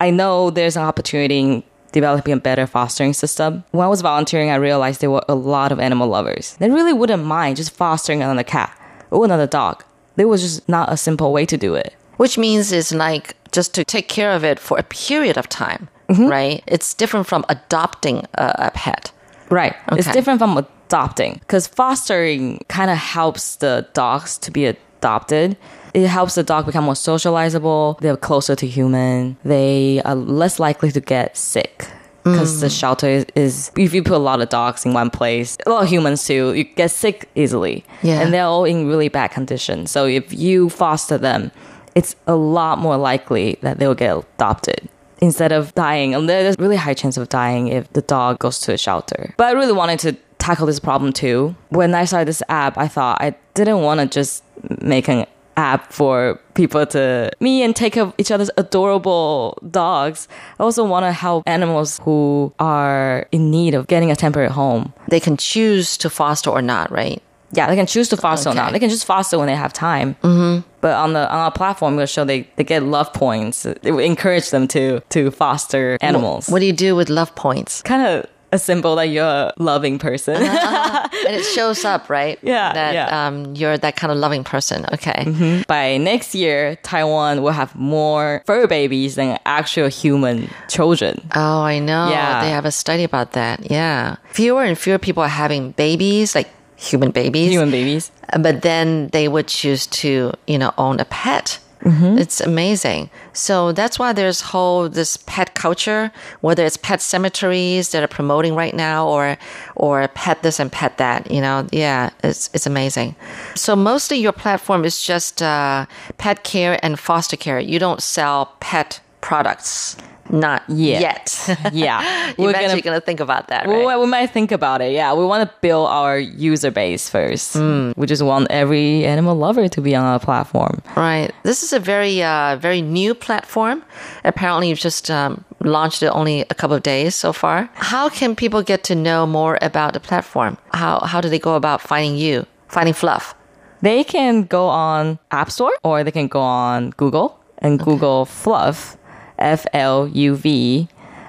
I 0.00 0.10
know 0.10 0.50
there's 0.50 0.76
an 0.76 0.82
opportunity 0.82 1.38
in 1.38 1.62
developing 1.92 2.34
a 2.34 2.36
better 2.38 2.66
fostering 2.66 3.12
system. 3.14 3.64
When 3.70 3.84
I 3.84 3.88
was 3.88 4.02
volunteering, 4.02 4.50
I 4.50 4.56
realized 4.56 5.00
there 5.00 5.10
were 5.10 5.24
a 5.28 5.34
lot 5.34 5.72
of 5.72 5.80
animal 5.80 6.08
lovers. 6.08 6.56
They 6.58 6.68
really 6.68 6.92
wouldn't 6.92 7.24
mind 7.24 7.56
just 7.56 7.70
fostering 7.72 8.22
another 8.22 8.42
cat 8.44 8.76
or 9.10 9.24
another 9.24 9.46
dog. 9.46 9.84
There 10.16 10.28
was 10.28 10.42
just 10.42 10.68
not 10.68 10.92
a 10.92 10.96
simple 10.96 11.32
way 11.32 11.46
to 11.46 11.56
do 11.56 11.74
it. 11.74 11.94
Which 12.16 12.38
means 12.38 12.72
it's 12.72 12.92
like 12.92 13.36
just 13.52 13.74
to 13.74 13.84
take 13.84 14.08
care 14.08 14.32
of 14.32 14.44
it 14.44 14.58
for 14.58 14.78
a 14.78 14.82
period 14.82 15.36
of 15.36 15.48
time, 15.48 15.88
mm-hmm. 16.08 16.26
right? 16.26 16.62
It's 16.66 16.94
different 16.94 17.26
from 17.26 17.44
adopting 17.48 18.24
a, 18.34 18.54
a 18.58 18.70
pet. 18.74 19.12
Right. 19.50 19.76
It's 19.92 20.10
different 20.10 20.40
from 20.40 20.56
adopting 20.56 21.34
because 21.40 21.66
fostering 21.66 22.64
kind 22.68 22.90
of 22.90 22.96
helps 22.96 23.56
the 23.56 23.86
dogs 23.92 24.38
to 24.38 24.50
be 24.50 24.66
adopted. 24.66 25.56
It 25.94 26.08
helps 26.08 26.34
the 26.34 26.42
dog 26.42 26.66
become 26.66 26.84
more 26.84 26.96
socializable. 26.96 27.98
They're 28.00 28.16
closer 28.16 28.56
to 28.56 28.66
human. 28.66 29.36
They 29.44 30.02
are 30.04 30.14
less 30.14 30.58
likely 30.58 30.90
to 30.92 31.00
get 31.00 31.36
sick. 31.36 31.88
Because 32.32 32.60
the 32.60 32.66
mm. 32.66 32.80
shelter 32.80 33.08
is, 33.08 33.26
is, 33.34 33.70
if 33.76 33.94
you 33.94 34.02
put 34.02 34.14
a 34.14 34.18
lot 34.18 34.40
of 34.40 34.48
dogs 34.48 34.84
in 34.84 34.92
one 34.92 35.10
place, 35.10 35.56
a 35.64 35.70
lot 35.70 35.84
of 35.84 35.88
humans 35.88 36.26
too, 36.26 36.54
you 36.54 36.64
get 36.64 36.90
sick 36.90 37.28
easily. 37.34 37.84
Yeah. 38.02 38.20
And 38.20 38.34
they're 38.34 38.44
all 38.44 38.64
in 38.64 38.88
really 38.88 39.08
bad 39.08 39.28
condition. 39.28 39.86
So 39.86 40.06
if 40.06 40.32
you 40.32 40.68
foster 40.68 41.18
them, 41.18 41.52
it's 41.94 42.16
a 42.26 42.34
lot 42.34 42.78
more 42.78 42.96
likely 42.96 43.58
that 43.62 43.78
they'll 43.78 43.94
get 43.94 44.16
adopted 44.16 44.88
instead 45.22 45.52
of 45.52 45.74
dying. 45.74 46.14
And 46.14 46.28
there's 46.28 46.58
really 46.58 46.76
high 46.76 46.94
chance 46.94 47.16
of 47.16 47.28
dying 47.28 47.68
if 47.68 47.90
the 47.92 48.02
dog 48.02 48.38
goes 48.38 48.58
to 48.60 48.72
a 48.72 48.78
shelter. 48.78 49.34
But 49.36 49.46
I 49.46 49.52
really 49.52 49.72
wanted 49.72 50.00
to 50.00 50.16
tackle 50.38 50.66
this 50.66 50.80
problem 50.80 51.12
too. 51.12 51.54
When 51.70 51.94
I 51.94 52.04
started 52.04 52.28
this 52.28 52.42
app, 52.48 52.76
I 52.76 52.88
thought 52.88 53.18
I 53.20 53.34
didn't 53.54 53.80
want 53.82 54.00
to 54.00 54.06
just 54.06 54.42
make 54.80 55.08
an 55.08 55.26
app 55.56 55.92
for 55.92 56.38
people 56.54 56.86
to 56.86 57.30
me 57.40 57.62
and 57.62 57.74
take 57.74 57.96
of 57.96 58.14
each 58.18 58.30
other's 58.30 58.50
adorable 58.56 59.58
dogs. 59.70 60.28
I 60.58 60.62
also 60.62 60.84
want 60.84 61.04
to 61.04 61.12
help 61.12 61.44
animals 61.46 61.98
who 62.02 62.52
are 62.58 63.26
in 63.32 63.50
need 63.50 63.74
of 63.74 63.86
getting 63.86 64.10
a 64.10 64.16
temporary 64.16 64.50
home. 64.50 64.92
They 65.08 65.20
can 65.20 65.36
choose 65.36 65.96
to 65.98 66.10
foster 66.10 66.50
or 66.50 66.62
not, 66.62 66.90
right? 66.90 67.22
Yeah, 67.52 67.68
they 67.68 67.76
can 67.76 67.86
choose 67.86 68.08
to 68.08 68.16
foster 68.16 68.50
or 68.50 68.54
not. 68.54 68.72
They 68.72 68.78
can 68.78 68.90
just 68.90 69.06
foster 69.06 69.38
when 69.38 69.46
they 69.46 69.54
have 69.54 69.72
time. 69.72 70.16
Mm-hmm. 70.22 70.68
But 70.80 70.94
on 70.94 71.12
the 71.12 71.30
on 71.32 71.38
our 71.38 71.52
platform, 71.52 71.96
we'll 71.96 72.06
show 72.06 72.24
they, 72.24 72.48
they 72.56 72.64
get 72.64 72.82
love 72.82 73.12
points. 73.12 73.64
It 73.64 73.82
will 73.84 74.00
encourage 74.00 74.50
them 74.50 74.68
to 74.68 75.00
to 75.10 75.30
foster 75.30 75.96
animals. 76.00 76.48
What 76.48 76.58
do 76.58 76.66
you 76.66 76.72
do 76.72 76.96
with 76.96 77.08
love 77.08 77.34
points? 77.34 77.82
kind 77.82 78.06
of 78.06 78.26
a 78.56 78.58
symbol 78.58 78.96
that 78.96 79.08
you're 79.14 79.24
a 79.24 79.52
loving 79.58 79.98
person. 79.98 80.36
Uh-huh, 80.42 80.56
uh-huh. 80.68 81.08
and 81.28 81.36
it 81.36 81.44
shows 81.44 81.84
up, 81.84 82.10
right? 82.10 82.38
Yeah, 82.42 82.72
That 82.72 82.94
yeah. 82.94 83.26
Um, 83.26 83.54
you're 83.54 83.78
that 83.78 83.94
kind 83.96 84.10
of 84.12 84.18
loving 84.18 84.42
person. 84.44 84.84
Okay. 84.92 85.24
Mm-hmm. 85.24 85.62
By 85.68 85.96
next 85.98 86.34
year, 86.34 86.76
Taiwan 86.82 87.42
will 87.42 87.52
have 87.52 87.74
more 87.76 88.42
fur 88.46 88.66
babies 88.66 89.14
than 89.14 89.38
actual 89.46 89.88
human 89.88 90.50
children. 90.68 91.20
Oh, 91.34 91.62
I 91.62 91.78
know. 91.78 92.10
Yeah. 92.10 92.42
They 92.42 92.50
have 92.50 92.64
a 92.64 92.72
study 92.72 93.04
about 93.04 93.32
that. 93.32 93.70
Yeah. 93.70 94.16
Fewer 94.32 94.64
and 94.64 94.76
fewer 94.78 94.98
people 94.98 95.22
are 95.22 95.28
having 95.44 95.72
babies, 95.72 96.34
like 96.34 96.48
human 96.76 97.10
babies. 97.10 97.50
Human 97.50 97.70
babies. 97.70 98.10
but 98.38 98.62
then 98.62 99.08
they 99.14 99.28
would 99.28 99.46
choose 99.46 99.86
to 99.86 100.32
you 100.46 100.58
know 100.58 100.72
own 100.76 100.98
a 101.00 101.04
pet 101.06 101.58
it's 101.86 102.40
amazing. 102.40 103.10
So 103.32 103.72
that's 103.72 103.98
why 103.98 104.12
there's 104.12 104.40
whole 104.40 104.88
this 104.88 105.16
pet 105.16 105.54
culture 105.54 106.10
whether 106.40 106.64
it's 106.64 106.76
pet 106.76 107.00
cemeteries 107.00 107.90
that 107.90 108.02
are 108.02 108.08
promoting 108.08 108.54
right 108.54 108.74
now 108.74 109.06
or 109.08 109.38
or 109.76 110.08
pet 110.08 110.42
this 110.42 110.58
and 110.58 110.70
pet 110.70 110.98
that 110.98 111.30
you 111.30 111.40
know? 111.40 111.66
Yeah 111.72 112.10
it's 112.24 112.50
it's 112.52 112.66
amazing. 112.66 113.14
So 113.54 113.76
mostly 113.76 114.18
your 114.18 114.32
platform 114.32 114.84
is 114.84 115.02
just 115.02 115.42
uh, 115.42 115.86
pet 116.18 116.44
care 116.44 116.78
and 116.82 116.98
foster 116.98 117.36
care. 117.36 117.60
You 117.60 117.78
don't 117.78 118.02
sell 118.02 118.56
pet 118.60 119.00
products 119.20 119.96
not 120.30 120.62
Yet. 120.68 121.00
yet 121.00 121.58
Yeah. 121.72 122.32
We're 122.38 122.50
eventually 122.50 122.82
gonna- 122.82 122.96
gonna 122.96 123.00
think 123.00 123.20
about 123.20 123.48
that 123.48 123.66
right? 123.66 123.84
Well, 123.84 124.00
we 124.00 124.06
might 124.06 124.30
think 124.30 124.52
about 124.52 124.80
it. 124.80 124.92
Yeah, 124.92 125.14
we 125.14 125.24
want 125.24 125.48
to 125.48 125.54
build 125.60 125.88
our 125.88 126.18
user 126.18 126.70
base 126.70 127.08
first. 127.08 127.56
We 127.56 128.06
just 128.06 128.22
want 128.22 128.46
every 128.50 129.04
animal 129.04 129.34
lover 129.36 129.68
to 129.68 129.80
be 129.80 129.94
on 129.94 130.04
our 130.04 130.18
platform. 130.20 130.82
Right. 130.96 131.30
This 131.42 131.62
is 131.62 131.72
a 131.72 131.78
very, 131.80 132.22
uh, 132.22 132.56
very 132.56 132.82
new 132.82 133.14
platform. 133.14 133.82
Apparently, 134.24 134.68
you've 134.68 134.78
just 134.78 135.10
um, 135.10 135.44
launched 135.60 136.02
it 136.02 136.08
only 136.08 136.40
a 136.50 136.54
couple 136.54 136.76
of 136.76 136.82
days 136.82 137.14
so 137.14 137.32
far. 137.32 137.68
How 137.74 138.08
can 138.08 138.34
people 138.36 138.62
get 138.62 138.84
to 138.84 138.94
know 138.94 139.26
more 139.26 139.58
about 139.62 139.92
the 139.94 140.00
platform? 140.00 140.56
How 140.72 141.00
how 141.00 141.20
do 141.20 141.28
they 141.28 141.38
go 141.38 141.54
about 141.54 141.80
finding 141.80 142.16
you, 142.16 142.46
finding 142.68 142.94
Fluv? 142.94 143.34
They 143.82 144.04
can 144.04 144.42
go 144.44 144.68
on 144.68 145.18
App 145.30 145.50
Store 145.50 145.72
or 145.82 146.02
they 146.02 146.10
can 146.10 146.28
go 146.28 146.40
on 146.40 146.90
Google 146.96 147.38
and 147.58 147.78
Google 147.78 148.26
Fluv, 148.26 148.96
F 149.38 149.66
L 149.72 150.08
U 150.08 150.34
V. 150.36 150.88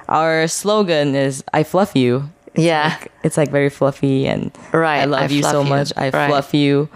Our 0.10 0.48
slogan 0.48 1.16
is 1.16 1.44
"I 1.54 1.64
fluv 1.64 1.96
you." 1.96 2.30
Yeah. 2.56 2.98
It's 3.24 3.38
like 3.38 3.52
very 3.52 3.70
fluffy 3.70 4.26
and 4.28 4.52
Right, 4.72 5.02
I 5.02 5.06
love 5.06 5.30
I 5.30 5.34
you 5.34 5.44
so 5.44 5.62
you. 5.64 5.70
much. 5.70 5.94
I 5.96 6.10
Right. 6.10 6.32
fluv 6.32 6.54
you. 6.54 6.90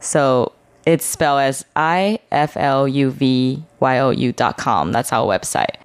So 0.00 0.52
it's 0.86 1.04
spelled 1.06 1.40
as 1.40 1.64
I 1.76 2.18
F 2.32 2.56
L 2.56 2.88
U 2.88 3.10
V 3.10 3.62
Y 3.80 3.98
O 3.98 4.10
U 4.10 4.32
dot 4.32 4.56
com. 4.56 4.92
That's 4.92 5.12
our 5.12 5.26
website. 5.26 5.76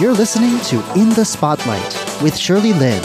You're 0.00 0.12
listening 0.14 0.60
to 0.70 0.76
In 1.00 1.08
the 1.10 1.24
Spotlight 1.24 1.92
with 2.22 2.36
Shirley 2.36 2.72
Lin. 2.72 3.02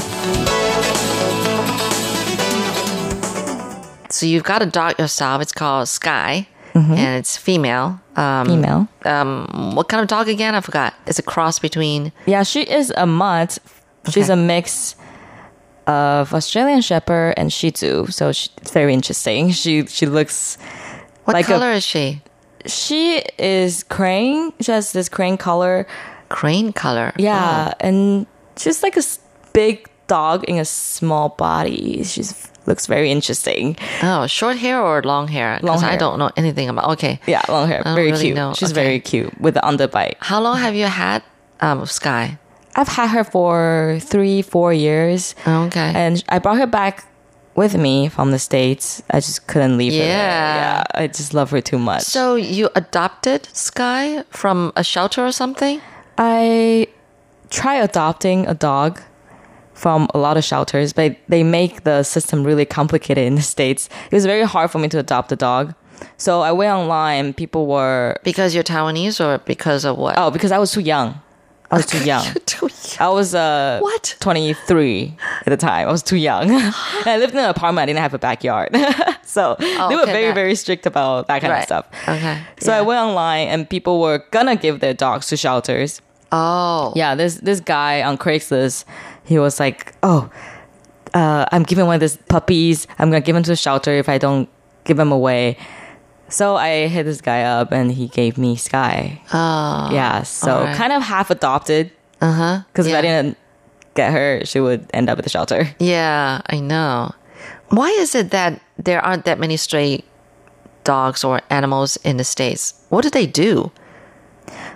So 4.11 4.27
you've 4.27 4.43
got 4.43 4.61
a 4.61 4.67
dog 4.67 4.99
yourself. 4.99 5.41
It's 5.41 5.51
called 5.51 5.87
Sky, 5.87 6.47
and 6.73 7.17
it's 7.19 7.37
female. 7.37 7.99
Um, 8.15 8.49
Email. 8.49 8.87
um, 9.05 9.73
what 9.75 9.89
kind 9.89 10.01
of 10.01 10.07
dog 10.07 10.27
again? 10.27 10.55
I 10.55 10.61
forgot. 10.61 10.93
It's 11.07 11.19
a 11.19 11.23
cross 11.23 11.59
between. 11.59 12.11
Yeah, 12.25 12.43
she 12.43 12.61
is 12.63 12.91
a 12.97 13.05
mutt. 13.05 13.57
She's 14.09 14.29
a 14.29 14.35
mix 14.35 14.95
of 15.87 16.33
Australian 16.33 16.81
Shepherd 16.81 17.33
and 17.37 17.51
Shih 17.51 17.71
Tzu. 17.71 18.07
So 18.07 18.31
she, 18.31 18.49
it's 18.57 18.71
very 18.71 18.93
interesting. 18.93 19.51
She 19.63 19.85
she 19.85 20.05
looks 20.05 20.57
What 21.25 21.33
Like 21.33 21.45
a- 21.45 21.53
color 21.53 21.71
is 21.71 21.83
she? 21.83 22.21
she 22.65 23.21
is 23.37 23.83
crane. 23.83 24.53
She 24.61 24.71
has 24.71 24.93
this 24.93 25.09
crane 25.09 25.37
color. 25.37 25.85
Crane 26.29 26.71
color. 26.73 27.11
Yeah, 27.17 27.73
and 27.79 28.25
she's 28.57 28.81
like 28.83 28.97
a 28.97 29.03
big 29.53 29.87
dog 30.07 30.43
in 30.45 30.57
a 30.57 30.65
small 30.65 31.29
body. 31.29 32.03
She's 32.03 32.47
looks 32.65 32.87
very 32.87 33.11
interesting. 33.11 33.75
Oh, 34.01 34.27
short 34.27 34.57
hair 34.57 34.81
or 34.81 35.01
long 35.03 35.27
hair? 35.27 35.59
Long 35.61 35.79
hair. 35.81 35.91
I 35.91 35.97
don't 35.97 36.17
know 36.19 36.31
anything 36.37 36.69
about. 36.69 36.89
Okay. 36.93 37.19
Yeah, 37.27 37.41
long 37.49 37.67
hair, 37.67 37.81
very 37.83 38.11
really 38.11 38.25
cute. 38.25 38.35
know. 38.35 38.53
She's 38.53 38.71
Okay. 38.71 38.83
very 38.83 38.99
cute 38.99 39.39
with 39.41 39.53
the 39.55 39.61
underbite. 39.61 40.15
How 40.19 40.39
long 40.41 40.57
have 40.57 40.75
you 40.75 40.85
had 40.85 41.23
um, 41.61 41.85
Sky? 41.85 42.37
I've 42.75 42.87
had 42.87 43.07
her 43.09 43.23
for 43.23 43.99
three, 44.01 44.41
four 44.41 44.73
years. 44.73 45.35
Oh, 45.45 45.63
okay. 45.65 45.91
And 45.95 46.23
I 46.29 46.39
brought 46.39 46.57
her 46.57 46.65
back 46.67 47.05
with 47.55 47.77
me 47.77 48.09
from 48.09 48.31
the 48.31 48.39
States. 48.39 49.03
I 49.11 49.19
just 49.19 49.45
couldn't 49.45 49.77
leave 49.77 49.93
her. 49.93 49.99
there. 49.99 50.07
Yeah. 50.07 50.55
Yeah. 50.55 50.83
I 51.03 51.05
just 51.07 51.33
love 51.35 51.51
her 51.51 51.61
too 51.61 51.77
much. 51.77 52.01
So 52.01 52.33
you 52.35 52.69
adopted 52.75 53.47
Sky 53.53 54.23
from 54.31 54.73
a 54.75 54.83
shelter 54.83 55.23
or 55.23 55.31
something? 55.31 55.79
I 56.17 56.87
try 57.51 57.75
adopting 57.75 58.47
a 58.47 58.55
dog 58.55 59.01
from 59.73 60.07
a 60.13 60.17
lot 60.17 60.37
of 60.37 60.43
shelters, 60.43 60.93
but 60.93 61.15
they 61.27 61.43
make 61.43 61.83
the 61.83 62.03
system 62.03 62.43
really 62.43 62.65
complicated 62.65 63.25
in 63.25 63.35
the 63.35 63.41
States. 63.41 63.89
It 64.11 64.15
was 64.15 64.25
very 64.25 64.43
hard 64.43 64.71
for 64.71 64.79
me 64.79 64.87
to 64.89 64.99
adopt 64.99 65.31
a 65.31 65.35
dog. 65.35 65.73
So 66.17 66.41
I 66.41 66.51
went 66.51 66.71
online, 66.71 67.25
and 67.25 67.37
people 67.37 67.65
were, 67.67 68.17
Because 68.23 68.53
you're 68.53 68.63
Taiwanese 68.63 69.23
or 69.23 69.39
because 69.39 69.85
of 69.85 69.97
what? 69.97 70.15
oh, 70.17 70.31
because 70.31 70.51
I 70.51 70.57
was 70.57 70.71
too 70.71 70.81
young. 70.81 71.19
I 71.71 71.77
was 71.77 71.85
too 71.87 72.03
young. 72.13 72.25
Too 72.45 72.67
young. 72.67 72.97
I 72.99 73.09
was 73.09 73.33
uh 73.33 73.79
What? 73.81 74.15
23 74.19 75.15
at 75.41 75.45
the 75.45 75.57
time. 75.57 75.87
I 75.87 75.91
was 75.91 76.03
too 76.03 76.17
young. 76.17 76.51
I 77.05 77.17
lived 77.17 77.33
in 77.33 77.39
an 77.39 77.49
apartment. 77.49 77.83
I 77.83 77.85
didn't 77.87 77.99
have 78.01 78.13
a 78.13 78.19
backyard. 78.19 78.69
so 79.23 79.55
they 79.59 79.65
were 79.65 79.81
Oh, 79.81 80.01
okay, 80.03 80.11
very, 80.11 80.25
that- 80.27 80.35
very 80.35 80.55
strict 80.55 80.85
about 80.85 81.27
that 81.27 81.41
kind 81.41 81.51
Right. 81.51 81.59
of 81.61 81.65
stuff. 81.65 81.85
Okay, 82.07 82.41
So 82.59 82.73
I 82.73 82.81
went 82.81 82.99
online 82.99 83.47
and 83.47 83.67
people 83.67 83.99
were 84.01 84.23
gonna 84.31 84.55
give 84.55 84.81
their 84.81 84.93
dogs 84.93 85.27
to 85.27 85.37
shelters. 85.37 86.01
Oh. 86.31 86.93
Yeah, 86.95 87.15
this 87.15 87.35
this 87.37 87.59
guy 87.59 88.01
on 88.03 88.17
Craigslist, 88.17 88.85
he 89.25 89.39
was 89.39 89.59
like, 89.59 89.93
"Oh, 90.03 90.29
uh, 91.13 91.45
I'm 91.51 91.63
giving 91.63 91.85
one 91.85 91.95
of 91.95 92.01
these 92.01 92.17
puppies. 92.17 92.87
I'm 92.99 93.09
gonna 93.09 93.21
give 93.21 93.35
him 93.35 93.43
to 93.43 93.51
the 93.51 93.55
shelter 93.55 93.91
if 93.91 94.09
I 94.09 94.17
don't 94.17 94.49
give 94.83 94.99
him 94.99 95.11
away." 95.11 95.57
So 96.29 96.55
I 96.55 96.87
hit 96.87 97.03
this 97.03 97.21
guy 97.21 97.43
up, 97.43 97.71
and 97.71 97.91
he 97.91 98.07
gave 98.07 98.37
me 98.37 98.55
Sky. 98.55 99.21
Oh. 99.33 99.89
yeah, 99.91 100.23
so 100.23 100.51
alright. 100.51 100.75
kind 100.75 100.91
of 100.93 101.03
half 101.03 101.29
adopted. 101.29 101.91
Uh 102.21 102.31
huh. 102.31 102.59
Because 102.71 102.87
if. 102.87 102.95
I 102.95 103.01
didn't 103.01 103.37
get 103.93 104.11
her, 104.11 104.41
she 104.45 104.59
would 104.59 104.89
end 104.93 105.09
up 105.09 105.17
at 105.17 105.23
the 105.23 105.29
shelter. 105.29 105.69
Yeah, 105.79 106.41
I 106.47 106.59
know. 106.59 107.13
Why 107.69 107.89
is 107.89 108.15
it 108.15 108.31
that 108.31 108.61
there 108.77 109.01
aren't 109.03 109.25
that 109.25 109.39
many 109.39 109.57
stray 109.57 110.03
dogs 110.83 111.23
or 111.23 111.41
animals 111.49 111.97
in 111.97 112.17
the 112.17 112.23
States? 112.23 112.73
What 112.89 113.03
do 113.03 113.09
they 113.09 113.25
do? 113.25 113.71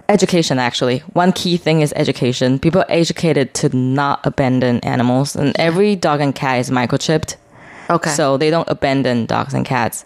Education, 0.09 0.57
actually, 0.57 0.99
one 1.13 1.33
key 1.33 1.57
thing 1.57 1.81
is 1.81 1.93
education. 1.95 2.59
People 2.59 2.81
are 2.81 2.91
educated 2.91 3.53
to 3.55 3.75
not 3.75 4.25
abandon 4.25 4.79
animals, 4.79 5.35
and 5.35 5.53
every 5.59 5.95
dog 5.95 6.21
and 6.21 6.33
cat 6.33 6.59
is 6.59 6.69
microchipped. 6.69 7.35
Okay. 7.89 8.11
So 8.11 8.37
they 8.37 8.49
don't 8.49 8.67
abandon 8.69 9.25
dogs 9.25 9.53
and 9.53 9.65
cats. 9.65 10.05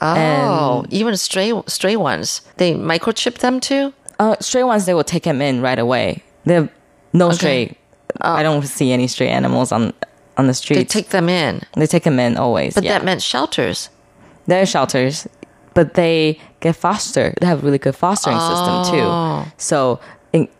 oh, 0.00 0.84
even 0.90 1.16
stray 1.16 1.52
stray 1.66 1.96
ones. 1.96 2.42
They 2.56 2.74
microchip 2.74 3.38
them 3.38 3.60
too? 3.60 3.92
Uh, 4.18 4.36
stray 4.40 4.62
ones, 4.62 4.86
they 4.86 4.94
will 4.94 5.04
take 5.04 5.24
them 5.24 5.42
in 5.42 5.60
right 5.60 5.78
away. 5.78 6.22
They 6.44 6.54
have 6.54 6.70
no 7.12 7.30
stray. 7.32 7.76
I 8.20 8.42
don't 8.42 8.62
see 8.62 8.92
any 8.92 9.06
stray 9.06 9.28
animals 9.28 9.72
on 9.72 9.92
on 10.36 10.46
the 10.46 10.54
street 10.54 10.76
They 10.76 10.84
take 10.84 11.10
them 11.10 11.28
in. 11.28 11.62
They 11.76 11.86
take 11.86 12.04
them 12.04 12.18
in 12.18 12.36
always. 12.36 12.74
But 12.74 12.84
yeah. 12.84 12.98
that 12.98 13.04
meant 13.04 13.22
shelters. 13.22 13.90
They're 14.46 14.66
shelters, 14.66 15.28
but 15.74 15.94
they 15.94 16.40
get 16.60 16.76
fostered. 16.76 17.34
They 17.40 17.46
have 17.46 17.62
a 17.62 17.64
really 17.64 17.78
good 17.78 17.96
fostering 17.96 18.38
system 18.38 18.84
too. 18.92 19.50
So 19.58 20.00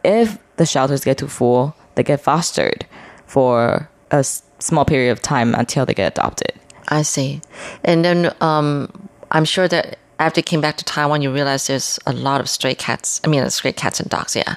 if 0.03 0.39
the 0.57 0.67
shelters 0.67 1.05
get 1.05 1.19
too 1.19 1.29
full, 1.29 1.75
they 1.95 2.03
get 2.03 2.21
fostered 2.21 2.87
for 3.27 3.89
a 4.11 4.17
s- 4.17 4.43
small 4.59 4.85
period 4.85 5.13
of 5.13 5.23
time 5.23 5.55
until 5.55 5.87
they 5.87 5.95
get 5.95 6.13
adopted. 6.19 6.53
I 6.89 7.03
see. 7.03 7.41
And 7.85 8.05
then 8.05 8.35
um, 8.41 8.91
I'm 9.31 9.45
sure 9.45 9.69
that 9.69 9.99
after 10.19 10.41
you 10.41 10.45
came 10.45 10.61
back 10.61 10.77
to 10.79 10.85
Taiwan, 10.85 11.23
you 11.23 11.33
realized 11.33 11.69
there's 11.69 11.99
a 12.07 12.13
lot 12.13 12.41
of 12.41 12.49
stray 12.49 12.75
cats. 12.75 13.21
I 13.25 13.29
mean, 13.29 13.49
stray 13.51 13.73
cats 13.73 14.01
and 14.01 14.11
dogs, 14.11 14.35
yeah. 14.37 14.57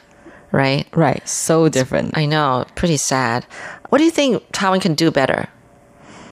Right? 0.52 0.88
Right. 0.94 1.28
So 1.28 1.70
different. 1.70 2.18
I 2.18 2.26
know. 2.26 2.66
Pretty 2.76 2.98
sad. 2.98 3.46
What 3.90 3.98
do 4.00 4.04
you 4.04 4.12
think 4.12 4.44
Taiwan 4.52 4.80
can 4.82 4.94
do 4.94 5.10
better? 5.12 5.48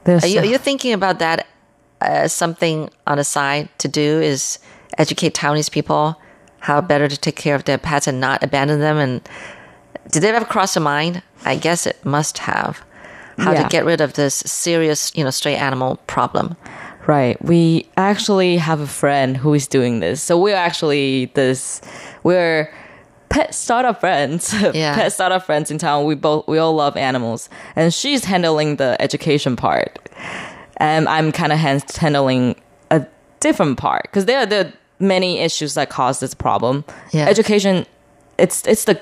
There's 0.04 0.24
Are 0.24 0.28
you, 0.28 0.40
are 0.40 0.46
you 0.46 0.58
thinking 0.58 0.94
about 0.94 1.20
that 1.20 1.48
as 2.02 2.34
something 2.34 2.90
on 3.08 3.18
the 3.18 3.24
side 3.24 3.70
to 3.80 3.88
do? 3.88 4.20
Is 4.22 4.60
educate 4.98 5.34
Taiwanese 5.34 5.72
people 5.72 6.20
how 6.60 6.80
better 6.80 7.08
to 7.08 7.18
take 7.18 7.36
care 7.36 7.56
of 7.56 7.64
their 7.66 7.80
pets 7.80 8.08
and 8.08 8.20
not 8.20 8.44
abandon 8.44 8.80
them? 8.80 8.98
And 8.98 9.22
did 10.12 10.24
it 10.24 10.36
ever 10.36 10.46
cross 10.46 10.76
your 10.76 10.84
mind? 10.84 11.24
I 11.44 11.56
guess 11.56 11.88
it 11.88 12.04
must 12.06 12.38
have. 12.40 12.84
How 13.40 13.52
Yeah. 13.54 13.64
to 13.64 13.70
get 13.70 13.84
rid 13.86 14.00
of 14.02 14.14
this 14.14 14.36
serious, 14.46 15.12
you 15.16 15.24
know, 15.24 15.32
stray 15.32 15.56
animal 15.56 15.96
problem. 16.06 16.56
Right. 17.08 17.44
We 17.44 17.90
actually 17.98 18.58
have 18.58 18.80
a 18.80 18.86
friend 18.88 19.36
who 19.38 19.56
is 19.56 19.68
doing 19.68 20.02
this. 20.02 20.22
So 20.22 20.38
we're 20.38 20.56
actually 20.56 21.32
this 21.34 21.82
we're 22.24 22.72
pet 23.30 23.56
startup 23.56 24.00
friends. 24.00 24.54
Yeah. 24.74 24.94
pet 24.94 25.12
startup 25.14 25.44
friends 25.44 25.72
in 25.72 25.80
town. 25.80 26.06
We 26.06 26.14
both 26.14 26.48
we 26.48 26.60
all 26.60 26.74
love 26.76 26.96
animals. 26.96 27.50
And 27.76 27.92
she's 27.92 28.26
handling 28.26 28.76
the 28.76 28.96
education 29.02 29.56
part. 29.56 29.98
And 30.78 31.10
I'm 31.10 31.32
kind 31.32 31.52
of 31.52 31.58
handling 31.58 32.56
a 32.92 33.06
different 33.40 33.80
part 33.80 34.04
because 34.04 34.26
they're 34.26 34.42
are 34.42 34.72
many 35.02 35.40
issues 35.40 35.74
that 35.74 35.90
cause 35.90 36.20
this 36.20 36.34
problem. 36.34 36.86
Yeah. 37.12 37.28
Education 37.28 37.86
it's 38.38 38.66
it's 38.66 38.86
the 38.86 39.00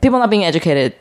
people 0.00 0.18
not 0.18 0.30
being 0.30 0.44
educated 0.44 0.94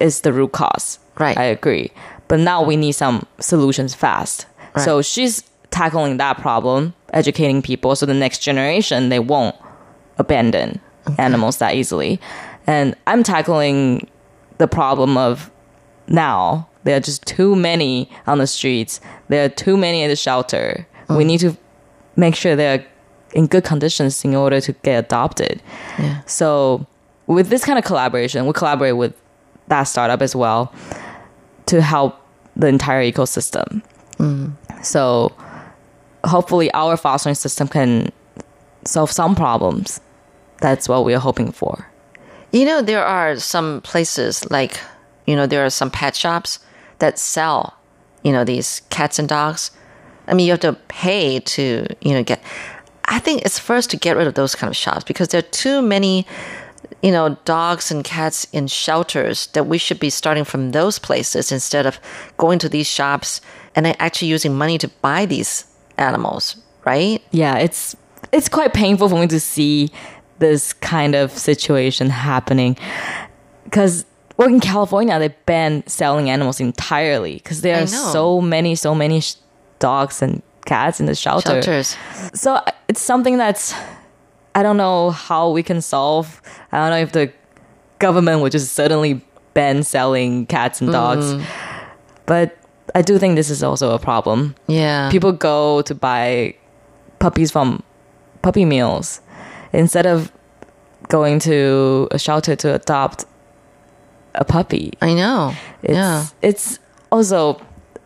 is 0.00 0.20
the 0.22 0.32
root 0.32 0.52
cause. 0.52 0.98
Right. 1.18 1.36
I 1.36 1.44
agree. 1.44 1.90
But 2.28 2.40
now 2.40 2.62
we 2.62 2.76
need 2.76 2.92
some 2.92 3.26
solutions 3.40 3.94
fast. 3.94 4.46
So 4.78 5.02
she's 5.02 5.42
tackling 5.70 6.16
that 6.16 6.38
problem, 6.38 6.94
educating 7.12 7.60
people 7.60 7.94
so 7.94 8.06
the 8.06 8.14
next 8.14 8.38
generation 8.38 9.10
they 9.10 9.18
won't 9.18 9.54
abandon 10.16 10.80
animals 11.18 11.58
that 11.58 11.74
easily. 11.74 12.18
And 12.66 12.96
I'm 13.06 13.22
tackling 13.22 14.08
the 14.58 14.68
problem 14.68 15.18
of 15.18 15.50
now 16.08 16.68
there 16.84 16.96
are 16.96 17.00
just 17.00 17.26
too 17.26 17.54
many 17.54 18.10
on 18.26 18.38
the 18.38 18.46
streets. 18.46 19.00
There 19.28 19.44
are 19.44 19.48
too 19.48 19.76
many 19.76 20.02
in 20.02 20.08
the 20.08 20.16
shelter. 20.16 20.86
We 21.08 21.24
mm. 21.24 21.26
need 21.26 21.40
to 21.40 21.56
make 22.16 22.34
sure 22.34 22.56
they're 22.56 22.84
in 23.32 23.46
good 23.46 23.64
conditions 23.64 24.24
in 24.24 24.34
order 24.34 24.60
to 24.60 24.72
get 24.82 25.04
adopted. 25.04 25.62
Yeah. 25.98 26.20
So 26.26 26.86
with 27.26 27.48
this 27.48 27.64
kind 27.64 27.78
of 27.78 27.84
collaboration, 27.84 28.46
we 28.46 28.52
collaborate 28.52 28.96
with 28.96 29.14
that 29.68 29.84
startup 29.84 30.22
as 30.22 30.36
well 30.36 30.72
to 31.66 31.80
help 31.80 32.20
the 32.56 32.66
entire 32.66 33.02
ecosystem. 33.10 33.82
Mm-hmm. 34.18 34.82
So 34.82 35.34
hopefully 36.24 36.70
our 36.72 36.96
fostering 36.96 37.34
system 37.34 37.68
can 37.68 38.12
solve 38.84 39.10
some 39.10 39.34
problems. 39.34 40.00
That's 40.60 40.88
what 40.88 41.04
we're 41.04 41.18
hoping 41.18 41.52
for. 41.52 41.88
You 42.52 42.66
know, 42.66 42.82
there 42.82 43.04
are 43.04 43.36
some 43.36 43.80
places 43.80 44.48
like, 44.50 44.78
you 45.26 45.34
know, 45.34 45.46
there 45.46 45.64
are 45.64 45.70
some 45.70 45.90
pet 45.90 46.14
shops 46.14 46.58
that 46.98 47.18
sell, 47.18 47.78
you 48.22 48.32
know, 48.32 48.44
these 48.44 48.82
cats 48.90 49.18
and 49.18 49.28
dogs. 49.28 49.70
I 50.26 50.34
mean, 50.34 50.46
you 50.46 50.52
have 50.52 50.60
to 50.60 50.74
pay 50.88 51.40
to, 51.40 51.86
you 52.00 52.12
know, 52.12 52.22
get. 52.22 52.42
I 53.12 53.18
think 53.18 53.42
it's 53.42 53.58
first 53.58 53.90
to 53.90 53.98
get 53.98 54.16
rid 54.16 54.26
of 54.26 54.34
those 54.34 54.54
kind 54.54 54.70
of 54.70 54.76
shops 54.76 55.04
because 55.04 55.28
there 55.28 55.40
are 55.40 55.42
too 55.42 55.82
many, 55.82 56.26
you 57.02 57.10
know, 57.10 57.36
dogs 57.44 57.90
and 57.90 58.02
cats 58.02 58.46
in 58.52 58.68
shelters 58.68 59.48
that 59.48 59.66
we 59.66 59.76
should 59.76 60.00
be 60.00 60.08
starting 60.08 60.44
from 60.44 60.72
those 60.72 60.98
places 60.98 61.52
instead 61.52 61.84
of 61.84 62.00
going 62.38 62.58
to 62.60 62.70
these 62.70 62.86
shops 62.88 63.42
and 63.76 63.84
then 63.84 63.94
actually 63.98 64.28
using 64.28 64.56
money 64.56 64.78
to 64.78 64.88
buy 65.02 65.26
these 65.26 65.66
animals, 65.98 66.56
right? 66.86 67.22
Yeah, 67.32 67.58
it's 67.58 67.94
it's 68.32 68.48
quite 68.48 68.72
painful 68.72 69.10
for 69.10 69.20
me 69.20 69.26
to 69.26 69.40
see 69.40 69.90
this 70.38 70.72
kind 70.72 71.14
of 71.14 71.30
situation 71.30 72.08
happening 72.08 72.78
because 73.64 74.06
well 74.38 74.48
in 74.48 74.58
California 74.58 75.18
they 75.18 75.28
banned 75.44 75.84
selling 75.86 76.30
animals 76.30 76.60
entirely 76.60 77.34
because 77.34 77.60
there 77.60 77.80
are 77.80 77.86
so 77.86 78.40
many 78.40 78.74
so 78.74 78.94
many 78.94 79.20
sh- 79.20 79.36
dogs 79.78 80.22
and 80.22 80.42
cats 80.64 81.00
in 81.00 81.06
the 81.06 81.14
shelter. 81.14 81.62
Shelters. 81.62 81.96
So 82.34 82.54
uh, 82.54 82.70
it's 82.88 83.00
something 83.00 83.36
that's 83.38 83.74
I 84.54 84.62
don't 84.62 84.76
know 84.76 85.10
how 85.10 85.50
we 85.50 85.62
can 85.62 85.80
solve. 85.80 86.40
I 86.72 86.78
don't 86.78 86.90
know 86.90 86.98
if 86.98 87.12
the 87.12 87.32
government 87.98 88.40
would 88.42 88.52
just 88.52 88.72
suddenly 88.74 89.20
ban 89.54 89.82
selling 89.82 90.46
cats 90.46 90.80
and 90.80 90.90
dogs. 90.92 91.34
Mm. 91.34 91.44
But 92.26 92.56
I 92.94 93.02
do 93.02 93.18
think 93.18 93.36
this 93.36 93.50
is 93.50 93.62
also 93.62 93.94
a 93.94 93.98
problem. 93.98 94.54
Yeah. 94.66 95.10
People 95.10 95.32
go 95.32 95.82
to 95.82 95.94
buy 95.94 96.54
puppies 97.18 97.50
from 97.50 97.82
puppy 98.42 98.64
mills 98.64 99.20
instead 99.72 100.06
of 100.06 100.30
going 101.08 101.38
to 101.40 102.08
a 102.10 102.18
shelter 102.18 102.56
to 102.56 102.74
adopt 102.74 103.24
a 104.34 104.44
puppy. 104.44 104.92
I 105.00 105.14
know. 105.14 105.54
It's, 105.82 105.94
yeah. 105.94 106.26
It's 106.42 106.78
also, 107.10 107.60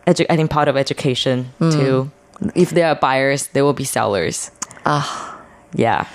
edu- 0.05 0.25
I 0.29 0.35
think, 0.35 0.49
part 0.51 0.67
of 0.67 0.77
education 0.77 1.51
Mm. 1.59 1.71
too. 1.71 2.11
If 2.55 2.71
there 2.71 2.87
are 2.87 2.95
buyers, 2.95 3.47
there 3.47 3.63
will 3.63 3.73
be 3.73 3.83
sellers. 3.83 4.51
Ah. 4.85 5.41
Yeah. 5.73 6.07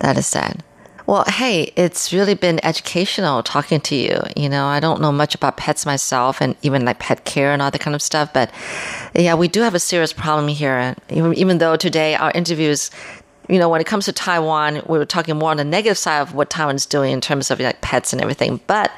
That 0.00 0.18
is 0.18 0.26
sad. 0.26 0.62
Well, 1.06 1.24
hey, 1.26 1.72
it's 1.74 2.12
really 2.12 2.34
been 2.34 2.64
educational 2.64 3.42
talking 3.42 3.80
to 3.82 3.94
you. 3.94 4.20
You 4.36 4.48
know, 4.48 4.66
I 4.66 4.78
don't 4.78 5.00
know 5.00 5.10
much 5.10 5.34
about 5.34 5.56
pets 5.56 5.84
myself 5.84 6.40
and 6.40 6.54
even 6.62 6.84
like 6.84 7.00
pet 7.00 7.24
care 7.24 7.52
and 7.52 7.60
all 7.60 7.70
that 7.70 7.80
kind 7.80 7.94
of 7.94 8.02
stuff, 8.02 8.32
but 8.32 8.50
yeah, 9.14 9.34
we 9.34 9.48
do 9.48 9.62
have 9.62 9.74
a 9.74 9.80
serious 9.80 10.12
problem 10.12 10.48
here. 10.48 10.94
Even, 11.10 11.34
even 11.34 11.58
though 11.58 11.76
today 11.76 12.14
our 12.14 12.30
interviews, 12.32 12.90
you 13.48 13.58
know, 13.58 13.68
when 13.68 13.80
it 13.80 13.86
comes 13.86 14.04
to 14.04 14.12
Taiwan, 14.12 14.82
we 14.86 14.96
were 14.96 15.04
talking 15.04 15.36
more 15.36 15.50
on 15.50 15.56
the 15.56 15.64
negative 15.64 15.98
side 15.98 16.20
of 16.20 16.34
what 16.34 16.50
Taiwan's 16.50 16.86
doing 16.86 17.12
in 17.12 17.20
terms 17.20 17.50
of 17.50 17.58
like 17.58 17.80
pets 17.80 18.12
and 18.12 18.22
everything. 18.22 18.60
But 18.68 18.92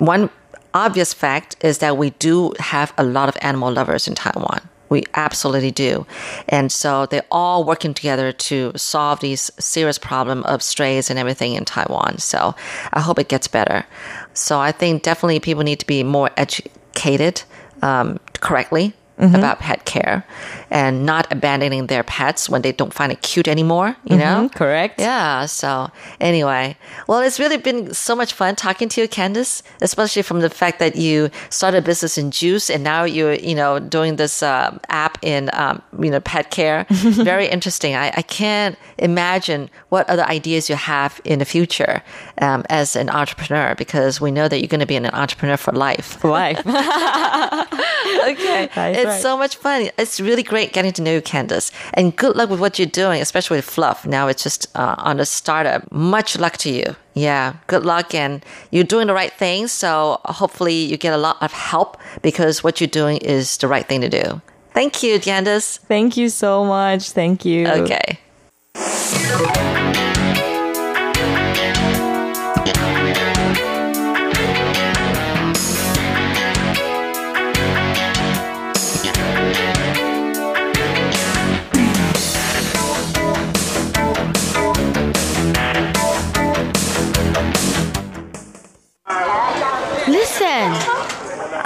one 0.00 0.30
obvious 0.74 1.14
fact 1.14 1.56
is 1.60 1.78
that 1.78 1.96
we 1.96 2.10
do 2.10 2.52
have 2.58 2.92
a 2.98 3.04
lot 3.04 3.28
of 3.28 3.36
animal 3.40 3.72
lovers 3.72 4.08
in 4.08 4.16
Taiwan. 4.16 4.60
We 4.88 5.04
absolutely 5.14 5.70
do. 5.70 6.06
And 6.48 6.70
so 6.70 7.06
they're 7.06 7.24
all 7.30 7.64
working 7.64 7.94
together 7.94 8.32
to 8.32 8.72
solve 8.76 9.20
these 9.20 9.50
serious 9.58 9.98
problem 9.98 10.42
of 10.44 10.62
strays 10.62 11.10
and 11.10 11.18
everything 11.18 11.54
in 11.54 11.64
Taiwan. 11.64 12.18
So 12.18 12.54
I 12.92 13.00
hope 13.00 13.18
it 13.18 13.28
gets 13.28 13.48
better. 13.48 13.86
So 14.34 14.60
I 14.60 14.72
think 14.72 15.02
definitely 15.02 15.40
people 15.40 15.64
need 15.64 15.80
to 15.80 15.86
be 15.86 16.02
more 16.02 16.30
educated 16.36 17.42
um, 17.82 18.20
correctly 18.40 18.94
about 19.36 19.60
pet 19.60 19.84
care 19.84 20.26
and 20.74 21.06
not 21.06 21.30
abandoning 21.32 21.86
their 21.86 22.02
pets 22.02 22.50
when 22.50 22.62
they 22.62 22.72
don't 22.72 22.92
find 22.92 23.12
it 23.12 23.22
cute 23.22 23.46
anymore, 23.46 23.96
you 24.02 24.16
know? 24.16 24.50
Correct. 24.52 25.00
Yeah. 25.00 25.46
So 25.46 25.88
anyway, 26.20 26.76
well, 27.06 27.20
it's 27.20 27.38
really 27.38 27.58
been 27.58 27.94
so 27.94 28.16
much 28.16 28.32
fun 28.32 28.56
talking 28.56 28.88
to 28.88 29.00
you, 29.00 29.06
Candice, 29.06 29.62
especially 29.80 30.22
from 30.22 30.40
the 30.40 30.50
fact 30.50 30.80
that 30.80 30.96
you 30.96 31.30
started 31.48 31.78
a 31.78 31.82
business 31.82 32.18
in 32.18 32.32
juice 32.32 32.68
and 32.68 32.82
now 32.82 33.04
you're, 33.04 33.34
you 33.34 33.54
know, 33.54 33.78
doing 33.78 34.16
this 34.16 34.42
uh, 34.42 34.76
app 34.88 35.16
in, 35.22 35.48
um, 35.52 35.80
you 36.00 36.10
know, 36.10 36.18
pet 36.18 36.50
care. 36.50 36.86
Very 36.90 37.46
interesting. 37.46 37.94
I, 37.94 38.08
I 38.08 38.22
can't 38.22 38.76
imagine 38.98 39.70
what 39.90 40.10
other 40.10 40.24
ideas 40.24 40.68
you 40.68 40.74
have 40.74 41.20
in 41.24 41.38
the 41.38 41.44
future 41.44 42.02
um, 42.40 42.64
as 42.68 42.96
an 42.96 43.10
entrepreneur 43.10 43.76
because 43.76 44.20
we 44.20 44.32
know 44.32 44.48
that 44.48 44.58
you're 44.58 44.66
going 44.66 44.80
to 44.80 44.86
be 44.86 44.96
an 44.96 45.06
entrepreneur 45.06 45.56
for 45.56 45.70
life. 45.70 46.24
Life. 46.24 46.58
okay. 46.66 46.74
That's 48.74 48.98
it's 48.98 49.06
right. 49.06 49.22
so 49.22 49.38
much 49.38 49.54
fun. 49.54 49.90
It's 49.96 50.20
really 50.20 50.42
great 50.42 50.63
getting 50.72 50.92
to 50.92 51.02
know 51.02 51.14
you, 51.14 51.22
Candace. 51.22 51.70
And 51.94 52.16
good 52.16 52.36
luck 52.36 52.50
with 52.50 52.60
what 52.60 52.78
you're 52.78 52.86
doing, 52.86 53.20
especially 53.20 53.58
with 53.58 53.66
Fluv. 53.66 54.06
Now 54.06 54.28
it's 54.28 54.42
just 54.42 54.66
uh, 54.76 54.94
on 54.98 55.18
the 55.18 55.26
startup. 55.26 55.90
Much 55.92 56.38
luck 56.38 56.56
to 56.58 56.70
you. 56.70 56.96
Yeah, 57.14 57.54
good 57.66 57.84
luck. 57.84 58.14
And 58.14 58.44
you're 58.70 58.84
doing 58.84 59.06
the 59.06 59.14
right 59.14 59.32
thing. 59.32 59.68
So 59.68 60.20
hopefully 60.24 60.74
you 60.74 60.96
get 60.96 61.12
a 61.12 61.18
lot 61.18 61.36
of 61.42 61.52
help 61.52 62.00
because 62.22 62.64
what 62.64 62.80
you're 62.80 62.88
doing 62.88 63.18
is 63.18 63.56
the 63.58 63.68
right 63.68 63.86
thing 63.86 64.00
to 64.00 64.08
do. 64.08 64.40
Thank 64.72 65.02
you, 65.02 65.20
Candace. 65.20 65.78
Thank 65.78 66.16
you 66.16 66.28
so 66.28 66.64
much. 66.64 67.10
Thank 67.10 67.44
you. 67.44 67.68
Okay. 67.68 68.18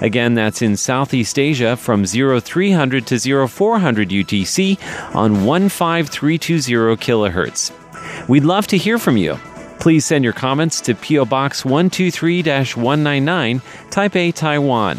Again, 0.00 0.34
that's 0.34 0.62
in 0.62 0.76
Southeast 0.76 1.38
Asia 1.38 1.76
from 1.76 2.04
0300 2.04 3.06
to 3.06 3.46
0400 3.48 4.08
UTC 4.10 4.78
on 5.14 5.34
15320 5.34 6.96
kHz. 6.96 8.28
We'd 8.28 8.44
love 8.44 8.66
to 8.68 8.76
hear 8.76 8.98
from 8.98 9.16
you. 9.16 9.38
Please 9.78 10.04
send 10.04 10.24
your 10.24 10.32
comments 10.32 10.80
to 10.82 10.94
PO 10.94 11.26
Box 11.26 11.64
123 11.64 12.42
199, 12.42 13.60
Taipei, 13.90 14.34
Taiwan. 14.34 14.98